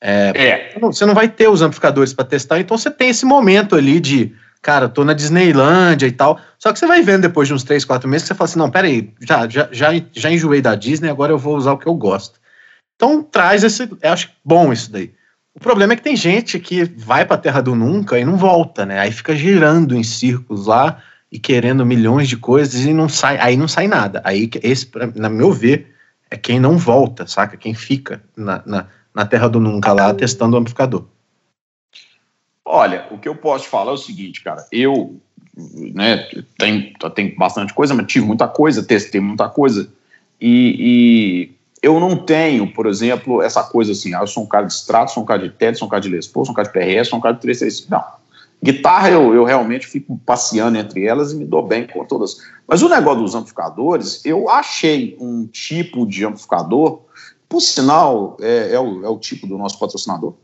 É, 0.00 0.32
é. 0.34 0.78
Você 0.80 1.06
não 1.06 1.14
vai 1.14 1.28
ter 1.28 1.48
os 1.48 1.62
amplificadores 1.62 2.12
para 2.12 2.24
testar, 2.24 2.58
então 2.58 2.76
você 2.76 2.90
tem 2.90 3.10
esse 3.10 3.24
momento 3.24 3.76
ali 3.76 4.00
de, 4.00 4.34
cara, 4.60 4.88
tô 4.88 5.04
na 5.04 5.12
Disneylândia 5.12 6.08
e 6.08 6.12
tal. 6.12 6.40
Só 6.58 6.72
que 6.72 6.78
você 6.78 6.86
vai 6.86 7.02
vendo 7.02 7.22
depois 7.22 7.46
de 7.46 7.54
uns 7.54 7.62
3, 7.62 7.84
4 7.84 8.08
meses 8.08 8.24
que 8.24 8.28
você 8.28 8.34
fala 8.34 8.50
assim: 8.50 8.58
não, 8.58 8.70
peraí, 8.70 9.14
já, 9.20 9.48
já, 9.48 9.68
já, 9.70 9.90
já 10.12 10.30
enjoei 10.30 10.60
da 10.60 10.74
Disney, 10.74 11.08
agora 11.08 11.32
eu 11.32 11.38
vou 11.38 11.56
usar 11.56 11.72
o 11.72 11.78
que 11.78 11.86
eu 11.86 11.94
gosto. 11.94 12.40
Então 12.96 13.22
traz 13.22 13.62
esse. 13.62 13.88
Eu 14.02 14.12
acho 14.12 14.30
bom 14.44 14.72
isso 14.72 14.90
daí. 14.90 15.12
O 15.54 15.60
problema 15.60 15.92
é 15.92 15.96
que 15.96 16.02
tem 16.02 16.16
gente 16.16 16.58
que 16.58 16.84
vai 16.84 17.24
para 17.24 17.36
a 17.36 17.38
Terra 17.38 17.60
do 17.60 17.74
Nunca 17.74 18.18
e 18.18 18.24
não 18.24 18.36
volta, 18.36 18.86
né? 18.86 18.98
Aí 18.98 19.12
fica 19.12 19.36
girando 19.36 19.94
em 19.94 20.02
círculos 20.02 20.66
lá 20.66 21.00
e 21.30 21.38
querendo 21.38 21.84
milhões 21.84 22.28
de 22.28 22.36
coisas 22.36 22.84
e 22.84 22.92
não 22.92 23.08
sai, 23.08 23.38
aí 23.38 23.56
não 23.56 23.68
sai 23.68 23.86
nada. 23.86 24.22
Aí 24.24 24.50
esse, 24.62 24.88
na 25.14 25.28
meu 25.28 25.52
ver, 25.52 25.91
é 26.32 26.36
quem 26.38 26.58
não 26.58 26.78
volta, 26.78 27.26
saca? 27.26 27.58
Quem 27.58 27.74
fica 27.74 28.22
na, 28.34 28.62
na, 28.64 28.86
na 29.14 29.26
terra 29.26 29.48
do 29.48 29.60
nunca 29.60 29.92
lá 29.92 30.14
testando 30.14 30.56
o 30.56 30.58
amplificador. 30.58 31.04
Olha, 32.64 33.06
o 33.10 33.18
que 33.18 33.28
eu 33.28 33.36
posso 33.36 33.68
falar 33.68 33.90
é 33.90 33.94
o 33.94 33.98
seguinte, 33.98 34.42
cara. 34.42 34.66
Eu, 34.72 35.20
né, 35.94 36.26
tem, 36.56 36.94
tem 37.14 37.34
bastante 37.36 37.74
coisa, 37.74 37.92
mas 37.92 38.06
tive 38.06 38.24
muita 38.24 38.48
coisa, 38.48 38.82
testei 38.82 39.20
muita 39.20 39.46
coisa. 39.50 39.92
E, 40.40 41.50
e, 41.50 41.52
eu 41.82 42.00
não 42.00 42.16
tenho, 42.16 42.72
por 42.72 42.86
exemplo, 42.86 43.42
essa 43.42 43.62
coisa 43.62 43.92
assim, 43.92 44.14
ah, 44.14 44.20
eu 44.20 44.26
sou 44.26 44.44
um 44.44 44.48
cara 44.48 44.64
de 44.64 44.72
extrato, 44.72 45.12
sou 45.12 45.24
um 45.24 45.26
cara 45.26 45.42
de 45.42 45.50
TED, 45.50 45.76
sou 45.76 45.86
um 45.86 45.90
cara 45.90 46.00
de 46.00 46.08
Les 46.08 46.26
Paul, 46.26 46.46
sou 46.46 46.52
um 46.52 46.56
cara 46.56 46.68
de 46.68 46.72
PRS, 46.72 47.10
sou 47.10 47.18
um 47.18 47.22
cara 47.22 47.34
de 47.34 47.42
335. 47.42 47.90
Não. 47.90 48.21
Guitarra 48.62 49.10
eu, 49.10 49.34
eu 49.34 49.42
realmente 49.42 49.88
fico 49.88 50.16
passeando 50.24 50.78
entre 50.78 51.04
elas 51.04 51.32
e 51.32 51.36
me 51.36 51.44
dou 51.44 51.66
bem 51.66 51.84
com 51.84 52.04
todas. 52.04 52.38
Mas 52.66 52.80
o 52.80 52.88
negócio 52.88 53.22
dos 53.22 53.34
amplificadores, 53.34 54.24
eu 54.24 54.48
achei 54.48 55.16
um 55.20 55.46
tipo 55.48 56.06
de 56.06 56.24
amplificador, 56.24 57.00
por 57.48 57.60
sinal, 57.60 58.36
é, 58.40 58.74
é, 58.74 58.80
o, 58.80 59.04
é 59.04 59.08
o 59.08 59.18
tipo 59.18 59.48
do 59.48 59.58
nosso 59.58 59.78
patrocinador, 59.80 60.34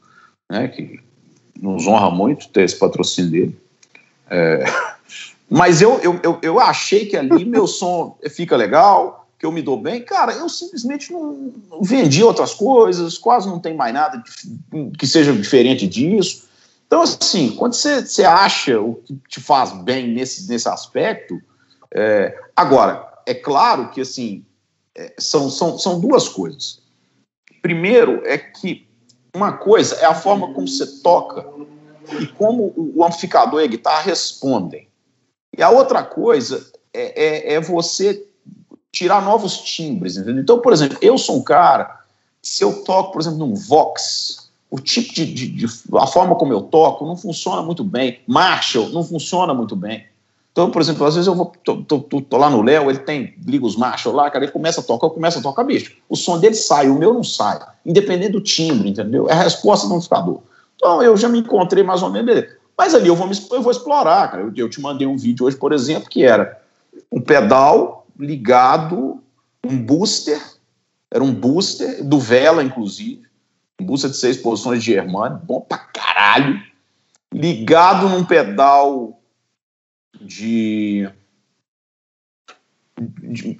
né, 0.50 0.66
que 0.66 0.98
nos 1.60 1.86
honra 1.86 2.10
muito 2.10 2.48
ter 2.48 2.64
esse 2.64 2.76
patrocínio 2.76 3.30
dele. 3.30 3.58
É, 4.28 4.64
mas 5.48 5.80
eu, 5.80 6.00
eu, 6.00 6.18
eu, 6.24 6.38
eu, 6.42 6.60
achei 6.60 7.06
que 7.06 7.16
ali 7.16 7.44
meu 7.44 7.68
som 7.68 8.18
fica 8.30 8.56
legal, 8.56 9.28
que 9.38 9.46
eu 9.46 9.52
me 9.52 9.62
dou 9.62 9.80
bem. 9.80 10.02
Cara, 10.02 10.32
eu 10.32 10.48
simplesmente 10.48 11.12
não, 11.12 11.52
vendi 11.80 12.24
outras 12.24 12.52
coisas, 12.52 13.16
quase 13.16 13.46
não 13.46 13.60
tem 13.60 13.74
mais 13.74 13.94
nada 13.94 14.22
que 14.98 15.06
seja 15.06 15.32
diferente 15.32 15.86
disso. 15.86 16.47
Então, 16.88 17.02
assim, 17.02 17.54
quando 17.54 17.74
você, 17.74 18.00
você 18.00 18.24
acha 18.24 18.80
o 18.80 18.94
que 18.94 19.14
te 19.28 19.40
faz 19.42 19.72
bem 19.72 20.08
nesse, 20.08 20.48
nesse 20.48 20.66
aspecto, 20.66 21.38
é, 21.94 22.34
agora, 22.56 23.06
é 23.26 23.34
claro 23.34 23.90
que, 23.90 24.00
assim, 24.00 24.42
é, 24.96 25.14
são, 25.18 25.50
são, 25.50 25.78
são 25.78 26.00
duas 26.00 26.30
coisas. 26.30 26.80
Primeiro 27.60 28.22
é 28.24 28.38
que 28.38 28.88
uma 29.36 29.52
coisa 29.52 29.96
é 29.96 30.06
a 30.06 30.14
forma 30.14 30.54
como 30.54 30.66
você 30.66 30.86
toca 31.02 31.46
e 32.18 32.26
como 32.26 32.72
o, 32.74 32.92
o 32.96 33.04
amplificador 33.04 33.60
e 33.60 33.64
a 33.64 33.68
guitarra 33.68 34.00
respondem. 34.00 34.88
E 35.54 35.62
a 35.62 35.68
outra 35.68 36.02
coisa 36.02 36.72
é, 36.94 37.52
é, 37.52 37.54
é 37.54 37.60
você 37.60 38.26
tirar 38.90 39.22
novos 39.22 39.58
timbres, 39.58 40.16
entendeu? 40.16 40.42
Então, 40.42 40.58
por 40.60 40.72
exemplo, 40.72 40.96
eu 41.02 41.18
sou 41.18 41.36
um 41.36 41.42
cara, 41.42 42.00
se 42.42 42.64
eu 42.64 42.82
toco, 42.82 43.12
por 43.12 43.20
exemplo, 43.20 43.38
num 43.40 43.54
Vox, 43.54 44.47
o 44.70 44.78
tipo 44.78 45.14
de, 45.14 45.24
de, 45.24 45.48
de, 45.48 45.66
a 45.94 46.06
forma 46.06 46.34
como 46.34 46.52
eu 46.52 46.62
toco 46.62 47.06
não 47.06 47.16
funciona 47.16 47.62
muito 47.62 47.82
bem. 47.82 48.20
Marshall 48.26 48.90
não 48.90 49.02
funciona 49.02 49.54
muito 49.54 49.74
bem. 49.74 50.04
Então, 50.52 50.70
por 50.70 50.82
exemplo, 50.82 51.06
às 51.06 51.14
vezes 51.14 51.28
eu 51.28 51.34
vou 51.34 51.52
tô, 51.62 51.76
tô, 51.82 52.00
tô, 52.00 52.20
tô 52.20 52.36
lá 52.36 52.50
no 52.50 52.62
Léo, 52.62 52.90
ele 52.90 52.98
tem 52.98 53.34
liga 53.46 53.64
os 53.64 53.76
Marshall 53.76 54.14
lá, 54.14 54.28
cara, 54.28 54.44
ele 54.44 54.52
começa 54.52 54.80
a 54.80 54.84
tocar, 54.84 55.06
eu 55.06 55.10
começo 55.10 55.38
a 55.38 55.42
tocar, 55.42 55.62
bicho. 55.62 55.96
O 56.08 56.16
som 56.16 56.38
dele 56.38 56.56
sai, 56.56 56.88
o 56.88 56.98
meu 56.98 57.14
não 57.14 57.22
sai, 57.22 57.60
independente 57.86 58.32
do 58.32 58.40
timbre, 58.40 58.88
entendeu? 58.88 59.28
É 59.28 59.32
a 59.32 59.42
resposta 59.42 59.86
do 59.86 59.94
amplificador. 59.94 60.40
Então, 60.74 61.02
eu 61.02 61.16
já 61.16 61.28
me 61.28 61.38
encontrei 61.38 61.84
mais 61.84 62.02
ou 62.02 62.10
menos, 62.10 62.26
beleza. 62.26 62.58
Mas 62.76 62.94
ali 62.94 63.08
eu 63.08 63.16
vou, 63.16 63.26
me, 63.26 63.36
eu 63.50 63.62
vou 63.62 63.72
explorar, 63.72 64.30
cara. 64.30 64.42
Eu, 64.42 64.52
eu 64.54 64.68
te 64.68 64.80
mandei 64.80 65.06
um 65.06 65.16
vídeo 65.16 65.46
hoje, 65.46 65.56
por 65.56 65.72
exemplo, 65.72 66.08
que 66.08 66.24
era 66.24 66.60
um 67.10 67.20
pedal 67.20 68.06
ligado, 68.18 69.20
um 69.64 69.76
booster, 69.76 70.40
era 71.10 71.22
um 71.22 71.32
booster 71.32 72.04
do 72.04 72.18
Vela, 72.18 72.62
inclusive, 72.62 73.27
busca 73.80 74.08
de 74.08 74.16
seis 74.16 74.36
posições 74.36 74.82
de 74.82 74.92
Germani, 74.92 75.40
bom 75.44 75.60
pra 75.60 75.78
caralho, 75.78 76.60
ligado 77.32 78.08
num 78.08 78.24
pedal 78.24 79.20
de 80.20 81.08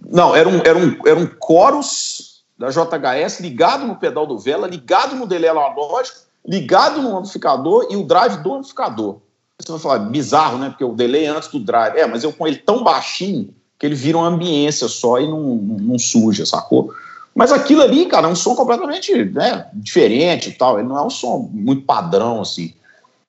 Não, 0.07 0.35
era 0.35 0.49
um, 0.49 0.59
era 0.59 0.77
um, 0.77 1.07
era 1.07 1.19
um 1.19 1.31
chorus 1.45 2.45
da 2.59 2.71
JHS 2.71 3.41
ligado 3.41 3.87
no 3.87 3.97
pedal 3.97 4.27
do 4.27 4.39
Vela, 4.39 4.67
ligado 4.67 5.15
no 5.15 5.27
delay 5.27 5.49
analógico, 5.49 6.19
ligado 6.45 7.01
no 7.01 7.17
amplificador 7.17 7.87
e 7.91 7.97
o 7.97 8.05
drive 8.05 8.43
do 8.43 8.55
amplificador. 8.55 9.21
Você 9.61 9.73
vai 9.73 9.81
falar, 9.81 9.99
bizarro, 9.99 10.59
né? 10.59 10.71
Porque 10.71 10.85
o 10.85 10.95
delay 10.95 11.25
é 11.25 11.29
antes 11.29 11.49
do 11.49 11.59
drive. 11.59 11.97
É, 11.97 12.07
mas 12.07 12.23
eu 12.23 12.33
com 12.33 12.47
ele 12.47 12.59
tão 12.59 12.83
baixinho 12.83 13.55
que 13.79 13.87
ele 13.87 13.95
vira 13.95 14.19
uma 14.19 14.29
ambiência 14.29 14.89
só 14.89 15.21
e 15.21 15.29
não, 15.29 15.57
não 15.57 15.99
suja, 15.99 16.45
sacou? 16.45 16.93
Mas 17.39 17.53
aquilo 17.53 17.83
ali, 17.83 18.05
cara, 18.07 18.27
é 18.27 18.31
um 18.31 18.35
som 18.35 18.57
completamente 18.57 19.15
né, 19.27 19.69
diferente 19.73 20.49
e 20.49 20.53
tal. 20.53 20.77
Ele 20.77 20.89
não 20.89 20.99
é 20.99 21.03
um 21.03 21.09
som 21.09 21.49
muito 21.53 21.83
padrão, 21.83 22.41
assim. 22.41 22.75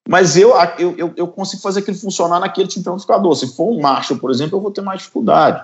Mas 0.08 0.36
eu, 0.36 0.52
eu, 0.80 0.96
eu, 0.98 1.14
eu 1.16 1.28
consigo 1.28 1.62
fazer 1.62 1.82
aquilo 1.82 1.96
funcionar 1.96 2.40
naquele 2.40 2.68
tipo 2.68 2.82
de 2.82 2.90
amplificador. 2.90 3.36
Se 3.36 3.56
for 3.56 3.70
um 3.70 3.80
Marshall, 3.80 4.20
por 4.20 4.32
exemplo, 4.32 4.58
eu 4.58 4.62
vou 4.64 4.72
ter 4.72 4.82
mais 4.82 5.02
dificuldade. 5.02 5.64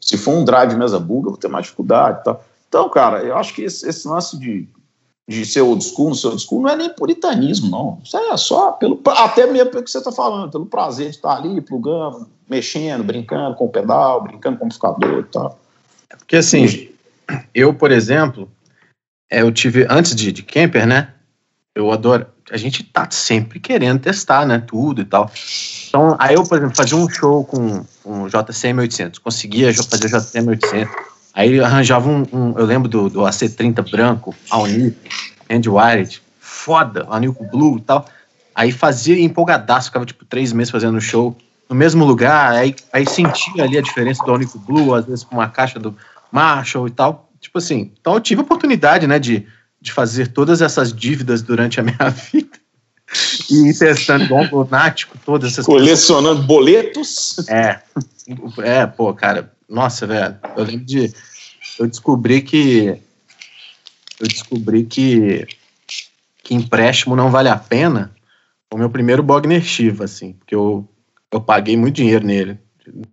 Se 0.00 0.16
for 0.16 0.34
um 0.34 0.44
drive 0.44 0.76
mesa 0.76 1.00
bug, 1.00 1.24
eu 1.24 1.30
vou 1.30 1.36
ter 1.36 1.48
mais 1.48 1.64
dificuldade. 1.64 2.22
Tá? 2.22 2.38
Então, 2.68 2.88
cara, 2.88 3.24
eu 3.24 3.36
acho 3.36 3.52
que 3.52 3.62
esse, 3.62 3.88
esse 3.88 4.06
lance 4.06 4.38
de, 4.38 4.68
de 5.26 5.44
ser 5.44 5.62
old 5.62 5.82
school, 5.82 6.10
não 6.10 6.14
ser 6.14 6.28
old 6.28 6.40
school, 6.40 6.62
não 6.62 6.70
é 6.70 6.76
nem 6.76 6.90
puritanismo, 6.90 7.68
não. 7.68 7.98
Isso 8.04 8.16
é 8.16 8.36
só 8.36 8.70
pelo. 8.70 9.00
Até 9.04 9.48
mesmo 9.48 9.72
pelo 9.72 9.82
que 9.82 9.90
você 9.90 9.98
está 9.98 10.12
falando, 10.12 10.52
pelo 10.52 10.66
prazer 10.66 11.10
de 11.10 11.16
estar 11.16 11.38
ali, 11.38 11.60
plugando, 11.60 12.28
mexendo, 12.48 13.02
brincando 13.02 13.56
com 13.56 13.64
o 13.64 13.68
pedal, 13.68 14.22
brincando 14.22 14.58
com 14.58 14.62
o 14.62 14.66
amplificador 14.66 15.18
e 15.18 15.24
tal. 15.24 15.58
É 16.08 16.14
porque 16.14 16.36
assim, 16.36 16.89
eu, 17.54 17.74
por 17.74 17.90
exemplo, 17.90 18.50
é, 19.30 19.42
eu 19.42 19.52
tive, 19.52 19.86
antes 19.88 20.14
de, 20.14 20.32
de 20.32 20.42
camper, 20.42 20.86
né? 20.86 21.08
Eu 21.74 21.90
adoro. 21.92 22.26
A 22.50 22.56
gente 22.56 22.82
tá 22.82 23.08
sempre 23.10 23.60
querendo 23.60 24.00
testar, 24.00 24.44
né? 24.44 24.58
Tudo 24.58 25.02
e 25.02 25.04
tal. 25.04 25.30
Então, 25.88 26.16
aí 26.18 26.34
eu, 26.34 26.42
por 26.42 26.58
exemplo, 26.58 26.76
fazia 26.76 26.96
um 26.96 27.08
show 27.08 27.44
com, 27.44 27.84
o 28.04 28.28
JCM 28.28 28.80
800, 28.80 29.20
conseguia 29.20 29.72
fazer 29.72 30.06
o 30.06 30.20
JCM 30.20 30.48
800. 30.48 30.94
Aí 31.32 31.60
arranjava 31.60 32.08
um, 32.08 32.26
um, 32.32 32.58
eu 32.58 32.66
lembro 32.66 32.88
do, 32.88 33.08
do 33.08 33.20
AC30 33.20 33.88
branco, 33.88 34.34
Alnico, 34.50 34.98
Andy 35.48 35.68
Wired, 35.68 36.20
foda, 36.40 37.06
Alnico 37.08 37.44
Blue 37.44 37.78
e 37.78 37.82
tal. 37.82 38.04
Aí 38.52 38.72
fazia 38.72 39.18
empolgadaço, 39.20 39.86
ficava 39.88 40.04
tipo 40.04 40.24
três 40.24 40.52
meses 40.52 40.72
fazendo 40.72 41.00
show 41.00 41.36
no 41.70 41.76
mesmo 41.76 42.04
lugar, 42.04 42.52
aí, 42.52 42.74
aí 42.92 43.06
sentia 43.08 43.62
ali 43.62 43.78
a 43.78 43.80
diferença 43.80 44.24
do 44.24 44.32
Alnico 44.32 44.58
Blue, 44.58 44.92
às 44.92 45.04
vezes 45.04 45.22
com 45.22 45.36
uma 45.36 45.48
caixa 45.48 45.78
do 45.78 45.96
Marshall 46.32 46.86
e 46.86 46.90
tal. 46.90 47.30
Tipo 47.40 47.58
assim, 47.58 47.92
então 48.00 48.14
eu 48.14 48.20
tive 48.20 48.40
a 48.40 48.44
oportunidade, 48.44 49.06
né, 49.06 49.18
de, 49.18 49.46
de 49.80 49.92
fazer 49.92 50.28
todas 50.28 50.60
essas 50.60 50.92
dívidas 50.92 51.42
durante 51.42 51.80
a 51.80 51.82
minha 51.82 52.10
vida. 52.32 52.58
E 53.50 53.74
testando 53.74 54.24
igual 54.24 54.44
um 54.44 54.58
lunático, 54.58 55.18
todas 55.24 55.52
essas 55.52 55.66
Colecionando 55.66 56.46
coisas. 56.46 56.46
boletos. 56.46 57.48
É, 57.48 57.80
é, 58.62 58.86
pô, 58.86 59.12
cara, 59.12 59.52
nossa, 59.68 60.06
velho, 60.06 60.38
eu 60.56 60.64
lembro 60.64 60.84
de. 60.84 61.12
Eu 61.78 61.86
descobri 61.88 62.42
que. 62.42 62.96
Eu 64.20 64.28
descobri 64.28 64.84
que. 64.84 65.46
Que 66.42 66.54
empréstimo 66.54 67.16
não 67.16 67.30
vale 67.30 67.48
a 67.48 67.56
pena. 67.56 68.12
O 68.72 68.78
meu 68.78 68.88
primeiro 68.88 69.22
Bogner 69.22 69.62
Shiva, 69.62 70.04
assim, 70.04 70.34
porque 70.34 70.54
eu, 70.54 70.88
eu 71.32 71.40
paguei 71.40 71.76
muito 71.76 71.96
dinheiro 71.96 72.24
nele, 72.24 72.58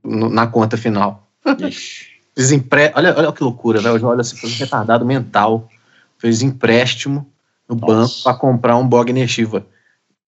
na 0.03 0.45
conta 0.45 0.78
final. 0.78 1.28
Ixi. 1.59 2.16
Fiz 2.38 2.52
empre... 2.52 2.92
olha, 2.96 3.18
olha 3.18 3.32
que 3.32 3.44
loucura, 3.44 3.82
velho. 3.82 3.98
Eu 3.98 4.08
olho 4.08 4.22
assim, 4.22 4.38
foi 4.38 4.48
um 4.52 4.54
retardado 4.54 5.04
mental. 5.04 5.68
Fez 6.20 6.44
empréstimo 6.44 7.28
no 7.68 7.76
Nossa. 7.76 7.88
banco 7.88 8.14
para 8.24 8.34
comprar 8.36 8.78
um 8.78 8.88
Bogner 8.88 9.28
Shiva. 9.28 9.66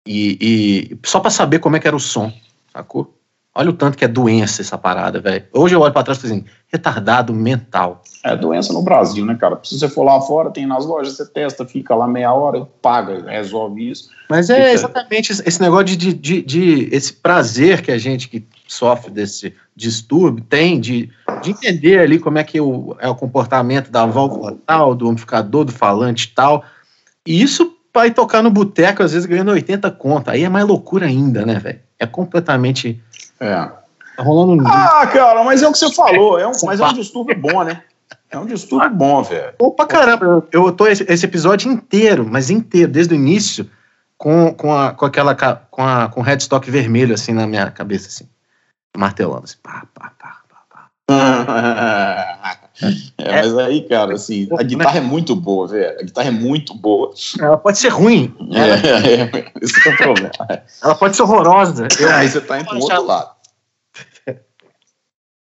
E, 0.05 0.38
e 0.39 0.99
só 1.05 1.20
para 1.20 1.30
saber 1.30 1.60
como 1.60 1.76
é 1.76 1.82
que 1.82 1.88
era 1.88 1.95
o 1.95 1.99
som, 1.99 2.32
sacou? 2.72 3.16
Olha 3.60 3.72
o 3.72 3.74
tanto 3.74 3.97
que 3.97 4.05
é 4.05 4.08
doença 4.08 4.62
essa 4.62 4.78
parada, 4.78 5.20
velho. 5.20 5.43
Hoje 5.51 5.74
eu 5.74 5.82
olho 5.82 5.91
pra 5.91 6.03
trás 6.03 6.22
e 6.24 6.28
assim, 6.28 6.45
retardado 6.68 7.34
mental. 7.34 8.03
É 8.24 8.36
doença 8.36 8.72
no 8.72 8.84
Brasil, 8.84 9.26
né, 9.26 9.34
cara? 9.34 9.60
Se 9.64 9.80
você 9.80 9.89
for 9.89 10.03
lá 10.03 10.22
fora, 10.22 10.51
tem 10.51 10.68
nas 10.68 10.86
lojas, 10.86 11.18
você 11.18 11.26
testa, 11.26 11.66
fica 11.66 11.95
lá 11.95 12.08
meia 12.08 12.32
hora, 12.32 12.68
paga, 12.84 13.28
resolve 13.28 13.89
isso. 13.89 14.10
Mas 14.30 14.51
é 14.51 14.74
exatamente 14.74 15.32
esse 15.32 15.60
negócio 15.60 15.86
de, 15.86 16.14
de, 16.14 16.43
de, 16.43 16.89
esse 16.91 17.12
prazer 17.12 17.82
que 17.82 17.91
a 17.91 17.97
gente 17.97 18.30
que 18.30 18.47
sofre 18.68 19.10
desse 19.10 19.55
distúrbio 19.76 20.43
tem 20.47 20.80
de, 20.80 21.10
de 21.41 21.49
entender 21.49 21.97
ali 21.97 22.20
como 22.20 22.38
é 22.38 22.43
que 22.43 22.62
o, 22.62 22.95
é 22.99 23.10
o 23.10 23.16
comportamento 23.16 23.89
da 23.89 24.05
válvula 24.05 24.55
tal, 24.68 24.93
do 24.93 25.10
amplificador, 25.10 25.66
do 25.66 25.72
falante 25.72 26.32
tal. 26.36 26.64
E 27.26 27.41
isso 27.41 27.76
vai 27.91 28.12
tocar 28.12 28.43
no 28.43 28.51
boteco, 28.51 29.01
às 29.01 29.14
vezes 29.14 29.26
ganhando 29.26 29.49
80 29.49 29.89
conto. 29.89 30.30
Aí 30.30 30.43
é 30.43 30.49
mais 30.49 30.68
loucura 30.68 31.08
ainda, 31.08 31.43
né, 31.43 31.58
velho? 31.58 31.80
É 31.97 32.05
completamente 32.05 33.01
é. 33.39 33.69
Tá 34.15 34.23
rolando 34.23 34.53
um... 34.53 34.67
Ah, 34.67 35.05
cara, 35.07 35.43
mas 35.43 35.61
é 35.61 35.67
o 35.67 35.71
que 35.71 35.77
você 35.77 35.93
falou. 35.93 36.39
É 36.39 36.47
um, 36.47 36.51
mas 36.63 36.79
é 36.79 36.85
um 36.85 36.93
distúrbio 36.93 37.39
bom, 37.39 37.63
né? 37.63 37.83
É 38.29 38.38
um 38.38 38.45
distúrbio 38.45 38.89
bom, 38.89 39.21
velho. 39.23 39.53
Opa, 39.59 39.85
caramba, 39.85 40.43
eu, 40.51 40.71
tô 40.71 40.88
esse, 40.88 41.05
esse, 41.07 41.25
episódio 41.25 41.71
inteiro, 41.71 42.27
mas 42.29 42.49
inteiro, 42.49 42.91
desde 42.91 43.13
o 43.13 43.15
início, 43.15 43.69
com, 44.17 44.53
com, 44.53 44.75
a, 44.75 44.91
com 44.91 45.05
aquela 45.05 45.35
com, 45.35 45.83
a, 45.83 46.09
com 46.09 46.19
o 46.19 46.23
headstock 46.23 46.69
vermelho, 46.69 47.13
assim, 47.13 47.31
na 47.31 47.45
minha 47.45 47.69
cabeça, 47.71 48.07
assim, 48.07 48.27
martelando, 48.97 49.43
assim, 49.43 49.57
pá, 49.61 49.85
pá, 49.93 50.11
pá, 50.17 50.41
pá, 50.49 50.63
pá. 50.69 50.89
é, 53.17 53.41
mas 53.41 53.57
aí, 53.57 53.82
cara, 53.82 54.13
assim, 54.13 54.47
a 54.57 54.63
guitarra 54.63 54.97
é 54.97 55.01
muito 55.01 55.36
boa, 55.36 55.67
velho. 55.67 55.99
A 55.99 56.03
guitarra 56.03 56.28
é 56.28 56.32
muito 56.32 56.73
boa. 56.73 57.13
Ela 57.39 57.57
pode 57.57 57.80
ser 57.80 57.89
ruim. 57.89 58.34
É, 58.51 58.59
é, 58.89 59.21
é 59.23 59.51
esse 59.61 59.88
é 59.88 59.93
o 59.93 59.97
problema. 59.97 60.32
Ela 60.84 60.95
pode 60.95 61.15
ser 61.15 61.23
horrorosa. 61.23 61.88
Eu, 61.99 62.11
aí 62.11 62.30
você 62.30 62.41
tá 62.41 62.59
indo 62.59 62.69
pro 62.69 62.80
outro 62.80 63.05
lado. 63.05 63.38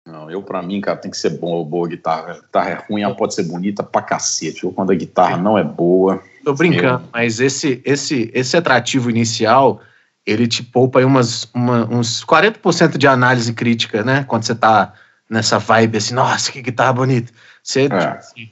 Não, 0.06 0.30
eu 0.30 0.42
pra 0.42 0.62
mim, 0.62 0.82
cara, 0.82 0.98
tem 0.98 1.12
que 1.12 1.18
ser 1.18 1.32
boa, 1.38 1.64
boa 1.64 1.88
guitarra. 1.88 2.32
A 2.32 2.34
guitarra 2.34 2.70
é 2.72 2.86
ruim, 2.90 3.02
ela 3.02 3.16
pode 3.16 3.34
ser 3.34 3.44
bonita 3.44 3.82
pra 3.82 4.02
cacete. 4.02 4.66
Ou 4.66 4.74
quando 4.74 4.92
a 4.92 4.96
guitarra 4.96 5.38
não 5.38 5.58
é 5.58 5.64
boa. 5.64 6.22
Tô 6.44 6.54
brincando, 6.54 7.04
eu... 7.06 7.10
mas 7.14 7.40
esse, 7.40 7.82
esse, 7.86 8.30
esse 8.34 8.58
atrativo 8.58 9.10
inicial, 9.10 9.80
ele 10.26 10.48
te 10.48 10.64
poupa 10.64 11.00
aí 11.00 11.06
umas, 11.06 11.48
uma, 11.54 11.86
uns 11.86 12.26
40% 12.26 12.98
de 12.98 13.08
análise 13.08 13.54
crítica, 13.54 14.04
né? 14.04 14.26
Quando 14.28 14.44
você 14.44 14.56
tá 14.56 14.94
nessa 15.32 15.58
vibe 15.58 15.98
assim, 15.98 16.14
nossa, 16.14 16.52
que 16.52 16.62
guitarra 16.62 16.92
bonita. 16.92 17.32
Você, 17.64 17.84
é. 17.84 17.88
Tipo 17.88 17.96
assim, 17.96 18.50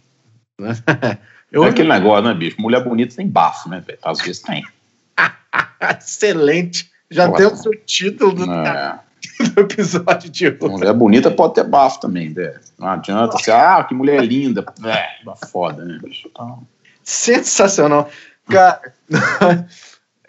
né? 0.58 0.74
eu... 1.52 1.66
É 1.66 1.70
aquele 1.70 1.90
negócio, 1.90 2.24
né, 2.24 2.34
bicho? 2.34 2.56
Mulher 2.60 2.82
bonita 2.82 3.18
tem 3.18 3.28
bafo, 3.28 3.68
né, 3.68 3.84
velho? 3.86 4.00
Às 4.02 4.20
vezes 4.20 4.42
tem. 4.42 4.66
Excelente. 6.00 6.90
Já 7.12 7.28
Nossa. 7.28 7.38
tem 7.38 7.48
o 7.48 7.56
seu 7.58 7.76
título 7.86 8.34
do, 8.34 8.52
é. 8.52 9.00
do 9.54 9.62
episódio 9.62 10.30
de 10.30 10.48
hoje. 10.48 10.58
Mulher 10.62 10.94
bonita 10.94 11.30
pode 11.30 11.56
ter 11.56 11.66
bafo 11.66 12.00
também, 12.00 12.32
velho. 12.32 12.60
Não 12.78 12.88
adianta 12.88 13.38
você, 13.38 13.52
ah, 13.52 13.84
que 13.84 13.94
mulher 13.94 14.24
linda. 14.24 14.66
É, 14.86 15.48
foda, 15.48 15.84
né, 15.84 16.00
bicho? 16.02 16.30
Então... 16.32 16.66
Sensacional. 17.04 18.10
Cara, 18.48 18.94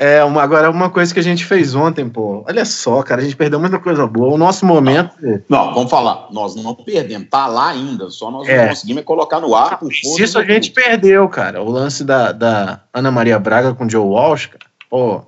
É, 0.03 0.24
uma, 0.24 0.42
agora, 0.42 0.70
uma 0.70 0.88
coisa 0.88 1.12
que 1.12 1.20
a 1.20 1.22
gente 1.22 1.44
fez 1.44 1.74
ontem, 1.74 2.09
pô. 2.09 2.42
Olha 2.48 2.64
só, 2.64 3.03
cara, 3.03 3.20
a 3.20 3.24
gente 3.24 3.36
perdeu 3.36 3.61
muita 3.61 3.78
coisa 3.78 4.07
boa. 4.07 4.32
O 4.32 4.38
nosso 4.38 4.64
momento. 4.64 5.14
Não, 5.46 5.66
não 5.66 5.74
vamos 5.74 5.90
falar. 5.90 6.28
Nós 6.32 6.57
não 6.57 6.74
perdemos, 6.74 7.28
tá 7.28 7.46
lá 7.46 7.68
ainda. 7.68 8.09
Só 8.09 8.30
nós 8.30 8.48
é. 8.48 8.62
não 8.62 8.68
conseguimos 8.68 9.05
colocar 9.05 9.40
no 9.40 9.55
ar. 9.55 9.78
Por 9.78 9.92
Isso 9.92 10.38
a 10.38 10.42
gente 10.42 10.70
perdeu, 10.70 11.28
cara. 11.28 11.62
O 11.62 11.68
lance 11.68 12.03
da, 12.03 12.32
da 12.32 12.80
Ana 12.94 13.11
Maria 13.11 13.38
Braga 13.38 13.74
com 13.74 13.84
o 13.84 13.90
Joe 13.90 14.07
Walsh, 14.07 14.46
cara. 14.46 14.64
Pô. 14.88 15.20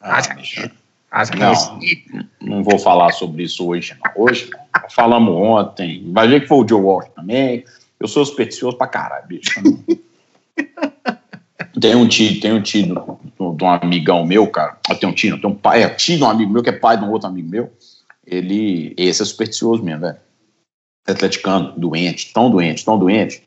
Ah, 0.00 0.20
não, 1.38 1.78
não 2.40 2.64
vou 2.64 2.76
falar 2.76 3.12
sobre 3.12 3.44
isso 3.44 3.68
hoje, 3.68 3.96
não. 4.04 4.24
Hoje, 4.24 4.50
falamos 4.90 5.32
ontem. 5.32 6.10
Vai 6.12 6.26
ver 6.26 6.40
que 6.40 6.48
foi 6.48 6.58
o 6.58 6.68
Joe 6.68 6.82
Walsh 6.82 7.08
também. 7.14 7.64
Eu 8.00 8.08
sou 8.08 8.24
supersticioso 8.24 8.76
pra 8.76 8.88
caralho, 8.88 9.28
bicho. 9.28 9.62
Tem 11.80 11.94
um 11.94 12.08
tio, 12.08 12.40
tem 12.40 12.52
um 12.52 12.62
tio 12.62 12.86
de 13.56 13.64
um 13.64 13.68
amigão 13.68 14.26
meu, 14.26 14.46
cara. 14.46 14.78
Tem 14.98 15.08
um 15.08 15.12
tio, 15.12 15.40
tem 15.40 15.50
um 15.50 15.54
pai, 15.54 15.82
é 15.82 15.88
tio 15.90 16.16
de 16.16 16.24
um 16.24 16.30
amigo 16.30 16.52
meu 16.52 16.62
que 16.62 16.70
é 16.70 16.72
pai 16.72 16.96
de 16.96 17.04
um 17.04 17.10
outro 17.10 17.28
amigo 17.28 17.48
meu. 17.48 17.72
Ele, 18.26 18.94
esse 18.96 19.22
é 19.22 19.24
supersticioso 19.24 19.82
mesmo, 19.82 20.02
velho. 20.02 20.16
Atleticano, 21.06 21.72
doente, 21.76 22.32
tão 22.32 22.50
doente, 22.50 22.84
tão 22.84 22.98
doente, 22.98 23.42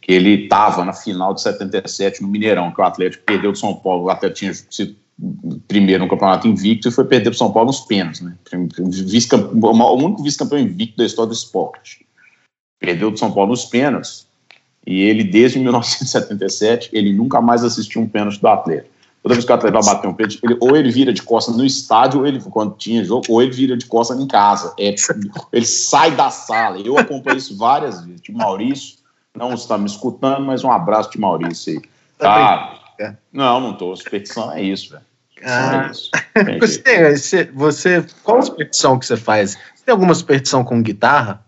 que 0.00 0.12
ele 0.12 0.46
tava 0.46 0.84
na 0.84 0.92
final 0.92 1.34
de 1.34 1.42
77 1.42 2.22
no 2.22 2.28
Mineirão, 2.28 2.70
que 2.72 2.80
o 2.80 2.84
Atlético 2.84 3.24
perdeu 3.24 3.52
do 3.52 3.58
São 3.58 3.74
Paulo. 3.74 4.04
O 4.04 4.10
Atlético 4.10 4.38
tinha 4.38 4.54
sido 4.54 4.96
primeiro 5.66 6.04
no 6.04 6.08
campeonato 6.08 6.48
invicto 6.48 6.88
e 6.88 6.92
foi 6.92 7.04
perder 7.04 7.30
pro 7.30 7.38
São 7.38 7.52
Paulo 7.52 7.66
nos 7.66 7.80
pênaltis, 7.80 8.20
né? 8.20 8.38
O 8.52 10.04
único 10.04 10.22
vice-campeão 10.22 10.60
invicto 10.60 10.96
da 10.96 11.04
história 11.04 11.28
do 11.28 11.34
esporte. 11.34 12.06
Perdeu 12.78 13.10
do 13.10 13.18
São 13.18 13.32
Paulo 13.32 13.50
nos 13.50 13.64
pênaltis 13.64 14.29
e 14.90 15.02
ele, 15.02 15.22
desde 15.22 15.58
1977, 15.60 16.90
ele 16.92 17.12
nunca 17.12 17.40
mais 17.40 17.62
assistiu 17.62 18.02
um 18.02 18.08
pênalti 18.08 18.40
do 18.40 18.48
Atlético. 18.48 18.90
Toda 19.22 19.34
vez 19.34 19.44
que 19.44 19.52
o 19.52 19.54
Atlético 19.54 19.82
vai 19.84 19.94
bater 19.94 20.08
um 20.08 20.14
pênalti, 20.14 20.40
ele, 20.42 20.56
ou 20.60 20.76
ele 20.76 20.90
vira 20.90 21.12
de 21.12 21.22
costas 21.22 21.56
no 21.56 21.64
estádio, 21.64 22.20
ou 22.20 22.26
ele, 22.26 22.40
quando 22.40 22.74
tinha 22.76 23.04
jogo, 23.04 23.26
ou 23.28 23.40
ele 23.40 23.52
vira 23.52 23.76
de 23.76 23.86
costas 23.86 24.18
em 24.18 24.26
casa. 24.26 24.74
É, 24.80 24.94
ele 25.52 25.66
sai 25.66 26.10
da 26.10 26.30
sala. 26.30 26.78
Eu 26.80 26.98
acompanhei 26.98 27.38
isso 27.38 27.56
várias 27.56 28.04
vezes. 28.04 28.20
De 28.20 28.32
Maurício, 28.32 28.96
não 29.36 29.54
está 29.54 29.78
me 29.78 29.86
escutando, 29.86 30.44
mas 30.44 30.64
um 30.64 30.72
abraço 30.72 31.10
de 31.10 31.20
Maurício 31.20 31.74
aí. 31.74 31.82
Tá? 32.18 32.78
tá 32.98 33.14
não, 33.32 33.60
não 33.60 33.74
tô. 33.74 33.94
Superstição 33.94 34.50
é 34.52 34.62
isso, 34.62 34.90
velho. 34.90 35.04
Ah. 35.44 35.86
É 35.86 35.90
isso. 35.90 36.10
Você, 36.60 37.50
você, 37.52 38.06
qual 38.22 38.38
a 38.38 38.42
superstição 38.42 38.98
que 38.98 39.06
você 39.06 39.16
faz? 39.16 39.52
Você 39.74 39.84
tem 39.84 39.92
alguma 39.92 40.14
superstição 40.14 40.64
com 40.64 40.82
guitarra? 40.82 41.44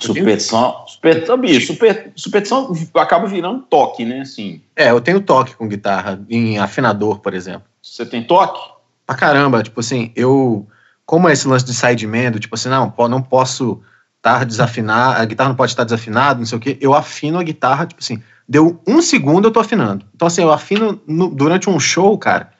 Superstição, 0.00 0.84
superstição, 0.86 1.36
bicho, 1.38 1.66
super, 1.66 2.12
superstição 2.14 2.72
acaba 2.94 3.26
virando 3.26 3.62
toque, 3.62 4.04
né? 4.04 4.20
Assim. 4.20 4.60
É, 4.76 4.90
eu 4.90 5.00
tenho 5.00 5.20
toque 5.20 5.54
com 5.56 5.68
guitarra, 5.68 6.20
em 6.28 6.58
afinador, 6.58 7.20
por 7.20 7.34
exemplo. 7.34 7.62
Você 7.82 8.06
tem 8.06 8.22
toque? 8.22 8.60
Pra 9.06 9.16
caramba, 9.16 9.62
tipo 9.62 9.80
assim, 9.80 10.12
eu. 10.14 10.66
Como 11.06 11.28
é 11.28 11.32
esse 11.32 11.48
lance 11.48 11.64
de 11.64 11.72
sideman, 11.72 12.30
do 12.30 12.38
tipo 12.38 12.54
assim, 12.54 12.68
não, 12.68 12.92
não 13.08 13.22
posso 13.22 13.80
estar 14.18 14.44
desafinado, 14.44 15.22
a 15.22 15.24
guitarra 15.24 15.48
não 15.48 15.56
pode 15.56 15.72
estar 15.72 15.84
desafinada, 15.84 16.38
não 16.38 16.46
sei 16.46 16.58
o 16.58 16.60
quê, 16.60 16.76
eu 16.80 16.92
afino 16.92 17.38
a 17.38 17.42
guitarra, 17.42 17.86
tipo 17.86 18.02
assim, 18.02 18.22
deu 18.46 18.80
um 18.86 19.00
segundo 19.00 19.48
eu 19.48 19.50
tô 19.50 19.60
afinando. 19.60 20.04
Então, 20.14 20.28
assim, 20.28 20.42
eu 20.42 20.52
afino 20.52 21.00
no, 21.06 21.28
durante 21.28 21.70
um 21.70 21.80
show, 21.80 22.18
cara, 22.18 22.50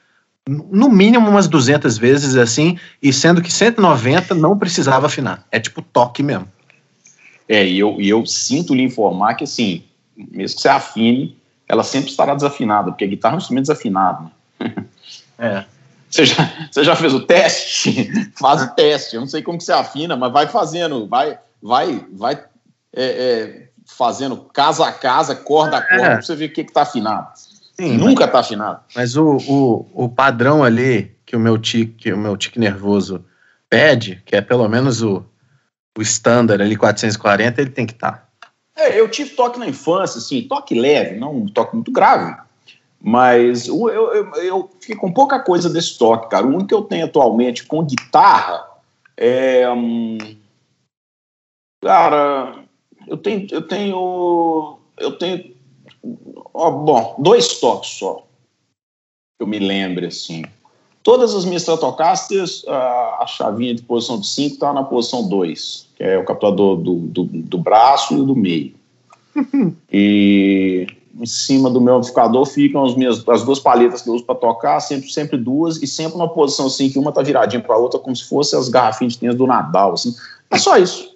no 0.47 0.89
mínimo 0.89 1.29
umas 1.29 1.47
200 1.47 1.97
vezes 1.97 2.35
assim, 2.35 2.77
e 3.01 3.13
sendo 3.13 3.41
que 3.41 3.53
190 3.53 4.33
não 4.33 4.57
precisava 4.57 5.05
afinar. 5.05 5.45
É 5.51 5.59
tipo 5.59 5.81
toque 5.81 6.23
mesmo. 6.23 6.47
É, 7.49 7.65
e 7.65 7.79
eu, 7.79 7.99
e 7.99 8.07
eu 8.07 8.23
sinto 8.27 8.75
lhe 8.75 8.83
informar 8.83 9.33
que, 9.33 9.43
assim, 9.43 9.83
mesmo 10.15 10.55
que 10.55 10.61
você 10.61 10.69
afine, 10.69 11.35
ela 11.67 11.83
sempre 11.83 12.11
estará 12.11 12.35
desafinada, 12.35 12.91
porque 12.91 13.03
a 13.03 13.07
guitarra 13.07 13.33
é 13.33 13.37
um 13.37 13.39
instrumento 13.39 13.65
desafinado. 13.65 14.31
Né? 14.59 14.75
É. 15.39 15.65
Você 16.09 16.25
já, 16.25 16.51
você 16.69 16.83
já 16.83 16.95
fez 16.95 17.13
o 17.13 17.21
teste? 17.21 18.11
Faz 18.37 18.63
o 18.63 18.75
teste. 18.75 19.15
Eu 19.15 19.21
não 19.21 19.27
sei 19.27 19.41
como 19.41 19.57
que 19.57 19.63
você 19.63 19.71
afina, 19.71 20.17
mas 20.17 20.33
vai 20.33 20.47
fazendo, 20.47 21.07
vai, 21.07 21.39
vai, 21.61 22.05
vai 22.11 22.33
é, 22.93 23.03
é, 23.03 23.67
fazendo 23.85 24.37
casa 24.37 24.85
a 24.85 24.91
casa, 24.91 25.35
corda 25.35 25.77
a 25.77 25.81
corda, 25.81 26.05
é. 26.05 26.09
pra 26.15 26.21
você 26.21 26.35
ver 26.35 26.45
o 26.45 26.53
que 26.53 26.61
está 26.61 26.81
afinado. 26.81 27.29
Sim, 27.79 27.97
Nunca 27.97 28.25
está 28.25 28.39
afinado. 28.39 28.81
Mas 28.95 29.15
o, 29.15 29.37
o, 29.47 29.87
o 29.93 30.09
padrão 30.09 30.63
ali 30.63 31.15
que 31.25 31.35
o 31.35 31.39
meu 31.39 31.57
tique, 31.57 32.11
o 32.11 32.17
meu 32.17 32.35
tique 32.35 32.59
nervoso 32.59 33.23
pede, 33.69 34.21
que 34.25 34.35
é 34.35 34.41
pelo 34.41 34.67
menos 34.67 35.01
o, 35.01 35.23
o 35.99 36.01
standard 36.01 36.63
ali 36.63 36.77
440, 36.77 37.59
ele 37.61 37.69
tem 37.71 37.85
que 37.85 37.91
estar. 37.91 38.29
Tá. 38.39 38.51
É, 38.77 38.97
eu 38.97 39.09
tive 39.09 39.31
toque 39.31 39.59
na 39.59 39.67
infância, 39.67 40.17
assim, 40.17 40.47
toque 40.47 40.73
leve, 40.73 41.17
não 41.17 41.35
um 41.35 41.45
toque 41.47 41.75
muito 41.75 41.91
grave. 41.91 42.41
Mas 43.01 43.67
eu, 43.67 43.89
eu, 43.89 44.35
eu, 44.35 44.71
fiquei 44.79 44.95
com 44.95 45.11
pouca 45.11 45.39
coisa 45.41 45.69
desse 45.69 45.97
toque, 45.97 46.29
cara. 46.29 46.45
O 46.45 46.49
único 46.49 46.67
que 46.67 46.73
eu 46.73 46.83
tenho 46.83 47.05
atualmente 47.05 47.65
com 47.65 47.83
guitarra 47.83 48.65
é. 49.17 49.69
Hum, 49.69 50.17
cara, 51.81 52.63
eu 53.05 53.17
tenho. 53.17 53.47
Eu 53.51 53.61
tenho. 53.61 54.79
Eu 54.97 55.17
tenho 55.17 55.55
Ó, 56.53 56.71
bom, 56.71 57.15
dois 57.19 57.59
toques 57.59 57.91
só. 57.91 58.25
Eu 59.39 59.47
me 59.47 59.59
lembro, 59.59 60.05
assim. 60.05 60.43
Todas 61.01 61.33
as 61.33 61.45
minhas 61.45 61.61
Stratocasters, 61.61 62.65
a, 62.67 63.19
a 63.21 63.27
chavinha 63.27 63.73
de 63.73 63.81
posição 63.81 64.19
de 64.19 64.27
5 64.27 64.55
está 64.55 64.73
na 64.73 64.83
posição 64.83 65.27
2, 65.27 65.87
que 65.95 66.03
é 66.03 66.17
o 66.17 66.25
captador 66.25 66.77
do, 66.77 66.95
do, 66.95 67.23
do 67.23 67.57
braço 67.57 68.13
e 68.13 68.17
do 68.17 68.35
meio. 68.35 68.73
e 69.91 70.87
em 71.19 71.25
cima 71.25 71.69
do 71.69 71.81
meu 71.81 71.95
amplificador 71.95 72.45
ficam 72.45 72.85
as, 72.85 72.95
minhas, 72.95 73.27
as 73.27 73.43
duas 73.43 73.59
palhetas 73.59 74.01
que 74.01 74.09
eu 74.09 74.13
uso 74.13 74.23
para 74.23 74.35
tocar, 74.35 74.79
sempre, 74.79 75.11
sempre 75.11 75.37
duas, 75.37 75.81
e 75.81 75.87
sempre 75.87 76.17
na 76.17 76.27
posição 76.27 76.67
assim, 76.67 76.89
que 76.89 76.99
uma 76.99 77.11
tá 77.11 77.21
viradinha 77.21 77.61
para 77.61 77.75
a 77.75 77.77
outra, 77.77 77.99
como 77.99 78.15
se 78.15 78.27
fossem 78.27 78.57
as 78.57 78.69
garrafinhas 78.69 79.13
de 79.13 79.19
tênis 79.19 79.35
do 79.35 79.47
Nadal, 79.47 79.93
assim. 79.93 80.13
É 80.49 80.57
só 80.57 80.77
isso. 80.77 81.08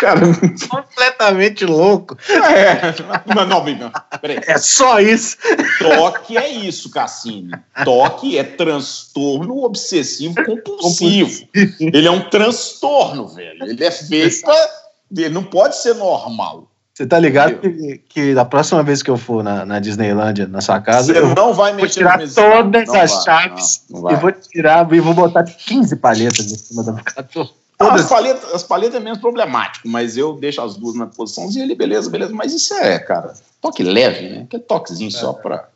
Cara, 0.00 0.20
completamente 0.68 1.64
louco. 1.64 2.16
É, 2.28 2.94
não, 3.34 3.46
não, 3.46 3.64
não, 3.64 3.92
peraí. 4.20 4.40
É 4.46 4.58
só 4.58 5.00
isso. 5.00 5.36
Toque 5.78 6.36
é 6.36 6.48
isso, 6.48 6.90
Cassini. 6.90 7.52
Toque 7.84 8.36
é 8.38 8.44
transtorno 8.44 9.64
obsessivo 9.64 10.34
compulsivo. 10.44 11.48
Ele 11.80 12.06
é 12.06 12.10
um 12.10 12.28
transtorno, 12.28 13.28
velho. 13.28 13.64
Ele 13.64 13.84
é 13.84 13.90
feito 13.90 14.42
pra... 14.42 14.68
Ele 15.16 15.28
não 15.28 15.44
pode 15.44 15.76
ser 15.76 15.94
normal. 15.94 16.68
Você 16.94 17.06
tá 17.06 17.18
ligado 17.18 17.58
que, 17.58 17.98
que, 18.08 18.34
da 18.34 18.44
próxima 18.44 18.80
vez 18.80 19.02
que 19.02 19.10
eu 19.10 19.16
for 19.16 19.42
na, 19.42 19.66
na 19.66 19.80
Disneylândia, 19.80 20.46
na 20.46 20.60
sua 20.60 20.80
casa, 20.80 21.12
Você 21.12 21.18
eu 21.18 21.34
não 21.34 21.52
vai 21.52 21.72
mexer 21.72 22.04
vou 22.04 22.12
tirar 22.12 22.18
todas 22.32 22.86
não 22.86 22.94
as 22.94 23.10
vai, 23.12 23.24
chaves 23.24 23.84
não, 23.90 24.02
não 24.02 24.12
e 24.12 24.16
vou 24.16 24.30
tirar 24.30 24.92
e 24.92 25.00
vou 25.00 25.12
botar 25.12 25.42
15 25.42 25.96
palhetas 25.96 26.52
em 26.52 26.56
cima 26.56 26.84
do 26.84 26.90
amplificador. 26.92 27.52
Todas... 27.88 28.02
As 28.02 28.08
palhetas, 28.08 28.54
as 28.54 28.62
palhetas 28.62 28.94
é 28.96 29.00
menos 29.00 29.18
problemático, 29.18 29.88
mas 29.88 30.16
eu 30.16 30.34
deixo 30.34 30.60
as 30.60 30.76
duas 30.76 30.94
na 30.94 31.06
posiçãozinha 31.06 31.64
ali, 31.64 31.74
beleza, 31.74 32.10
beleza. 32.10 32.32
Mas 32.34 32.52
isso 32.52 32.74
é, 32.74 32.98
cara, 32.98 33.34
toque 33.60 33.82
leve, 33.82 34.28
né? 34.28 34.46
Que 34.48 34.56
é 34.56 34.58
toquezinho 34.58 35.08
é. 35.08 35.10
só 35.10 35.32
pra. 35.32 35.68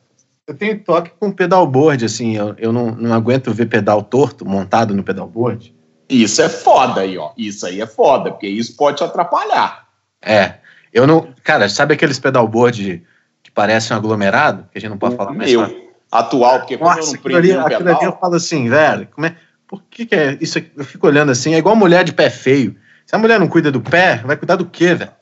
Eu 0.47 0.55
tenho 0.55 0.83
toque 0.83 1.11
com 1.21 1.31
pedalboard, 1.31 2.05
assim, 2.05 2.37
eu, 2.37 2.55
eu 2.59 2.73
não, 2.73 2.93
não 2.93 3.15
aguento 3.15 3.53
ver 3.53 3.67
pedal 3.67 4.03
torto 4.03 4.47
montado 4.47 4.95
no 4.95 5.03
pedalboard. 5.03 5.75
Isso 6.09 6.41
é 6.41 6.49
foda 6.49 7.03
aí, 7.03 7.19
ó. 7.19 7.33
Isso 7.37 7.67
aí 7.67 7.81
é 7.81 7.87
foda, 7.87 8.31
porque 8.31 8.49
isso 8.49 8.75
pode 8.75 8.97
te 8.97 9.05
atrapalhar. 9.05 9.87
É. 10.23 10.55
Eu 10.93 11.07
não. 11.07 11.29
Cara, 11.45 11.69
sabe 11.69 11.95
aqueles 11.95 12.19
pedalboard 12.19 13.05
que 13.43 13.51
parecem 13.51 13.95
um 13.95 13.99
aglomerado? 13.99 14.67
Que 14.73 14.79
a 14.79 14.81
gente 14.81 14.91
não 14.91 14.99
pode 14.99 15.17
falar 15.17 15.33
mais. 15.33 15.53
Meu, 15.53 15.91
atual, 16.11 16.61
porque 16.61 16.79
quando 16.79 16.97
Nossa, 16.97 17.11
eu 17.11 17.15
não 17.15 17.23
prendo 17.23 17.39
ali, 17.39 17.49
pedal... 17.77 17.97
ali 17.97 18.05
eu 18.07 18.17
falo 18.19 18.35
assim, 18.35 18.69
velho, 18.69 19.07
como 19.15 19.27
é 19.27 19.37
por 19.69 19.83
que, 19.85 20.07
que 20.07 20.15
é 20.15 20.39
isso? 20.41 20.59
Aqui? 20.59 20.73
Eu 20.75 20.85
fico 20.85 21.07
olhando 21.07 21.31
assim, 21.31 21.55
é 21.55 21.59
igual 21.59 21.77
mulher 21.77 22.03
de 22.03 22.13
pé 22.13 22.31
feio. 22.31 22.75
Se 23.07 23.15
a 23.15 23.19
mulher 23.19 23.39
não 23.39 23.47
cuida 23.47 23.71
do 23.71 23.81
pé, 23.81 24.17
vai 24.25 24.37
cuidar 24.37 24.57
do 24.57 24.67
quê, 24.67 24.95
velho? 24.95 25.13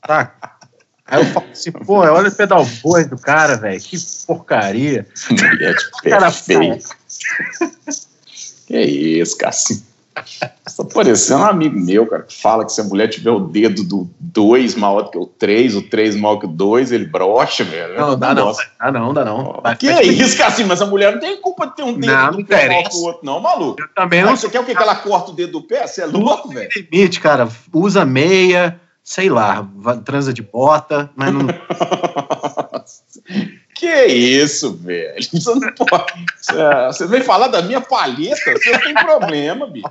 Tá. 0.00 0.34
Aí 1.04 1.20
eu 1.20 1.26
falo 1.26 1.46
assim, 1.50 1.72
pô, 1.72 1.98
olha 1.98 2.28
o 2.28 2.34
pedal 2.34 2.64
boi 2.82 3.04
do 3.04 3.18
cara, 3.18 3.56
velho. 3.56 3.80
Que 3.80 3.96
porcaria. 4.26 5.06
Mulher 5.30 5.74
de 5.74 6.02
pé 6.02 6.10
cara 6.10 6.30
feio. 6.30 6.78
que 8.66 8.78
isso, 8.78 9.36
Cassim. 9.36 9.84
Você 10.24 10.76
tá 10.76 10.84
parecendo 10.92 11.40
um 11.40 11.46
amigo 11.46 11.78
meu, 11.78 12.06
cara, 12.06 12.22
que 12.22 12.40
fala 12.40 12.64
que 12.64 12.72
se 12.72 12.80
a 12.80 12.84
mulher 12.84 13.08
tiver 13.08 13.30
o 13.30 13.40
dedo 13.40 13.84
do 13.84 14.10
2 14.18 14.74
maior 14.76 15.02
do 15.02 15.10
que 15.10 15.18
o 15.18 15.26
3, 15.26 15.76
o 15.76 15.82
3 15.82 16.16
maior 16.16 16.38
que 16.38 16.46
o 16.46 16.48
2, 16.48 16.92
ele 16.92 17.06
brocha, 17.06 17.64
velho. 17.64 17.98
Não, 17.98 18.18
dá 18.18 18.34
não, 18.34 18.52
dá 18.52 18.90
não, 18.92 19.14
dá 19.14 19.24
não. 19.24 19.60
Vai, 19.62 19.76
que 19.76 19.88
é 19.88 20.02
isso, 20.04 20.36
cara, 20.36 20.50
assim, 20.50 20.64
mas 20.64 20.80
a 20.80 20.86
mulher 20.86 21.12
não 21.12 21.20
tem 21.20 21.40
culpa 21.40 21.66
de 21.66 21.76
ter 21.76 21.82
um 21.82 21.94
dedo 21.94 22.12
não, 22.12 22.30
do 22.32 22.44
pé 22.44 22.68
maior 22.68 22.88
que 22.88 22.96
o 22.96 23.02
outro, 23.02 23.20
não, 23.24 23.40
maluco. 23.40 23.80
Eu 23.80 23.88
também 23.94 24.22
não. 24.22 24.36
Você 24.36 24.48
quer 24.48 24.60
o 24.60 24.64
quê? 24.64 24.74
Que 24.74 24.82
ela 24.82 24.96
corta 24.96 25.30
o 25.30 25.34
dedo 25.34 25.52
do 25.52 25.62
pé? 25.62 25.86
Você 25.86 26.02
é 26.02 26.06
louco, 26.06 26.48
velho? 26.48 26.70
limite, 26.74 27.20
cara. 27.20 27.48
Usa 27.72 28.04
meia, 28.04 28.80
sei 29.02 29.28
lá, 29.28 29.66
transa 30.04 30.32
de 30.32 30.42
bota, 30.42 31.10
mas 31.16 31.32
não. 31.32 31.46
Que 33.80 34.04
isso, 34.04 34.74
velho? 34.74 35.14
Você 35.32 35.54
não 35.54 35.72
pode. 35.72 36.26
Você 36.88 37.06
vem 37.06 37.22
falar 37.22 37.48
da 37.48 37.62
minha 37.62 37.80
palheta? 37.80 38.52
Vocês 38.52 38.78
têm 38.78 38.92
problema, 38.92 39.66
bicho. 39.66 39.88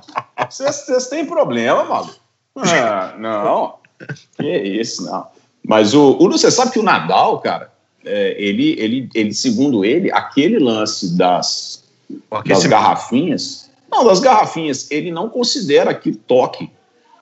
Vocês 0.48 1.08
têm 1.08 1.26
problema, 1.26 1.82
maluco. 1.82 2.14
Ah, 2.56 3.16
não. 3.18 3.74
Que 4.38 4.58
isso, 4.58 5.04
não. 5.04 5.26
Mas 5.66 5.92
o, 5.92 6.16
o 6.20 6.30
você 6.30 6.52
sabe 6.52 6.70
que 6.70 6.78
o 6.78 6.84
Nadal, 6.84 7.40
cara, 7.40 7.72
é, 8.04 8.36
ele, 8.38 8.78
ele, 8.78 9.08
ele, 9.12 9.34
segundo 9.34 9.84
ele, 9.84 10.12
aquele 10.12 10.60
lance 10.60 11.16
das, 11.16 11.82
das 12.46 12.66
garrafinhas. 12.66 13.68
Não, 13.90 14.04
das 14.04 14.20
garrafinhas, 14.20 14.88
ele 14.88 15.10
não 15.10 15.28
considera 15.28 15.92
que 15.92 16.12
toque 16.12 16.70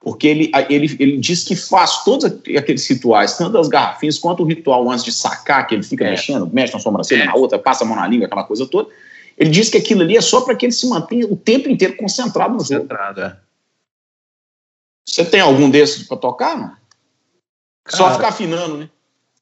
porque 0.01 0.27
ele, 0.29 0.53
ele, 0.69 0.97
ele 0.99 1.17
diz 1.17 1.45
que 1.45 1.57
faz 1.57 2.05
todos 2.05 2.25
aqueles 2.25 2.89
rituais, 2.89 3.37
tanto 3.37 3.59
as 3.59 3.69
garrafinhas 3.69 4.19
quanto 4.19 4.43
o 4.43 4.47
ritual 4.47 4.89
antes 4.91 5.05
de 5.05 5.13
sacar, 5.13 5.67
que 5.67 5.75
ele 5.75 5.83
fica 5.83 6.05
é. 6.05 6.11
mexendo, 6.11 6.49
mexe 6.53 6.73
na 6.73 6.79
sobrancelha, 6.79 7.25
é. 7.25 7.27
na 7.27 7.35
outra, 7.35 7.59
passa 7.59 7.85
a 7.85 7.87
mão 7.87 7.97
na 7.97 8.07
língua, 8.07 8.27
aquela 8.27 8.45
coisa 8.45 8.67
toda. 8.67 8.89
Ele 9.37 9.51
diz 9.51 9.71
que 9.71 9.77
aquilo 9.77 10.03
ali 10.03 10.17
é 10.17 10.21
só 10.21 10.41
para 10.41 10.55
que 10.55 10.67
ele 10.67 10.73
se 10.73 10.89
mantenha 10.89 11.27
o 11.27 11.37
tempo 11.37 11.69
inteiro 11.69 11.97
concentrado 11.97 12.55
no 12.55 12.61
jogo. 12.61 12.81
Concentrado, 12.81 13.21
é. 13.21 13.37
Você 15.05 15.25
tem 15.25 15.41
algum 15.41 15.71
desses 15.71 16.07
para 16.07 16.17
tocar, 16.17 16.57
não? 16.57 16.69
Cara, 17.85 17.97
só 17.97 18.13
ficar 18.13 18.29
afinando, 18.29 18.77
né? 18.77 18.91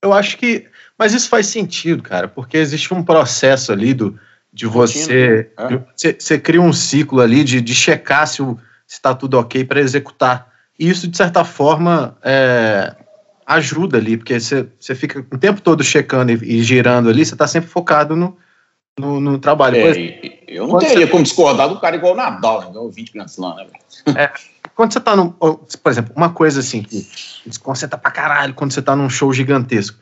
Eu 0.01 0.13
acho 0.13 0.37
que. 0.39 0.67
Mas 0.97 1.13
isso 1.13 1.29
faz 1.29 1.49
sentido, 1.49 2.03
cara, 2.03 2.29
porque 2.29 2.57
existe 2.57 2.95
um 2.95 3.03
processo 3.03 3.73
ali 3.73 3.93
do, 3.93 4.19
de 4.53 4.67
você. 4.67 5.51
É. 5.59 5.67
De, 5.67 5.83
você, 5.95 6.17
você, 6.19 6.39
cria 6.39 6.63
um 6.63 6.73
ciclo 6.73 7.21
ali 7.21 7.43
de, 7.43 7.61
de 7.61 7.75
checar 7.75 8.27
se 8.29 8.41
o 8.43 8.59
se 8.59 8.61
está 8.97 9.15
tudo 9.15 9.39
ok 9.39 9.65
para 9.65 9.81
executar. 9.81 10.53
E 10.79 10.89
isso, 10.89 11.09
de 11.09 11.17
certa 11.17 11.45
forma, 11.45 12.17
é, 12.23 12.95
ajuda 13.47 13.99
ali, 13.99 14.17
porque 14.17 14.39
você, 14.39 14.95
fica 14.95 15.21
o 15.21 15.39
tempo 15.39 15.61
todo 15.61 15.83
checando 15.83 16.33
e, 16.33 16.59
e 16.59 16.63
girando 16.63 17.09
ali, 17.09 17.25
você 17.25 17.35
está 17.35 17.47
sempre 17.47 17.71
focado 17.71 18.17
no, 18.17 18.37
no, 18.99 19.21
no 19.21 19.39
trabalho. 19.39 19.77
É, 19.77 20.43
eu 20.49 20.67
não 20.67 20.79
teria 20.79 21.07
você... 21.07 21.07
como 21.07 21.23
discordar 21.23 21.69
do 21.69 21.81
cara 21.81 21.97
igual 21.97 22.15
o 22.15 22.17
Nadal, 22.17 22.73
né, 22.73 22.79
o 22.79 22.91
20 22.91 23.13
Grand 23.13 23.27
Slam, 23.27 23.55
né? 23.55 23.67
É, 24.15 24.31
quando 24.75 24.93
você 24.93 24.99
está 24.99 25.17
no. 25.17 25.33
Por 25.33 25.91
exemplo, 25.91 26.13
uma 26.15 26.31
coisa 26.31 26.61
assim 26.61 26.83
que 26.83 27.07
desconcentra 27.47 27.99
pra 27.99 28.11
caralho 28.11 28.55
quando 28.55 28.73
você 28.73 28.81
está 28.81 28.95
num 28.95 29.09
show 29.09 29.33
gigantesco. 29.33 29.99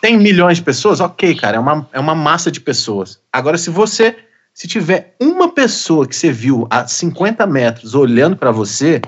Tem 0.00 0.18
milhões 0.18 0.58
de 0.58 0.62
pessoas? 0.62 1.00
Ok, 1.00 1.34
cara, 1.34 1.56
é 1.56 1.60
uma, 1.60 1.88
é 1.92 1.98
uma 1.98 2.14
massa 2.14 2.50
de 2.50 2.60
pessoas. 2.60 3.18
Agora, 3.32 3.56
se 3.56 3.70
você 3.70 4.16
se 4.54 4.68
tiver 4.68 5.16
uma 5.20 5.52
pessoa 5.52 6.06
que 6.06 6.14
você 6.14 6.30
viu 6.30 6.66
a 6.70 6.86
50 6.86 7.44
metros 7.44 7.96
olhando 7.96 8.36
para 8.36 8.52
você, 8.52 9.02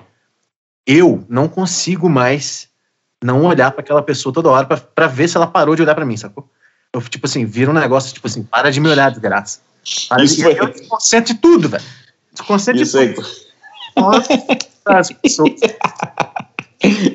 eu 0.85 1.25
não 1.29 1.49
consigo 1.49 2.09
mais 2.09 2.69
não 3.23 3.45
olhar 3.45 3.71
para 3.71 3.81
aquela 3.81 4.03
pessoa 4.03 4.33
toda 4.33 4.51
hora 4.51 4.67
para 4.67 5.07
ver 5.07 5.29
se 5.29 5.37
ela 5.37 5.47
parou 5.47 5.77
de 5.77 5.83
olhar 5.83 5.95
para 5.95 6.05
mim, 6.05 6.17
sacou? 6.17 6.51
Eu, 6.93 7.01
tipo 7.01 7.27
assim, 7.27 7.45
vira 7.45 7.71
um 7.71 7.75
negócio, 7.75 8.13
tipo 8.13 8.27
assim, 8.27 8.43
para 8.43 8.71
de 8.71 8.81
me 8.81 8.89
olhar, 8.89 9.11
desgraça. 9.11 9.61
Para 10.09 10.25
Isso 10.25 10.37
de... 10.37 10.43
foi... 10.43 10.59
Eu 10.59 10.67
desconcentro 10.67 11.33
de 11.33 11.41
tudo, 11.41 11.69
velho. 11.69 11.85
Desconcentro 12.33 12.83
Isso 12.83 12.99
de 12.99 13.15
tudo. 13.15 13.29
Nossa, 13.97 14.29
as 14.85 15.13
pessoas. 15.13 15.53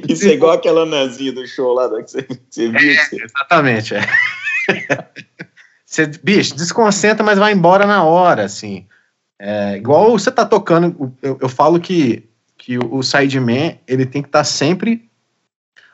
Isso 0.07 0.25
é 0.25 0.33
igual 0.33 0.53
aquela 0.53 0.85
nazinha 0.85 1.33
do 1.33 1.45
show 1.45 1.73
lá 1.73 1.89
que 2.01 2.09
você, 2.09 2.27
você 2.49 2.69
viu. 2.69 2.91
É, 2.91 3.25
exatamente, 3.25 3.95
é. 3.95 4.01
Você, 5.91 6.07
bicho, 6.07 6.55
desconcentra, 6.55 7.21
mas 7.21 7.37
vai 7.37 7.51
embora 7.51 7.85
na 7.85 8.01
hora, 8.01 8.45
assim. 8.45 8.85
É, 9.37 9.75
igual 9.75 10.11
você 10.11 10.31
tá 10.31 10.45
tocando, 10.45 11.13
eu, 11.21 11.37
eu 11.41 11.49
falo 11.49 11.81
que, 11.81 12.29
que 12.57 12.77
o 12.77 13.03
sideman, 13.03 13.77
ele 13.85 14.05
tem 14.05 14.21
que 14.21 14.29
estar 14.29 14.39
tá 14.39 14.43
sempre 14.45 15.09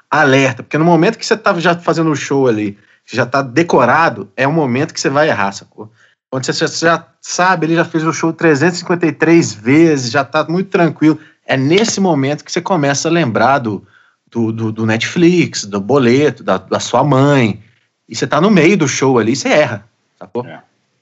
alerta, 0.08 0.62
porque 0.62 0.78
no 0.78 0.86
momento 0.86 1.18
que 1.18 1.26
você 1.26 1.36
tá 1.36 1.52
já 1.60 1.76
fazendo 1.76 2.12
o 2.12 2.16
show 2.16 2.48
ali, 2.48 2.78
já 3.08 3.26
tá 3.26 3.42
decorado, 3.42 4.32
é 4.38 4.48
o 4.48 4.54
momento 4.54 4.94
que 4.94 5.02
você 5.02 5.10
vai 5.10 5.30
errar, 5.30 5.52
sacou? 5.52 5.92
Quando 6.30 6.46
você 6.46 6.68
já 6.68 7.08
sabe, 7.20 7.66
ele 7.66 7.76
já 7.76 7.84
fez 7.84 8.04
o 8.04 8.14
show 8.14 8.32
353 8.32 9.52
vezes, 9.56 10.12
já 10.12 10.24
tá 10.24 10.46
muito 10.48 10.70
tranquilo. 10.70 11.18
É 11.44 11.58
nesse 11.58 12.00
momento 12.00 12.46
que 12.46 12.52
você 12.52 12.62
começa 12.62 13.08
a 13.08 13.12
lembrar 13.12 13.58
do, 13.58 13.84
do, 14.30 14.52
do, 14.52 14.72
do 14.72 14.86
Netflix, 14.86 15.66
do 15.66 15.82
boleto, 15.82 16.44
da, 16.44 16.60
da, 16.60 16.80
sua 16.80 17.04
mãe. 17.04 17.64
E 18.08 18.16
você 18.16 18.26
tá 18.26 18.40
no 18.40 18.50
meio 18.50 18.78
do 18.78 18.88
show 18.88 19.18
ali, 19.20 19.36
você 19.36 19.50
erra, 19.50 19.86
sacou? 20.18 20.46
É. 20.46 20.62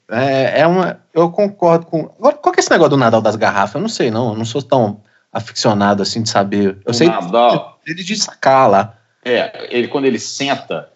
É, 0.09 0.61
é 0.61 0.67
uma. 0.67 0.99
Eu 1.13 1.31
concordo 1.31 1.85
com. 1.85 2.11
Agora, 2.19 2.35
qual 2.35 2.53
que 2.53 2.59
é 2.59 2.61
esse 2.61 2.69
negócio 2.69 2.91
do 2.91 2.97
Nadal 2.97 3.21
das 3.21 3.35
garrafas? 3.35 3.75
Eu 3.75 3.81
não 3.81 3.89
sei, 3.89 4.11
não. 4.11 4.29
Eu 4.29 4.37
não 4.37 4.45
sou 4.45 4.61
tão 4.61 5.01
aficionado 5.33 6.03
assim 6.03 6.21
de 6.21 6.29
saber. 6.29 6.77
Eu 6.85 6.91
o 6.91 6.93
sei 6.93 7.07
Nadal, 7.07 7.79
ele 7.85 8.03
de 8.03 8.15
sacar 8.15 8.69
lá. 8.69 8.97
É, 9.23 9.67
ele 9.75 9.87
quando 9.87 10.05
ele 10.05 10.19
senta, 10.19 10.89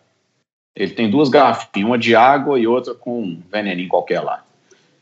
ele 0.75 0.93
tem 0.93 1.09
duas 1.09 1.29
garrafinhas, 1.29 1.89
uma 1.89 1.97
de 1.97 2.15
água 2.15 2.59
e 2.59 2.67
outra 2.67 2.93
com 2.93 3.23
um 3.23 3.41
veneninho 3.51 3.89
qualquer 3.89 4.21
lá. 4.21 4.43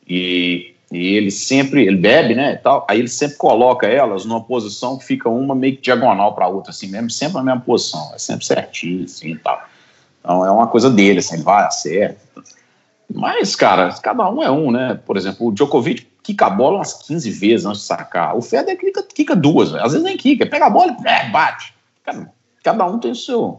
E, 0.07 0.73
e 0.89 1.15
ele 1.15 1.29
sempre, 1.29 1.85
ele 1.85 1.97
bebe, 1.97 2.33
né, 2.33 2.55
tal, 2.55 2.87
aí 2.89 2.99
ele 2.99 3.09
sempre 3.09 3.35
coloca 3.35 3.85
elas 3.85 4.23
numa 4.23 4.41
posição 4.41 4.97
que 4.97 5.03
fica 5.03 5.27
uma 5.27 5.53
meio 5.53 5.75
que 5.75 5.81
diagonal 5.81 6.33
para 6.33 6.45
a 6.45 6.47
outra, 6.47 6.71
assim 6.71 6.87
mesmo, 6.87 7.09
sempre 7.09 7.35
na 7.35 7.43
mesma 7.43 7.59
posição, 7.59 8.11
é 8.15 8.17
sempre 8.17 8.45
certinho, 8.45 9.03
assim, 9.03 9.31
e 9.31 9.37
tal. 9.37 9.61
Então 10.27 10.45
é 10.45 10.51
uma 10.51 10.67
coisa 10.67 10.89
dele, 10.89 11.19
assim, 11.19 11.35
ele 11.35 11.43
vai, 11.43 11.63
acerta. 11.63 12.19
Mas, 13.09 13.55
cara, 13.55 13.95
cada 14.01 14.29
um 14.29 14.43
é 14.43 14.51
um, 14.51 14.71
né? 14.71 14.99
Por 15.05 15.15
exemplo, 15.15 15.47
o 15.47 15.53
Djokovic 15.53 16.05
quica 16.21 16.47
a 16.47 16.49
bola 16.49 16.79
umas 16.79 16.91
15 17.07 17.31
vezes 17.31 17.65
antes 17.65 17.79
de 17.79 17.87
sacar. 17.87 18.35
O 18.35 18.41
Federer 18.41 18.77
quica, 18.77 19.01
quica 19.03 19.33
duas, 19.33 19.73
às 19.73 19.93
vezes 19.93 20.03
nem 20.03 20.17
quica, 20.17 20.45
pega 20.45 20.65
a 20.65 20.69
bola 20.69 20.97
e 20.99 21.07
é, 21.07 21.29
bate. 21.29 21.73
Cara, 22.03 22.29
cada 22.61 22.85
um 22.85 22.99
tem 22.99 23.11
o 23.11 23.15
seu. 23.15 23.57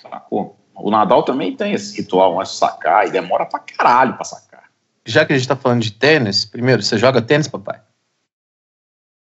Sacou? 0.00 0.56
O 0.74 0.90
Nadal 0.90 1.22
também 1.22 1.54
tem 1.54 1.74
esse 1.74 1.94
ritual 1.94 2.40
antes 2.40 2.52
de 2.52 2.58
sacar 2.58 3.06
e 3.06 3.10
demora 3.10 3.44
pra 3.44 3.58
caralho 3.58 4.14
pra 4.14 4.24
sacar. 4.24 4.70
Já 5.04 5.26
que 5.26 5.34
a 5.34 5.36
gente 5.36 5.46
tá 5.46 5.54
falando 5.54 5.82
de 5.82 5.92
tênis, 5.92 6.46
primeiro, 6.46 6.82
você 6.82 6.96
joga 6.96 7.20
tênis, 7.20 7.46
papai? 7.46 7.78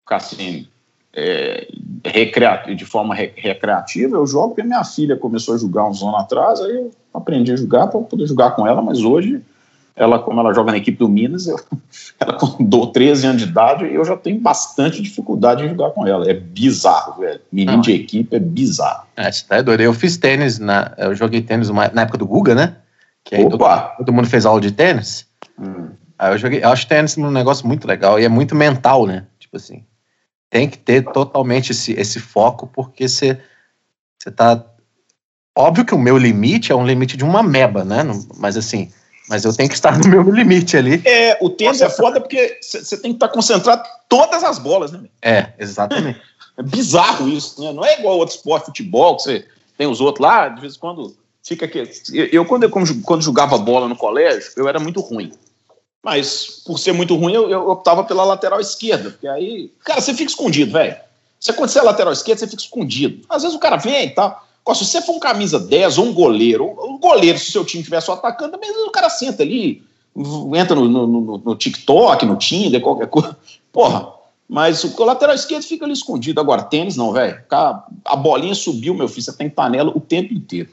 Cassino, 0.05 0.65
é, 1.13 1.67
de 2.75 2.85
forma 2.85 3.13
recreativa, 3.13 4.17
eu 4.17 4.25
jogo 4.25 4.49
porque 4.49 4.63
minha 4.63 4.83
filha 4.83 5.15
começou 5.15 5.55
a 5.55 5.57
jogar 5.57 5.87
uns 5.87 6.01
anos 6.01 6.15
atrás, 6.15 6.59
aí 6.61 6.75
eu 6.75 6.91
aprendi 7.13 7.51
a 7.51 7.55
jogar 7.55 7.87
para 7.87 7.99
poder 8.01 8.25
jogar 8.25 8.51
com 8.51 8.67
ela, 8.67 8.81
mas 8.81 9.01
hoje 9.01 9.41
ela, 9.95 10.17
como 10.17 10.39
ela 10.39 10.53
joga 10.53 10.71
na 10.71 10.77
equipe 10.77 10.97
do 10.97 11.07
Minas, 11.07 11.47
eu, 11.47 11.59
ela 12.19 12.33
com 12.33 12.87
13 12.87 13.27
anos 13.27 13.41
de 13.43 13.47
idade, 13.47 13.85
eu 13.85 14.03
já 14.03 14.17
tenho 14.17 14.39
bastante 14.39 15.01
dificuldade 15.01 15.63
em 15.63 15.69
jogar 15.69 15.91
com 15.91 16.07
ela. 16.07 16.29
É 16.29 16.33
bizarro, 16.33 17.21
velho. 17.21 17.39
Menino 17.51 17.81
de 17.81 17.91
equipe 17.91 18.35
é 18.35 18.39
bizarro. 18.39 19.05
É, 19.15 19.31
você 19.31 19.45
tá 19.45 19.61
doido. 19.61 19.81
Eu 19.81 19.93
fiz 19.93 20.17
tênis, 20.17 20.57
na, 20.57 20.93
eu 20.97 21.13
joguei 21.13 21.41
tênis 21.41 21.69
uma, 21.69 21.89
na 21.89 22.01
época 22.01 22.17
do 22.17 22.25
Guga, 22.25 22.55
né? 22.55 22.77
Que 23.23 23.35
aí 23.35 23.47
todo, 23.47 23.63
todo, 23.97 24.11
mundo 24.11 24.27
fez 24.27 24.45
aula 24.45 24.59
de 24.59 24.71
tênis. 24.71 25.27
Hum. 25.59 25.89
Aí 26.17 26.33
eu 26.33 26.37
joguei, 26.39 26.63
eu 26.63 26.69
acho 26.69 26.87
tênis 26.87 27.17
um 27.17 27.29
negócio 27.29 27.67
muito 27.67 27.87
legal 27.87 28.19
e 28.19 28.25
é 28.25 28.29
muito 28.29 28.55
mental, 28.55 29.05
né? 29.05 29.25
Tipo 29.39 29.57
assim, 29.57 29.83
tem 30.53 30.69
que 30.69 30.77
ter 30.77 31.03
totalmente 31.11 31.71
esse, 31.71 31.93
esse 31.93 32.19
foco, 32.19 32.67
porque 32.67 33.09
você, 33.09 33.39
tá. 34.35 34.63
Óbvio 35.57 35.83
que 35.83 35.95
o 35.95 35.99
meu 35.99 36.15
limite 36.15 36.71
é 36.71 36.75
um 36.75 36.85
limite 36.85 37.17
de 37.17 37.23
uma 37.23 37.41
meba, 37.41 37.83
né? 37.83 38.03
Mas 38.37 38.55
assim, 38.55 38.91
mas 39.27 39.43
eu 39.43 39.55
tenho 39.55 39.67
que 39.67 39.73
estar 39.73 39.97
no 39.97 40.07
meu 40.07 40.21
limite 40.21 40.77
ali. 40.77 41.01
É, 41.05 41.39
o 41.41 41.49
tênis 41.49 41.81
é 41.81 41.89
foda 41.89 42.21
porque 42.21 42.59
você 42.61 42.97
tem 42.97 43.11
que 43.11 43.17
estar 43.17 43.29
concentrado 43.29 43.81
todas 44.07 44.43
as 44.43 44.59
bolas, 44.59 44.91
né? 44.91 45.01
É, 45.23 45.53
exatamente. 45.57 46.21
É 46.55 46.61
bizarro 46.61 47.27
isso, 47.27 47.59
né? 47.59 47.73
Não 47.73 47.83
é 47.83 47.99
igual 47.99 48.19
outro 48.19 48.35
esporte, 48.35 48.67
futebol, 48.67 49.17
que 49.17 49.23
você 49.23 49.45
tem 49.75 49.87
os 49.87 49.99
outros 49.99 50.23
lá, 50.23 50.49
de 50.49 50.61
vez 50.61 50.75
em 50.75 50.79
quando 50.79 51.17
fica 51.41 51.65
aqui. 51.65 51.83
Eu, 52.31 52.45
quando, 52.45 52.61
eu, 52.61 52.69
quando 52.69 53.23
jogava 53.23 53.57
bola 53.57 53.87
no 53.87 53.95
colégio, 53.95 54.51
eu 54.55 54.69
era 54.69 54.79
muito 54.79 55.01
ruim. 55.01 55.31
Mas, 56.03 56.61
por 56.65 56.77
ser 56.77 56.91
muito 56.91 57.15
ruim, 57.15 57.33
eu, 57.33 57.49
eu 57.49 57.69
optava 57.69 58.03
pela 58.03 58.25
lateral 58.25 58.59
esquerda. 58.59 59.11
Porque 59.11 59.27
aí, 59.27 59.71
cara, 59.85 60.01
você 60.01 60.13
fica 60.13 60.29
escondido, 60.29 60.73
velho. 60.73 60.97
Se 61.39 61.51
você 61.53 61.79
é 61.79 61.81
lateral 61.81 62.11
esquerda, 62.11 62.39
você 62.39 62.47
fica 62.47 62.61
escondido. 62.61 63.25
Às 63.29 63.43
vezes 63.43 63.55
o 63.55 63.59
cara 63.59 63.77
vem 63.77 64.05
e 64.05 64.09
tá? 64.09 64.29
tal. 64.65 64.75
Se 64.75 64.85
você 64.85 65.01
for 65.01 65.15
um 65.15 65.19
camisa 65.19 65.59
10 65.59 65.97
ou 65.97 66.05
um 66.05 66.13
goleiro, 66.13 66.65
o 66.65 66.97
goleiro, 66.97 67.37
se 67.37 67.49
o 67.49 67.51
seu 67.51 67.65
time 67.65 67.81
estiver 67.81 68.01
só 68.01 68.13
atacando, 68.13 68.51
também 68.51 68.69
o 68.85 68.91
cara 68.91 69.09
senta 69.09 69.43
ali, 69.43 69.83
entra 70.55 70.75
no, 70.75 70.87
no, 70.87 71.07
no, 71.07 71.37
no 71.37 71.55
TikTok, 71.55 72.25
no 72.25 72.37
Tinder, 72.37 72.81
qualquer 72.81 73.07
coisa. 73.07 73.37
Porra, 73.71 74.13
mas 74.47 74.83
o 74.83 75.03
lateral 75.03 75.35
esquerdo 75.35 75.63
fica 75.63 75.85
ali 75.85 75.93
escondido. 75.93 76.39
Agora, 76.39 76.63
tênis 76.63 76.95
não, 76.95 77.11
velho. 77.11 77.41
A 77.49 78.15
bolinha 78.15 78.55
subiu, 78.55 78.93
meu 78.93 79.07
filho, 79.07 79.23
você 79.23 79.33
tem 79.33 79.49
panela 79.49 79.91
o 79.93 79.99
tempo 79.99 80.33
inteiro. 80.33 80.69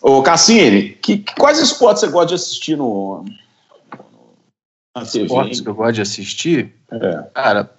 Ô, 0.00 0.22
Cassini, 0.22 0.90
que, 0.90 1.24
quais 1.38 1.58
esportes 1.58 2.00
você 2.00 2.08
gosta 2.08 2.28
de 2.28 2.34
assistir 2.34 2.76
no, 2.76 3.24
TV? 4.94 5.24
Esportes 5.24 5.60
que 5.60 5.68
eu 5.68 5.74
gosto 5.74 5.94
de 5.94 6.02
assistir? 6.02 6.74
É. 6.90 7.22
Cara, 7.34 7.70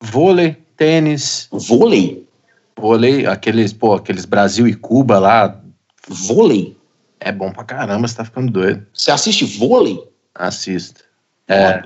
vôlei, 0.00 0.56
tênis. 0.76 1.48
Vôlei? 1.50 2.28
Vôlei, 2.76 3.26
aqueles, 3.26 3.72
pô, 3.72 3.94
aqueles 3.94 4.24
Brasil 4.24 4.66
e 4.66 4.74
Cuba 4.74 5.18
lá. 5.18 5.60
Vôlei? 6.08 6.76
É 7.20 7.30
bom 7.30 7.52
pra 7.52 7.64
caramba, 7.64 8.08
você 8.08 8.16
tá 8.16 8.24
ficando 8.24 8.50
doido. 8.50 8.86
Você 8.92 9.10
assiste 9.10 9.44
vôlei? 9.44 10.02
Assisto. 10.34 11.04
É, 11.46 11.82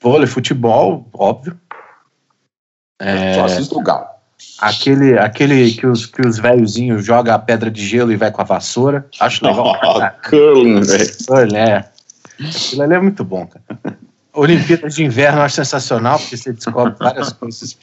vôlei, 0.00 0.26
futebol, 0.26 1.08
óbvio. 1.12 1.58
É, 2.98 3.34
só 3.34 3.44
assisto 3.44 3.78
o 3.78 3.82
Galo. 3.82 4.06
Aquele, 4.60 5.18
aquele 5.18 5.72
que 5.72 5.86
os, 5.86 6.06
que 6.06 6.20
os 6.20 6.38
velhozinhos 6.38 7.04
jogam 7.04 7.34
a 7.34 7.38
pedra 7.38 7.70
de 7.70 7.84
gelo 7.84 8.12
e 8.12 8.16
vai 8.16 8.30
com 8.30 8.40
a 8.40 8.44
vassoura. 8.44 9.06
Acho 9.20 9.46
legal. 9.46 9.76
Oh, 9.82 10.28
curling, 10.28 10.80
velho. 10.80 11.26
Curling, 11.26 11.56
é. 11.56 11.90
Aquilo 12.40 12.82
ali 12.82 12.94
é 12.94 13.00
muito 13.00 13.24
bom, 13.24 13.46
cara. 13.46 13.64
Olimpíadas 14.38 14.94
de 14.94 15.04
Inverno 15.04 15.38
eu 15.38 15.42
acho 15.42 15.56
sensacional, 15.56 16.18
porque 16.18 16.36
você 16.36 16.52
descobre 16.52 16.94
várias 16.98 17.32
coisas. 17.32 17.76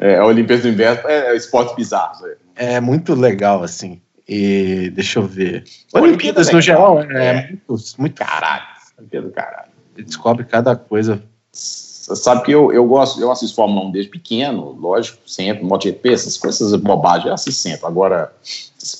É, 0.00 0.16
a 0.16 0.24
Olimpíada 0.24 0.62
do 0.62 0.68
Inverno 0.68 1.08
é, 1.08 1.32
é 1.32 1.36
esporte 1.36 1.76
bizarro. 1.76 2.26
É. 2.56 2.74
é 2.74 2.80
muito 2.80 3.14
legal, 3.14 3.62
assim. 3.62 4.00
E 4.26 4.90
deixa 4.94 5.18
eu 5.18 5.26
ver. 5.26 5.64
Olimpíadas 5.92 6.50
no 6.50 6.60
geral 6.60 7.02
é, 7.02 7.26
é, 7.26 7.48
muito, 7.48 7.76
muito. 7.98 8.14
Caralho. 8.16 8.64
Olimpíada 8.98 9.28
do 9.28 9.32
caralho. 9.32 9.70
Você 9.94 10.02
descobre 10.02 10.44
cada 10.44 10.74
coisa. 10.74 11.22
Você 11.52 12.16
sabe 12.16 12.42
que 12.42 12.50
eu, 12.50 12.72
eu 12.72 12.86
gosto, 12.86 13.20
eu 13.20 13.30
assisto 13.30 13.54
Fórmula 13.54 13.86
1 13.86 13.92
desde 13.92 14.10
pequeno, 14.10 14.72
lógico, 14.72 15.18
sempre, 15.26 15.64
MotoGP, 15.64 16.12
essas 16.12 16.36
coisas 16.36 16.74
bobagens, 16.76 17.26
eu 17.26 17.34
assisto 17.34 17.60
sempre. 17.60 17.86
Agora, 17.86 18.32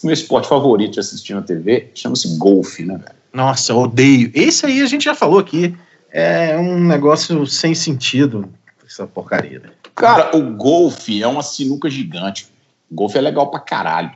meu 0.04 0.12
esporte 0.12 0.48
favorito 0.48 0.92
de 0.92 1.00
assistir 1.00 1.34
na 1.34 1.42
TV 1.42 1.90
chama-se 1.94 2.36
golfe, 2.36 2.84
né, 2.84 2.98
velho? 2.98 3.22
Nossa, 3.32 3.72
eu 3.72 3.78
odeio. 3.78 4.30
Esse 4.34 4.66
aí 4.66 4.82
a 4.82 4.86
gente 4.86 5.04
já 5.04 5.14
falou 5.14 5.38
aqui. 5.38 5.74
É 6.12 6.58
um 6.58 6.78
negócio 6.78 7.46
sem 7.46 7.74
sentido, 7.74 8.52
essa 8.84 9.06
porcaria. 9.06 9.58
Né? 9.60 9.70
Cara, 9.94 10.36
o 10.36 10.54
golfe 10.54 11.22
é 11.22 11.26
uma 11.26 11.42
sinuca 11.42 11.88
gigante. 11.88 12.48
O 12.90 12.94
golfe 12.94 13.16
é 13.16 13.20
legal 13.20 13.50
pra 13.50 13.58
caralho. 13.58 14.12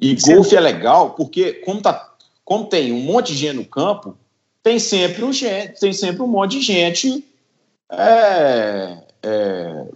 E 0.00 0.14
golfe 0.14 0.56
é 0.56 0.60
legal 0.60 1.10
porque, 1.10 1.54
como, 1.54 1.82
tá, 1.82 2.14
como 2.44 2.66
tem 2.66 2.92
um 2.92 3.00
monte 3.00 3.32
de 3.32 3.38
gente 3.38 3.56
no 3.56 3.64
campo, 3.64 4.16
tem 4.62 4.78
sempre 4.78 5.24
um, 5.24 5.32
gente, 5.32 5.78
tem 5.78 5.92
sempre 5.92 6.22
um 6.22 6.28
monte 6.28 6.58
de 6.58 6.62
gente. 6.62 7.24
É, 7.90 8.98
é, 9.22 9.86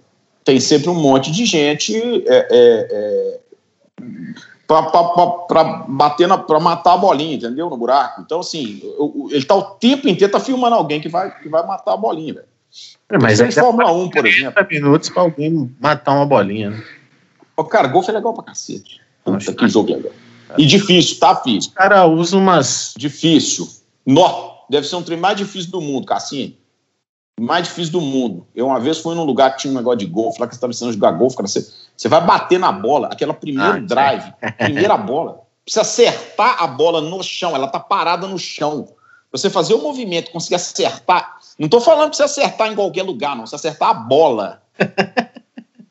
tem 0.44 0.60
sempre 0.60 0.90
um 0.90 0.94
monte 0.94 1.30
de 1.30 1.46
gente 1.46 1.96
é, 2.26 2.48
é, 2.50 2.88
é 2.90 3.40
para 5.48 5.64
bater 5.88 6.28
para 6.46 6.60
matar 6.60 6.94
a 6.94 6.96
bolinha, 6.96 7.36
entendeu? 7.36 7.68
No 7.68 7.76
buraco. 7.76 8.20
Então, 8.20 8.40
assim, 8.40 8.80
ele 9.30 9.44
tá 9.44 9.54
o 9.54 9.62
tempo 9.62 10.08
inteiro 10.08 10.32
tá 10.32 10.40
filmando 10.40 10.74
alguém 10.74 11.00
que 11.00 11.08
vai, 11.08 11.30
que 11.38 11.48
vai 11.48 11.66
matar 11.66 11.94
a 11.94 11.96
bolinha, 11.96 12.34
velho. 12.34 12.46
É, 13.08 13.18
mas 13.18 13.40
é 13.40 13.50
Fórmula 13.50 13.92
1, 13.92 14.10
por 14.10 14.26
exemplo. 14.26 14.66
minutos 14.70 15.10
para 15.10 15.22
alguém 15.22 15.74
matar 15.78 16.14
uma 16.14 16.24
bolinha, 16.24 16.70
né? 16.70 16.82
Oh, 17.56 17.64
cara, 17.64 17.88
golfe 17.88 18.10
é 18.10 18.14
legal 18.14 18.32
pra 18.32 18.44
cacete. 18.44 19.00
Puta, 19.24 19.52
que 19.52 19.68
jogo 19.68 19.92
legal. 19.92 20.12
E 20.56 20.66
difícil, 20.66 21.18
tá, 21.18 21.36
filho? 21.36 21.58
Os 21.58 21.66
caras 21.68 22.08
usam 22.10 22.40
umas. 22.40 22.94
Difícil. 22.96 23.68
Nó, 24.06 24.64
deve 24.68 24.86
ser 24.86 24.96
um 24.96 25.02
trem 25.02 25.18
mais 25.18 25.36
difícil 25.36 25.70
do 25.70 25.80
mundo, 25.80 26.06
Cassinho. 26.06 26.54
Mais 27.40 27.64
difícil 27.66 27.92
do 27.92 28.00
mundo. 28.00 28.46
Eu 28.54 28.66
uma 28.66 28.78
vez 28.78 28.98
fui 28.98 29.14
num 29.14 29.24
lugar 29.24 29.52
que 29.52 29.62
tinha 29.62 29.72
um 29.72 29.76
negócio 29.76 29.98
de 29.98 30.06
golfe, 30.06 30.40
lá 30.40 30.46
que 30.46 30.54
você 30.54 30.58
estava 30.58 30.70
ensinando 30.70 30.90
a 30.90 30.94
jogar 30.94 31.12
golfe, 31.12 31.36
cara. 31.36 31.48
Você, 31.48 31.66
você 31.96 32.08
vai 32.08 32.20
bater 32.20 32.58
na 32.58 32.70
bola, 32.70 33.08
aquela 33.08 33.34
primeira 33.34 33.76
ah, 33.76 33.80
drive, 33.80 34.32
primeira 34.58 34.96
bola. 34.96 35.40
Precisa 35.64 35.82
acertar 35.82 36.62
a 36.62 36.66
bola 36.66 37.00
no 37.00 37.22
chão, 37.22 37.54
ela 37.54 37.68
tá 37.68 37.80
parada 37.80 38.26
no 38.26 38.38
chão. 38.38 38.88
Você 39.30 39.48
fazer 39.48 39.74
o 39.74 39.82
movimento, 39.82 40.30
conseguir 40.30 40.56
acertar. 40.56 41.38
Não 41.58 41.68
tô 41.68 41.80
falando 41.80 42.10
pra 42.10 42.16
você 42.16 42.24
acertar 42.24 42.70
em 42.70 42.74
qualquer 42.74 43.02
lugar, 43.02 43.34
não. 43.34 43.46
Você 43.46 43.54
acertar 43.54 43.90
a 43.90 43.94
bola. 43.94 44.62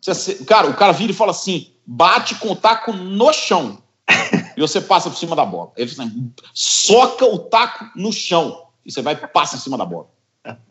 Você- 0.04 0.44
cara, 0.46 0.68
o 0.68 0.74
cara 0.74 0.92
vira 0.92 1.12
e 1.12 1.16
fala 1.16 1.30
assim: 1.30 1.72
bate 1.86 2.36
com 2.36 2.50
o 2.52 2.56
taco 2.56 2.92
no 2.92 3.32
chão. 3.32 3.78
e 4.58 4.62
você 4.62 4.82
passa 4.82 5.10
por 5.10 5.16
cima 5.18 5.36
da 5.36 5.46
bola. 5.46 5.72
Ele 5.78 5.89
fala 5.89 6.08
assim, 6.08 6.34
soca 6.54 7.26
o 7.26 7.38
taco 7.38 7.86
no 7.96 8.12
chão. 8.12 8.68
E 8.86 8.92
você 8.92 9.02
vai 9.02 9.14
e 9.14 9.28
passa 9.28 9.56
em 9.56 9.60
cima 9.60 9.78
da 9.78 9.86
bola. 9.86 10.08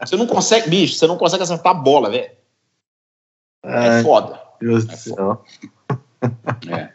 Você 0.04 0.16
não 0.16 0.26
consegue, 0.26 0.68
bicho, 0.68 0.94
você 0.94 1.06
não 1.06 1.16
consegue 1.16 1.42
acertar 1.42 1.72
a 1.72 1.74
bola, 1.74 2.10
velho. 2.10 2.30
É 3.62 4.02
foda. 4.02 4.40
Deus 4.60 4.84
do 4.84 4.92
É 4.92 4.96
céu. 4.96 5.44
É. 6.70 6.92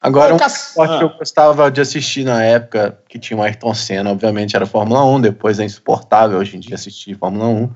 Agora, 0.00 0.32
um 0.32 0.36
esporte 0.36 0.98
que 0.98 1.04
eu 1.04 1.08
ah, 1.08 1.18
gostava 1.18 1.70
de 1.70 1.80
assistir 1.80 2.24
na 2.24 2.42
época, 2.42 3.02
que 3.08 3.18
tinha 3.18 3.36
o 3.36 3.42
Ayrton 3.42 3.74
Senna, 3.74 4.10
obviamente 4.10 4.54
era 4.54 4.64
Fórmula 4.64 5.04
1, 5.04 5.20
depois 5.22 5.58
é 5.58 5.64
insuportável 5.64 6.38
hoje 6.38 6.56
em 6.56 6.60
dia 6.60 6.76
assistir 6.76 7.18
Fórmula 7.18 7.46
1. 7.48 7.70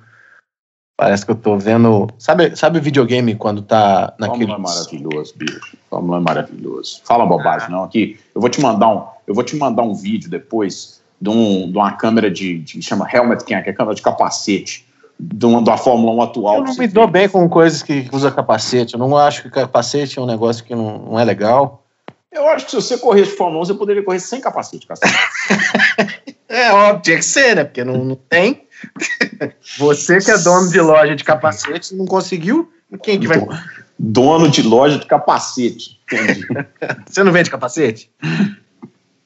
Parece 0.97 1.27
que 1.27 1.33
eu 1.33 1.37
tô 1.37 1.59
vendo. 1.59 2.07
Sabe, 2.18 2.55
sabe 2.55 2.79
o 2.79 2.83
videogame 2.83 3.35
quando 3.35 3.61
tá 3.61 4.14
naquele. 4.20 4.47
Fórmula 4.47 4.70
é 4.70 4.75
maravilhoso, 4.75 5.35
bicho. 5.37 5.77
Fórmula 5.91 6.18
é 6.18 6.20
maravilhoso. 6.20 7.01
Fala 7.05 7.27
bobagem, 7.27 7.70
não. 7.70 7.83
Aqui, 7.83 8.20
eu 8.33 8.41
vou 8.41 8.49
te 8.49 8.61
mandar 8.61 8.89
um, 8.89 9.05
eu 9.27 9.35
vou 9.35 9.43
te 9.43 9.57
mandar 9.57 9.83
um 9.83 9.95
vídeo 9.95 10.31
depois 10.31 11.01
de, 11.23 11.31
um, 11.31 11.70
de 11.70 11.79
uma 11.79 11.93
câmera 11.93 12.29
de, 12.29 12.59
de 12.59 12.83
chama 12.83 13.09
Helmet 13.11 13.45
que 13.45 13.55
é 13.55 13.73
câmera 13.73 13.95
de 13.95 14.03
capacete, 14.03 14.85
de 15.18 15.47
uma, 15.47 15.62
da 15.62 15.77
Fórmula 15.77 16.12
1 16.14 16.23
atual. 16.23 16.57
Eu 16.57 16.64
não 16.64 16.75
me 16.75 16.89
dou 16.89 17.07
bem 17.07 17.29
com 17.29 17.49
coisas 17.49 17.81
que 17.81 18.09
usa 18.12 18.33
capacete. 18.33 18.95
Eu 18.95 18.99
não 18.99 19.16
acho 19.16 19.45
que 19.45 19.51
capacete 19.51 20.18
é 20.18 20.23
um 20.23 20.27
negócio 20.27 20.64
que 20.64 20.75
não, 20.75 20.99
não 20.99 21.20
é 21.20 21.25
legal. 21.25 21.85
Eu 22.33 22.49
acho 22.49 22.64
que 22.64 22.73
se 22.73 22.77
você 22.77 22.99
corresse 22.99 23.31
de 23.31 23.37
Fórmula 23.37 23.62
1, 23.62 23.66
você 23.66 23.75
poderia 23.75 24.03
correr 24.03 24.18
sem 24.18 24.41
capacete, 24.41 24.87
cacete. 24.87 25.14
É 26.49 26.70
óbvio, 26.70 27.01
tinha 27.01 27.16
que 27.16 27.25
ser, 27.25 27.57
né? 27.57 27.64
Porque 27.64 27.83
não, 27.83 28.05
não 28.05 28.14
tem. 28.14 28.66
Você 29.79 30.18
que 30.18 30.31
é 30.31 30.37
dono 30.37 30.68
de 30.68 30.79
loja 30.83 31.16
de 31.16 31.25
capacete 31.25 31.95
não 31.95 32.05
conseguiu. 32.05 32.70
Quem 33.03 33.18
que 33.18 33.27
vai. 33.27 33.43
Dono 33.99 34.51
de 34.51 34.61
loja 34.61 34.99
de 34.99 35.07
capacete. 35.07 35.99
Entendi. 36.05 36.47
Você 37.09 37.25
não 37.25 37.33
vende 37.33 37.51
capacete? 37.51 38.11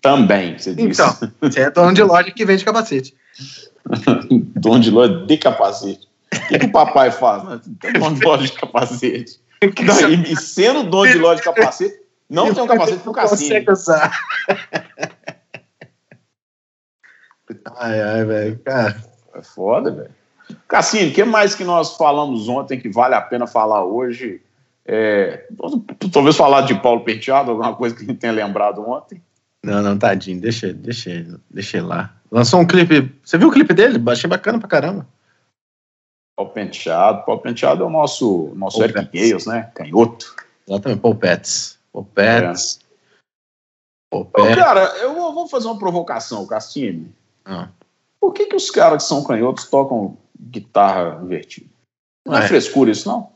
Também, 0.01 0.59
você 0.59 0.75
disse. 0.75 1.03
Então, 1.03 1.31
você 1.41 1.61
é 1.61 1.71
dono 1.71 1.93
de 1.93 2.03
loja 2.03 2.31
que 2.31 2.45
vende 2.45 2.65
capacete. 2.65 3.15
dono 4.57 4.81
de 4.81 4.91
loja 4.91 5.27
de 5.27 5.37
capacete. 5.39 6.09
O 6.33 6.49
que, 6.49 6.59
que 6.59 6.67
o 6.67 6.73
papai 6.73 7.11
faz? 7.11 7.61
Tem 7.81 7.93
dono 7.93 8.17
de 8.17 8.25
loja 8.25 8.45
de 8.45 8.53
capacete. 8.53 9.41
Não, 9.85 10.11
e, 10.11 10.33
e 10.33 10.37
sendo 10.37 10.85
dono 10.85 11.11
de 11.11 11.19
loja 11.19 11.37
de 11.37 11.43
capacete, 11.43 11.99
não 12.29 12.53
tem 12.53 12.63
um 12.63 12.67
capacete 12.67 12.99
pro 12.99 13.07
Não 13.07 13.13
Cassini. 13.13 13.65
consegue 13.65 13.71
usar. 13.73 14.13
Ai, 17.77 18.01
ai, 18.01 18.25
velho. 18.25 18.59
Cara, 18.65 18.97
É 19.35 19.43
foda, 19.43 19.91
velho. 19.91 20.11
Cassino, 20.69 21.11
o 21.11 21.15
que 21.15 21.25
mais 21.25 21.55
que 21.55 21.65
nós 21.65 21.97
falamos 21.97 22.49
ontem 22.49 22.79
que 22.79 22.89
vale 22.89 23.15
a 23.15 23.21
pena 23.21 23.47
falar 23.47 23.85
hoje? 23.85 24.41
É, 24.85 25.49
talvez 26.13 26.37
falar 26.37 26.61
de 26.63 26.75
Paulo 26.81 27.01
Penteado, 27.01 27.51
alguma 27.51 27.75
coisa 27.75 27.95
que 27.95 28.03
a 28.03 28.07
gente 28.07 28.19
tenha 28.19 28.33
lembrado 28.33 28.89
ontem. 28.89 29.21
Não, 29.65 29.83
não, 29.83 29.99
tadinho. 29.99 30.41
Deixa, 30.41 30.73
deixa, 30.73 31.41
deixa 31.51 31.79
ele 31.79 31.87
lá. 31.87 32.15
Lançou 32.31 32.61
um 32.61 32.67
clipe. 32.67 33.13
Você 33.25 33.37
viu 33.39 33.49
o 33.49 33.53
clipe 33.53 33.75
dele? 33.75 34.03
Achei 34.11 34.29
bacana 34.29 34.59
pra 34.59 34.69
caramba. 34.69 35.07
Paulo 36.37 36.53
Penteado. 36.53 37.25
Paulo 37.25 37.41
Penteado 37.41 37.83
é 37.83 37.87
o 37.87 37.91
nosso, 37.91 38.53
nosso 38.55 38.79
Paul 38.79 38.91
Eric. 38.91 39.11
Gales, 39.13 39.47
né? 39.47 39.71
Canhoto. 39.75 40.35
Exatamente, 40.69 41.01
Paul 41.01 41.15
Pets. 41.15 41.79
Paul 41.93 42.05
Pets. 42.05 42.81
Paul 44.11 44.23
Ô, 44.23 44.25
Pets. 44.27 44.55
cara, 44.57 44.81
eu 44.99 45.15
vou 45.15 45.33
vou 45.33 45.49
fazer 45.49 45.67
uma 45.67 45.79
provocação, 45.79 46.47
Cassini. 46.47 47.13
Ah. 47.45 47.69
Por 48.21 48.33
que, 48.33 48.47
que 48.47 48.57
os 48.57 48.71
caras 48.71 49.03
que 49.03 49.09
são 49.09 49.25
canhotos 49.25 49.69
tocam 49.69 50.17
guitarra 50.39 51.21
invertida? 51.23 51.71
Não 52.27 52.37
é, 52.37 52.45
É. 52.45 52.49
frescura 52.49 52.91
isso, 52.91 53.09
não? 53.09 53.33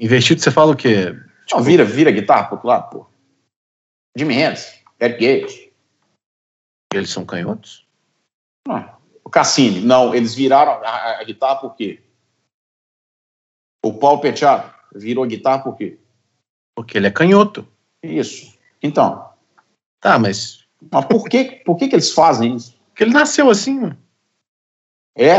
Investido, 0.00 0.40
você 0.40 0.50
fala 0.50 0.72
o 0.72 0.76
quê? 0.76 1.16
Não, 1.52 1.62
vira, 1.62 1.84
vira 1.84 2.10
guitarra 2.10 2.44
pro 2.44 2.54
outro 2.54 2.68
lado, 2.68 2.90
pô. 2.90 3.06
Jimmy 4.16 4.34
Hendrix, 4.36 4.77
Gales. 5.00 5.68
Eles 6.92 7.10
são 7.10 7.24
canhotos? 7.24 7.86
Ah, 8.68 8.96
o 9.24 9.30
Cassini, 9.30 9.80
não, 9.80 10.14
eles 10.14 10.34
viraram 10.34 10.72
a, 10.84 11.20
a- 11.20 11.24
guitarra 11.24 11.56
por 11.60 11.74
quê? 11.76 12.02
O 13.84 13.92
Paulo 13.94 14.20
Penteado 14.20 14.72
virou 14.94 15.24
a 15.24 15.26
guitarra 15.26 15.62
por 15.62 15.76
quê? 15.76 15.98
Porque 16.74 16.98
ele 16.98 17.06
é 17.06 17.10
canhoto. 17.10 17.66
Isso. 18.02 18.58
Então, 18.82 19.28
Tá, 20.00 20.18
mas. 20.18 20.64
mas 20.90 21.04
por 21.06 21.28
que, 21.28 21.44
por 21.64 21.76
que, 21.76 21.88
que 21.88 21.94
eles 21.94 22.12
fazem 22.12 22.54
isso? 22.56 22.76
Porque 22.88 23.04
ele 23.04 23.12
nasceu 23.12 23.50
assim, 23.50 23.80
mano. 23.80 23.98
É? 25.16 25.36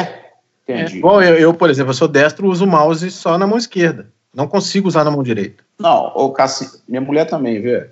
É, 0.67 0.81
Entendi. 0.81 0.97
igual 0.97 1.21
eu, 1.23 1.37
eu, 1.37 1.53
por 1.53 1.69
exemplo, 1.69 1.91
eu 1.91 1.95
sou 1.95 2.07
destro, 2.07 2.47
uso 2.47 2.65
o 2.65 2.67
mouse 2.67 3.09
só 3.11 3.37
na 3.37 3.47
mão 3.47 3.57
esquerda. 3.57 4.13
Não 4.33 4.47
consigo 4.47 4.87
usar 4.87 5.03
na 5.03 5.09
mão 5.11 5.23
direita. 5.23 5.63
Não, 5.79 6.07
o 6.07 6.31
Cassini, 6.31 6.83
minha 6.87 7.01
mulher 7.01 7.25
também, 7.25 7.61
vê? 7.61 7.89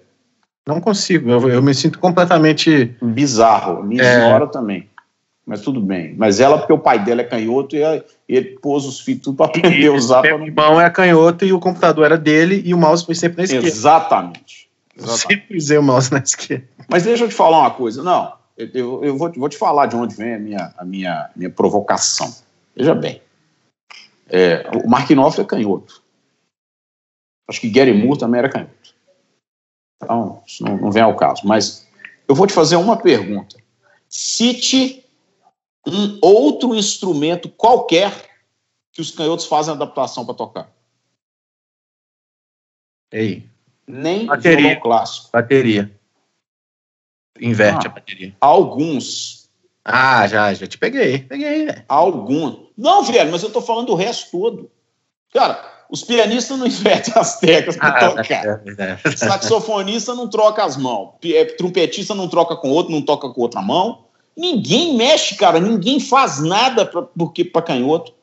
Não 0.67 0.81
consigo. 0.81 1.29
Eu, 1.29 1.49
eu 1.49 1.61
me 1.61 1.73
sinto 1.73 1.97
completamente. 1.97 2.95
Bizarro. 3.01 3.81
Minha 3.83 4.03
É. 4.03 4.13
senhora 4.19 4.47
também. 4.47 4.89
Mas 5.45 5.61
tudo 5.61 5.79
bem. 5.79 6.13
Mas 6.17 6.41
ela, 6.41 6.57
porque 6.57 6.73
o 6.73 6.77
pai 6.79 6.99
dela 7.03 7.21
é 7.21 7.23
canhoto, 7.23 7.73
e 7.75 7.79
ela- 7.81 8.03
ele 8.27 8.57
pôs 8.61 8.83
os 8.85 8.99
filhos 8.99 9.21
tudo 9.23 9.37
para 9.37 9.45
aprender 9.45 9.87
a 9.87 9.93
usar. 9.93 10.19
pra 10.21 10.31
Meu 10.31 10.39
não... 10.39 10.45
irmão 10.47 10.81
é 10.81 10.89
canhoto 10.89 11.45
e 11.45 11.53
o 11.53 11.59
computador 11.59 12.03
era 12.05 12.17
dele 12.17 12.61
e 12.65 12.73
o 12.73 12.77
mouse 12.77 13.05
foi 13.05 13.15
sempre 13.15 13.37
na 13.37 13.43
esquerda. 13.45 13.65
Exatamente. 13.67 14.67
Eu 14.97 15.03
Exatamente. 15.05 15.41
sempre 15.41 15.57
usei 15.57 15.77
o 15.77 15.83
mouse 15.83 16.11
na 16.11 16.19
esquerda. 16.19 16.65
Mas 16.89 17.03
deixa 17.03 17.23
eu 17.23 17.29
te 17.29 17.33
falar 17.33 17.59
uma 17.61 17.71
coisa. 17.71 18.03
Não, 18.03 18.33
eu, 18.57 18.67
eu- 18.73 19.03
eu 19.05 19.17
vou, 19.17 19.31
vou 19.31 19.47
te 19.47 19.57
falar 19.57 19.85
de 19.85 19.95
onde 19.95 20.15
vem 20.15 20.33
a 20.35 20.39
minha, 20.39 20.73
a 20.77 20.83
minha, 20.83 21.29
minha 21.33 21.49
provocação. 21.49 22.29
Veja 22.75 22.93
bem. 22.93 23.21
É, 24.29 24.69
o 24.83 24.89
Mark 24.89 25.09
Knopfler 25.09 25.45
é 25.45 25.49
canhoto. 25.49 26.01
Acho 27.47 27.61
que 27.61 27.69
Gary 27.69 27.93
Moore 27.93 28.19
também 28.19 28.39
era 28.39 28.49
canhoto. 28.49 28.71
Então, 30.03 30.43
isso 30.45 30.63
não, 30.63 30.77
não 30.77 30.91
vem 30.91 31.01
ao 31.03 31.15
caso. 31.15 31.41
Mas 31.45 31.87
eu 32.27 32.35
vou 32.35 32.45
te 32.47 32.53
fazer 32.53 32.75
uma 32.75 32.97
pergunta. 32.97 33.57
Cite 34.09 35.03
um 35.85 36.19
outro 36.21 36.75
instrumento 36.75 37.49
qualquer 37.49 38.11
que 38.91 39.01
os 39.01 39.11
canhotos 39.11 39.45
fazem 39.45 39.73
adaptação 39.73 40.25
para 40.25 40.33
tocar. 40.35 40.71
Ei, 43.11 43.49
Nem 43.87 44.25
Bateria. 44.25 44.57
violão 44.57 44.81
clássico. 44.81 45.29
bateria. 45.31 45.91
Inverte 47.39 47.87
Ah. 47.87 47.89
a 47.89 47.93
bateria. 47.93 48.35
Alguns 48.41 49.37
Ah, 49.89 50.27
já, 50.27 50.53
já 50.53 50.67
te 50.67 50.77
peguei. 50.77 51.19
Peguei, 51.19 51.63
né? 51.65 51.85
Algum. 51.87 52.65
Não, 52.77 53.03
velho, 53.03 53.31
mas 53.31 53.41
eu 53.41 53.49
tô 53.49 53.61
falando 53.61 53.87
do 53.87 53.95
resto 53.95 54.29
todo. 54.31 54.69
Cara, 55.31 55.76
os 55.89 56.03
pianistas 56.03 56.57
não 56.57 56.65
invertem 56.67 57.13
as 57.15 57.39
teclas 57.39 57.77
para 57.77 57.87
Ah, 57.89 58.09
tocar. 58.09 58.45
é. 58.45 59.15
Saxofonista 59.15 60.13
não 60.13 60.27
troca 60.29 60.63
as 60.63 60.77
mãos. 60.77 61.13
É, 61.23 61.45
Trompetista 61.45 62.13
não 62.13 62.27
troca 62.27 62.55
com 62.55 62.69
outro, 62.69 62.91
não 62.91 63.01
toca 63.01 63.29
com 63.29 63.41
outra 63.41 63.61
mão. 63.61 64.05
Ninguém 64.35 64.95
mexe, 64.95 65.35
cara. 65.35 65.59
Ninguém 65.59 65.99
faz 65.99 66.39
nada 66.39 66.85
pra, 66.85 67.01
porque 67.03 67.43
para 67.43 67.61
canhoto. 67.61 68.13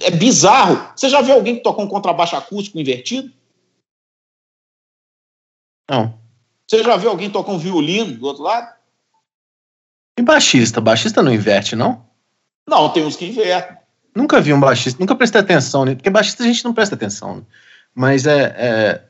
É 0.00 0.10
bizarro. 0.10 0.90
Você 0.96 1.10
já 1.10 1.20
viu 1.20 1.34
alguém 1.34 1.56
que 1.56 1.62
toca 1.62 1.82
um 1.82 1.88
contrabaixo 1.88 2.34
acústico 2.34 2.78
invertido? 2.78 3.30
Não. 5.90 6.18
Você 6.66 6.82
já 6.82 6.96
viu 6.96 7.10
alguém 7.10 7.28
tocar 7.28 7.52
um 7.52 7.58
violino 7.58 8.16
do 8.16 8.26
outro 8.26 8.42
lado? 8.42 8.74
E 10.18 10.22
baixista? 10.22 10.80
Baixista 10.80 11.22
não 11.22 11.32
inverte, 11.32 11.76
não? 11.76 12.06
Não, 12.66 12.88
tem 12.90 13.04
uns 13.04 13.16
que 13.16 13.26
invertem. 13.26 13.76
Nunca 14.14 14.40
vi 14.40 14.52
um 14.52 14.60
baixista, 14.60 15.00
nunca 15.00 15.14
prestei 15.14 15.40
atenção, 15.40 15.84
né? 15.84 15.94
porque 15.94 16.10
baixista 16.10 16.42
a 16.42 16.46
gente 16.46 16.64
não 16.64 16.74
presta 16.74 16.94
atenção. 16.94 17.36
né? 17.36 17.42
Mas 17.94 18.26
é, 18.26 18.42
é, 18.56 19.02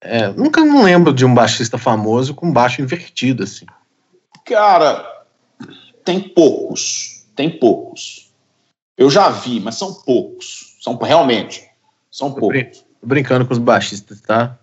é, 0.00 0.28
Nunca 0.28 0.64
não 0.64 0.82
lembro 0.82 1.12
de 1.12 1.24
um 1.24 1.34
baixista 1.34 1.78
famoso 1.78 2.34
com 2.34 2.52
baixo 2.52 2.80
invertido, 2.80 3.42
assim. 3.42 3.66
Cara, 4.44 5.04
tem 6.04 6.20
poucos. 6.20 7.26
Tem 7.34 7.50
poucos. 7.50 8.30
Eu 8.96 9.10
já 9.10 9.28
vi, 9.28 9.60
mas 9.60 9.74
são 9.74 9.92
poucos. 9.92 10.76
São 10.80 10.96
realmente. 10.96 11.68
São 12.10 12.32
poucos. 12.32 12.84
Tô 13.00 13.06
brincando 13.06 13.44
com 13.44 13.52
os 13.52 13.58
baixistas, 13.58 14.20
tá? 14.20 14.58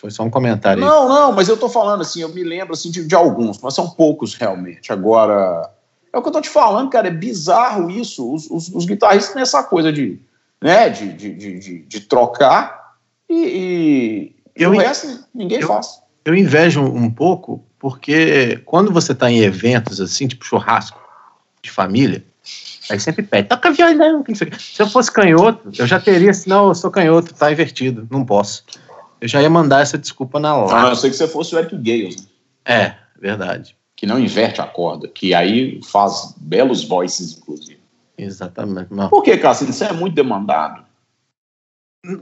Foi 0.00 0.10
só 0.10 0.24
um 0.24 0.30
comentário 0.30 0.82
aí. 0.82 0.88
Não, 0.88 1.08
não, 1.08 1.32
mas 1.32 1.48
eu 1.48 1.56
tô 1.56 1.68
falando 1.68 2.00
assim, 2.00 2.20
eu 2.20 2.28
me 2.30 2.42
lembro 2.42 2.72
assim 2.72 2.90
de, 2.90 3.06
de 3.06 3.14
alguns, 3.14 3.60
mas 3.60 3.74
são 3.74 3.88
poucos 3.88 4.34
realmente. 4.34 4.92
Agora, 4.92 5.70
é 6.12 6.18
o 6.18 6.22
que 6.22 6.28
eu 6.28 6.32
tô 6.32 6.40
te 6.40 6.48
falando, 6.48 6.90
cara, 6.90 7.08
é 7.08 7.10
bizarro 7.10 7.90
isso. 7.90 8.32
Os, 8.32 8.50
os, 8.50 8.68
os 8.68 8.84
guitarristas 8.84 9.32
têm 9.32 9.42
essa 9.42 9.62
coisa 9.62 9.92
de, 9.92 10.20
né, 10.60 10.88
de, 10.90 11.12
de, 11.12 11.34
de, 11.34 11.78
de, 11.80 12.00
trocar 12.00 12.96
e, 13.28 13.34
e, 13.34 14.36
Eu- 14.54 14.70
o 14.70 14.78
resto 14.78 15.24
ninguém 15.34 15.60
eu- 15.60 15.68
faz. 15.68 16.00
Eu 16.24 16.36
invejo 16.36 16.80
um 16.82 17.10
pouco, 17.10 17.64
porque 17.80 18.60
quando 18.64 18.92
você 18.92 19.12
tá 19.12 19.28
em 19.28 19.40
eventos 19.40 20.00
assim, 20.00 20.28
tipo 20.28 20.44
churrasco 20.44 21.00
de 21.60 21.68
família, 21.68 22.24
aí 22.88 23.00
sempre 23.00 23.24
pede, 23.24 23.48
toca 23.48 23.72
violão. 23.72 24.22
que 24.22 24.30
não 24.30 24.36
sei. 24.36 24.52
Se 24.58 24.80
eu 24.80 24.88
fosse 24.88 25.10
canhoto, 25.10 25.68
eu 25.76 25.84
já 25.86 25.98
teria 25.98 26.30
assim, 26.30 26.48
não, 26.48 26.68
eu 26.68 26.74
sou 26.76 26.92
canhoto, 26.92 27.34
tá 27.34 27.50
invertido, 27.50 28.06
não 28.08 28.24
posso. 28.24 28.64
Eu 29.20 29.26
já 29.26 29.42
ia 29.42 29.50
mandar 29.50 29.80
essa 29.82 29.98
desculpa 29.98 30.38
na 30.38 30.50
A 30.52 30.56
não 30.58 30.66
lata. 30.66 30.94
ser 30.96 31.10
que 31.10 31.16
você 31.16 31.26
fosse 31.26 31.54
o 31.56 31.58
Eric 31.58 31.76
Gales, 31.76 32.16
né, 32.16 32.26
É, 32.64 32.94
verdade. 33.20 33.76
Que 34.02 34.06
não 34.06 34.18
inverte 34.18 34.60
a 34.60 34.66
corda, 34.66 35.06
que 35.06 35.32
aí 35.32 35.80
faz 35.84 36.34
belos 36.36 36.82
voices, 36.82 37.38
inclusive. 37.38 37.78
Exatamente. 38.18 38.92
Não. 38.92 39.08
Por 39.08 39.22
que, 39.22 39.38
Cássio? 39.38 39.70
Isso 39.70 39.84
é 39.84 39.92
muito 39.92 40.12
demandado. 40.12 40.84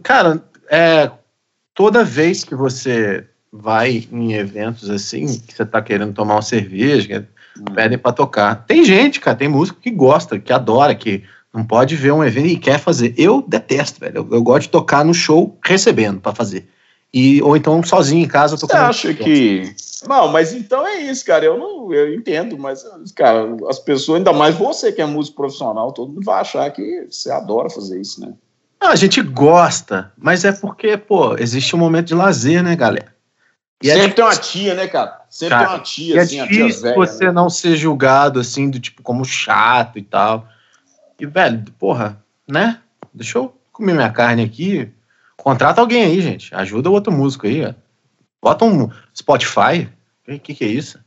Cara, 0.02 0.44
é, 0.70 1.10
toda 1.72 2.04
vez 2.04 2.44
que 2.44 2.54
você 2.54 3.26
vai 3.50 4.06
em 4.12 4.34
eventos 4.34 4.90
assim, 4.90 5.38
que 5.38 5.54
você 5.54 5.64
tá 5.64 5.80
querendo 5.80 6.12
tomar 6.12 6.34
uma 6.34 6.42
cerveja, 6.42 7.26
hum. 7.58 7.64
pedem 7.74 7.96
para 7.96 8.12
tocar. 8.12 8.66
Tem 8.66 8.84
gente, 8.84 9.18
cara, 9.18 9.38
tem 9.38 9.48
músico 9.48 9.80
que 9.80 9.90
gosta, 9.90 10.38
que 10.38 10.52
adora, 10.52 10.94
que 10.94 11.24
não 11.52 11.64
pode 11.64 11.96
ver 11.96 12.12
um 12.12 12.22
evento 12.22 12.48
e 12.48 12.58
quer 12.58 12.78
fazer. 12.78 13.14
Eu 13.16 13.42
detesto, 13.48 14.00
velho. 14.00 14.18
Eu, 14.18 14.28
eu 14.32 14.42
gosto 14.42 14.64
de 14.64 14.68
tocar 14.68 15.02
no 15.02 15.14
show 15.14 15.58
recebendo 15.64 16.20
para 16.20 16.34
fazer. 16.34 16.68
E, 17.12 17.42
ou 17.42 17.56
então 17.56 17.82
sozinho 17.82 18.24
em 18.24 18.28
casa 18.28 18.56
Você 18.56 18.76
acha 18.76 19.14
que. 19.14 19.74
Não, 20.08 20.28
mas 20.28 20.52
então 20.52 20.86
é 20.86 20.98
isso, 20.98 21.24
cara. 21.24 21.44
Eu 21.44 21.58
não 21.58 21.92
eu 21.92 22.14
entendo, 22.14 22.58
mas, 22.58 22.84
cara, 23.14 23.56
as 23.68 23.78
pessoas, 23.78 24.18
ainda 24.18 24.32
mais 24.32 24.54
você 24.54 24.92
que 24.92 25.02
é 25.02 25.06
músico 25.06 25.36
profissional, 25.36 25.92
todo 25.92 26.12
mundo 26.12 26.24
vai 26.24 26.40
achar 26.40 26.70
que 26.70 27.06
você 27.10 27.30
adora 27.30 27.68
fazer 27.68 28.00
isso, 28.00 28.20
né? 28.20 28.32
Não, 28.80 28.88
a 28.88 28.96
gente 28.96 29.20
gosta, 29.20 30.10
mas 30.16 30.44
é 30.44 30.52
porque, 30.52 30.96
pô, 30.96 31.36
existe 31.36 31.76
um 31.76 31.78
momento 31.78 32.06
de 32.06 32.14
lazer, 32.14 32.62
né, 32.62 32.74
galera? 32.74 33.14
E 33.82 33.90
é 33.90 33.94
Sempre 33.94 34.10
é 34.10 34.14
tem 34.14 34.24
uma 34.24 34.36
tia, 34.36 34.74
né, 34.74 34.86
cara? 34.86 35.20
Sempre 35.28 35.54
cara, 35.54 35.66
tem 35.66 35.74
uma 35.74 35.82
tia, 35.82 36.16
é 36.16 36.20
assim, 36.20 36.40
a 36.40 36.46
tia 36.46 36.68
velha, 36.68 36.94
você 36.94 37.24
né? 37.26 37.32
não 37.32 37.50
ser 37.50 37.76
julgado, 37.76 38.40
assim, 38.40 38.70
do 38.70 38.80
tipo, 38.80 39.02
como 39.02 39.24
chato 39.24 39.98
e 39.98 40.02
tal. 40.02 40.48
E, 41.18 41.26
velho, 41.26 41.62
porra, 41.78 42.22
né? 42.48 42.78
Deixa 43.12 43.38
eu 43.38 43.54
comer 43.72 43.94
minha 43.94 44.10
carne 44.10 44.42
aqui. 44.42 44.90
Contrata 45.42 45.80
alguém 45.80 46.04
aí, 46.04 46.20
gente. 46.20 46.54
Ajuda 46.54 46.90
o 46.90 46.92
outro 46.92 47.10
músico 47.10 47.46
aí, 47.46 47.64
ó. 47.64 47.72
Bota 48.42 48.64
um 48.64 48.90
Spotify. 49.16 49.88
O 50.28 50.38
que, 50.38 50.54
que 50.54 50.64
é 50.64 50.68
isso? 50.68 50.98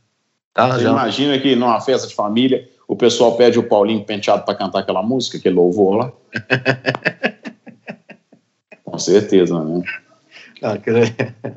Tá, 0.52 0.72
Você 0.72 0.82
já... 0.82 0.90
imagina 0.90 1.38
que 1.38 1.54
numa 1.54 1.80
festa 1.80 2.08
de 2.08 2.14
família 2.14 2.68
o 2.86 2.96
pessoal 2.96 3.36
pede 3.36 3.58
o 3.58 3.62
Paulinho 3.62 4.04
Penteado 4.04 4.44
para 4.44 4.54
cantar 4.54 4.80
aquela 4.80 5.02
música, 5.02 5.38
aquele 5.38 5.54
louvor 5.54 5.96
lá. 5.96 6.12
Com 8.84 8.98
certeza, 8.98 9.62
né? 9.62 9.82
Ah, 10.62 10.74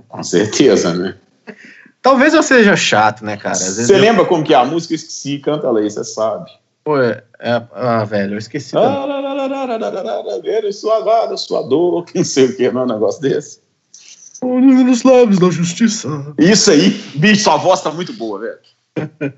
Com 0.07 0.23
certeza, 0.23 0.93
né? 0.93 1.15
Talvez 2.01 2.33
eu 2.33 2.43
seja 2.43 2.75
chato, 2.75 3.25
né, 3.25 3.37
cara? 3.37 3.55
Você 3.55 3.93
eu... 3.93 3.99
lembra 3.99 4.25
como 4.25 4.43
que 4.43 4.53
é 4.53 4.57
a 4.57 4.65
música? 4.65 4.93
Esqueci, 4.93 5.39
canta 5.39 5.69
aí, 5.69 5.89
você 5.89 6.03
sabe. 6.03 6.51
Pô, 6.87 7.01
é, 7.01 7.21
é, 7.41 7.61
ah, 7.73 8.05
velho, 8.05 8.35
eu 8.35 8.37
esqueci. 8.37 8.73
Ver 10.41 10.71
sua 10.71 11.01
vara, 11.01 11.35
sua 11.35 11.61
dor, 11.63 12.05
não 12.15 12.23
sei 12.23 12.45
o 12.45 12.55
que, 12.55 12.71
não 12.71 12.79
é 12.79 12.83
um 12.85 12.87
negócio 12.87 13.21
desse. 13.21 13.59
Nos 14.41 15.03
lábios 15.03 15.37
da 15.37 15.49
justiça. 15.49 16.07
Isso 16.37 16.71
aí, 16.71 16.91
bicho, 17.15 17.43
sua 17.43 17.57
voz 17.57 17.81
tá 17.81 17.91
muito 17.91 18.13
boa, 18.13 18.39
velho. 18.39 18.59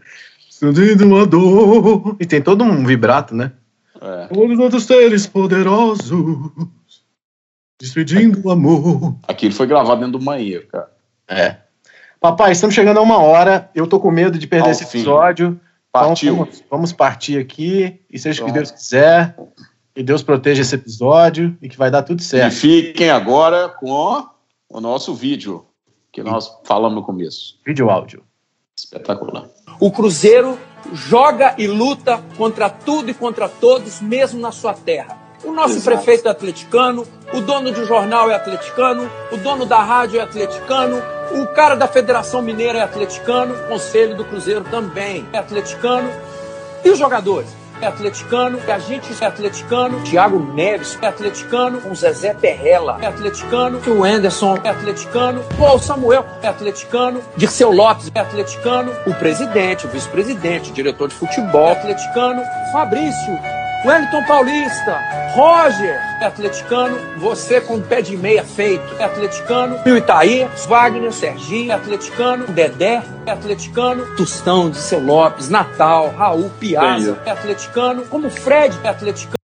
Sentindo 0.48 1.08
uma 1.08 1.26
dor. 1.26 2.18
E 2.20 2.26
tem 2.28 2.40
todo 2.40 2.64
um 2.64 2.86
vibrato, 2.86 3.34
né? 3.34 3.52
É. 4.00 4.28
Todos 4.28 4.60
outros 4.60 4.84
seres 4.84 5.26
poderosos. 5.26 6.52
Despedindo 7.82 8.48
o 8.48 8.52
amor. 8.52 9.16
Aquilo 9.28 9.56
foi 9.56 9.66
gravado 9.66 10.02
dentro 10.02 10.20
do 10.20 10.24
banheiro, 10.24 10.68
cara. 10.68 10.92
É. 11.28 11.56
Papai, 12.20 12.52
estamos 12.52 12.76
chegando 12.76 13.00
a 13.00 13.02
uma 13.02 13.18
hora. 13.18 13.72
Eu 13.74 13.88
tô 13.88 14.00
com 14.00 14.12
medo 14.12 14.38
de 14.38 14.46
perder 14.46 14.66
Ao 14.66 14.72
esse 14.72 14.86
fim. 14.86 15.00
episódio. 15.00 15.60
Partiu. 15.92 16.34
Então, 16.34 16.46
vamos, 16.46 16.64
vamos, 16.70 16.94
partir 16.94 17.40
aqui 17.40 18.00
e 18.10 18.20
seja 18.20 18.44
o 18.44 18.46
que 18.46 18.52
Deus 18.52 18.72
quiser. 18.72 19.36
Que 19.94 20.04
Deus 20.04 20.22
proteja 20.22 20.62
esse 20.62 20.76
episódio 20.76 21.58
e 21.62 21.68
que 21.68 21.78
vai 21.78 21.90
dar 21.90 22.04
tudo 22.04 22.22
certo. 22.22 22.54
E 22.54 22.56
fiquem 22.56 23.10
agora 23.10 23.70
com 23.70 24.26
o 24.70 24.80
nosso 24.80 25.14
vídeo 25.16 25.66
que 26.12 26.22
nós 26.22 26.52
falamos 26.64 26.96
no 26.96 27.04
começo. 27.04 27.60
Vídeo 27.66 27.90
áudio. 27.90 28.24
Espetacular. 28.78 29.50
O 29.80 29.92
Cruzeiro 29.92 30.58
joga 30.94 31.56
e 31.58 31.68
luta 31.68 32.24
contra 32.38 32.70
tudo 32.70 33.10
e 33.10 33.14
contra 33.14 33.50
todos, 33.50 34.00
mesmo 34.00 34.40
na 34.40 34.52
sua 34.52 34.74
terra. 34.74 35.18
O 35.44 35.52
nosso 35.52 35.76
Exato. 35.76 35.98
prefeito 35.98 36.28
é 36.28 36.32
atleticano, 36.32 37.06
o 37.34 37.42
dono 37.42 37.72
de 37.72 37.86
jornal 37.86 38.30
é 38.30 38.36
atleticano, 38.36 39.10
o 39.32 39.38
dono 39.38 39.66
da 39.66 39.82
rádio 39.82 40.20
é 40.20 40.24
atleticano, 40.24 41.02
o 41.32 41.48
cara 41.48 41.76
da 41.76 41.88
Federação 41.88 42.42
Mineira 42.42 42.80
é 42.80 42.82
atleticano, 42.82 43.54
o 43.54 43.68
conselho 43.68 44.16
do 44.16 44.26
Cruzeiro 44.26 44.64
também 44.64 45.28
é 45.32 45.38
atleticano. 45.38 46.10
E 46.84 46.90
os 46.90 46.98
jogadores? 46.98 47.50
É 47.82 47.88
atleticano, 47.88 48.60
a 48.68 48.78
gente 48.78 49.08
é 49.24 49.26
atleticano, 49.26 50.02
Thiago 50.04 50.40
Neves 50.54 50.98
é 51.02 51.08
atleticano, 51.08 51.82
o 51.90 51.96
Zezé 51.96 52.34
Perrella 52.34 52.98
é 53.02 53.08
atleticano, 53.08 53.80
o 53.88 54.04
Anderson 54.04 54.60
é 54.66 54.70
atleticano, 54.70 55.42
o 55.58 55.80
Samuel 55.80 56.26
é 56.42 56.50
atleticano, 56.50 57.22
Dirceu 57.38 57.72
Lopes 57.72 58.12
é 58.14 58.20
atleticano, 58.20 58.92
o 59.08 59.14
presidente, 59.14 59.86
o 59.86 59.90
vice-presidente, 59.90 60.74
diretor 60.74 61.08
de 61.08 61.16
futebol 61.16 61.70
é 61.70 61.72
atleticano, 61.72 62.42
Fabrício 62.74 63.40
Wellington 63.86 64.24
Paulista, 64.26 65.00
Roger. 65.36 65.98
É 66.22 66.26
atleticano, 66.26 66.98
você 67.18 67.62
com 67.62 67.76
o 67.76 67.82
pé 67.82 68.02
de 68.02 68.18
meia 68.18 68.44
feito. 68.44 68.84
É 69.00 69.06
atleticano, 69.06 69.80
Pio 69.80 69.98
Itaí, 69.98 70.46
Wagner, 70.68 71.14
Serginho. 71.14 71.72
É 71.72 71.76
atleticano, 71.76 72.46
Dedé. 72.48 73.02
É 73.26 73.32
atleticano, 73.32 74.06
Tostão 74.18 74.70
de 74.70 74.78
Seu 74.78 75.00
Lopes, 75.00 75.50
Natal, 75.50 76.10
Raul 76.10 76.52
Piazza. 76.60 77.22
É 77.26 77.32
atleticano, 77.32 78.04
como 78.08 78.30
Fred. 78.30 78.78
É 78.84 78.90
atleticano. 78.90 79.39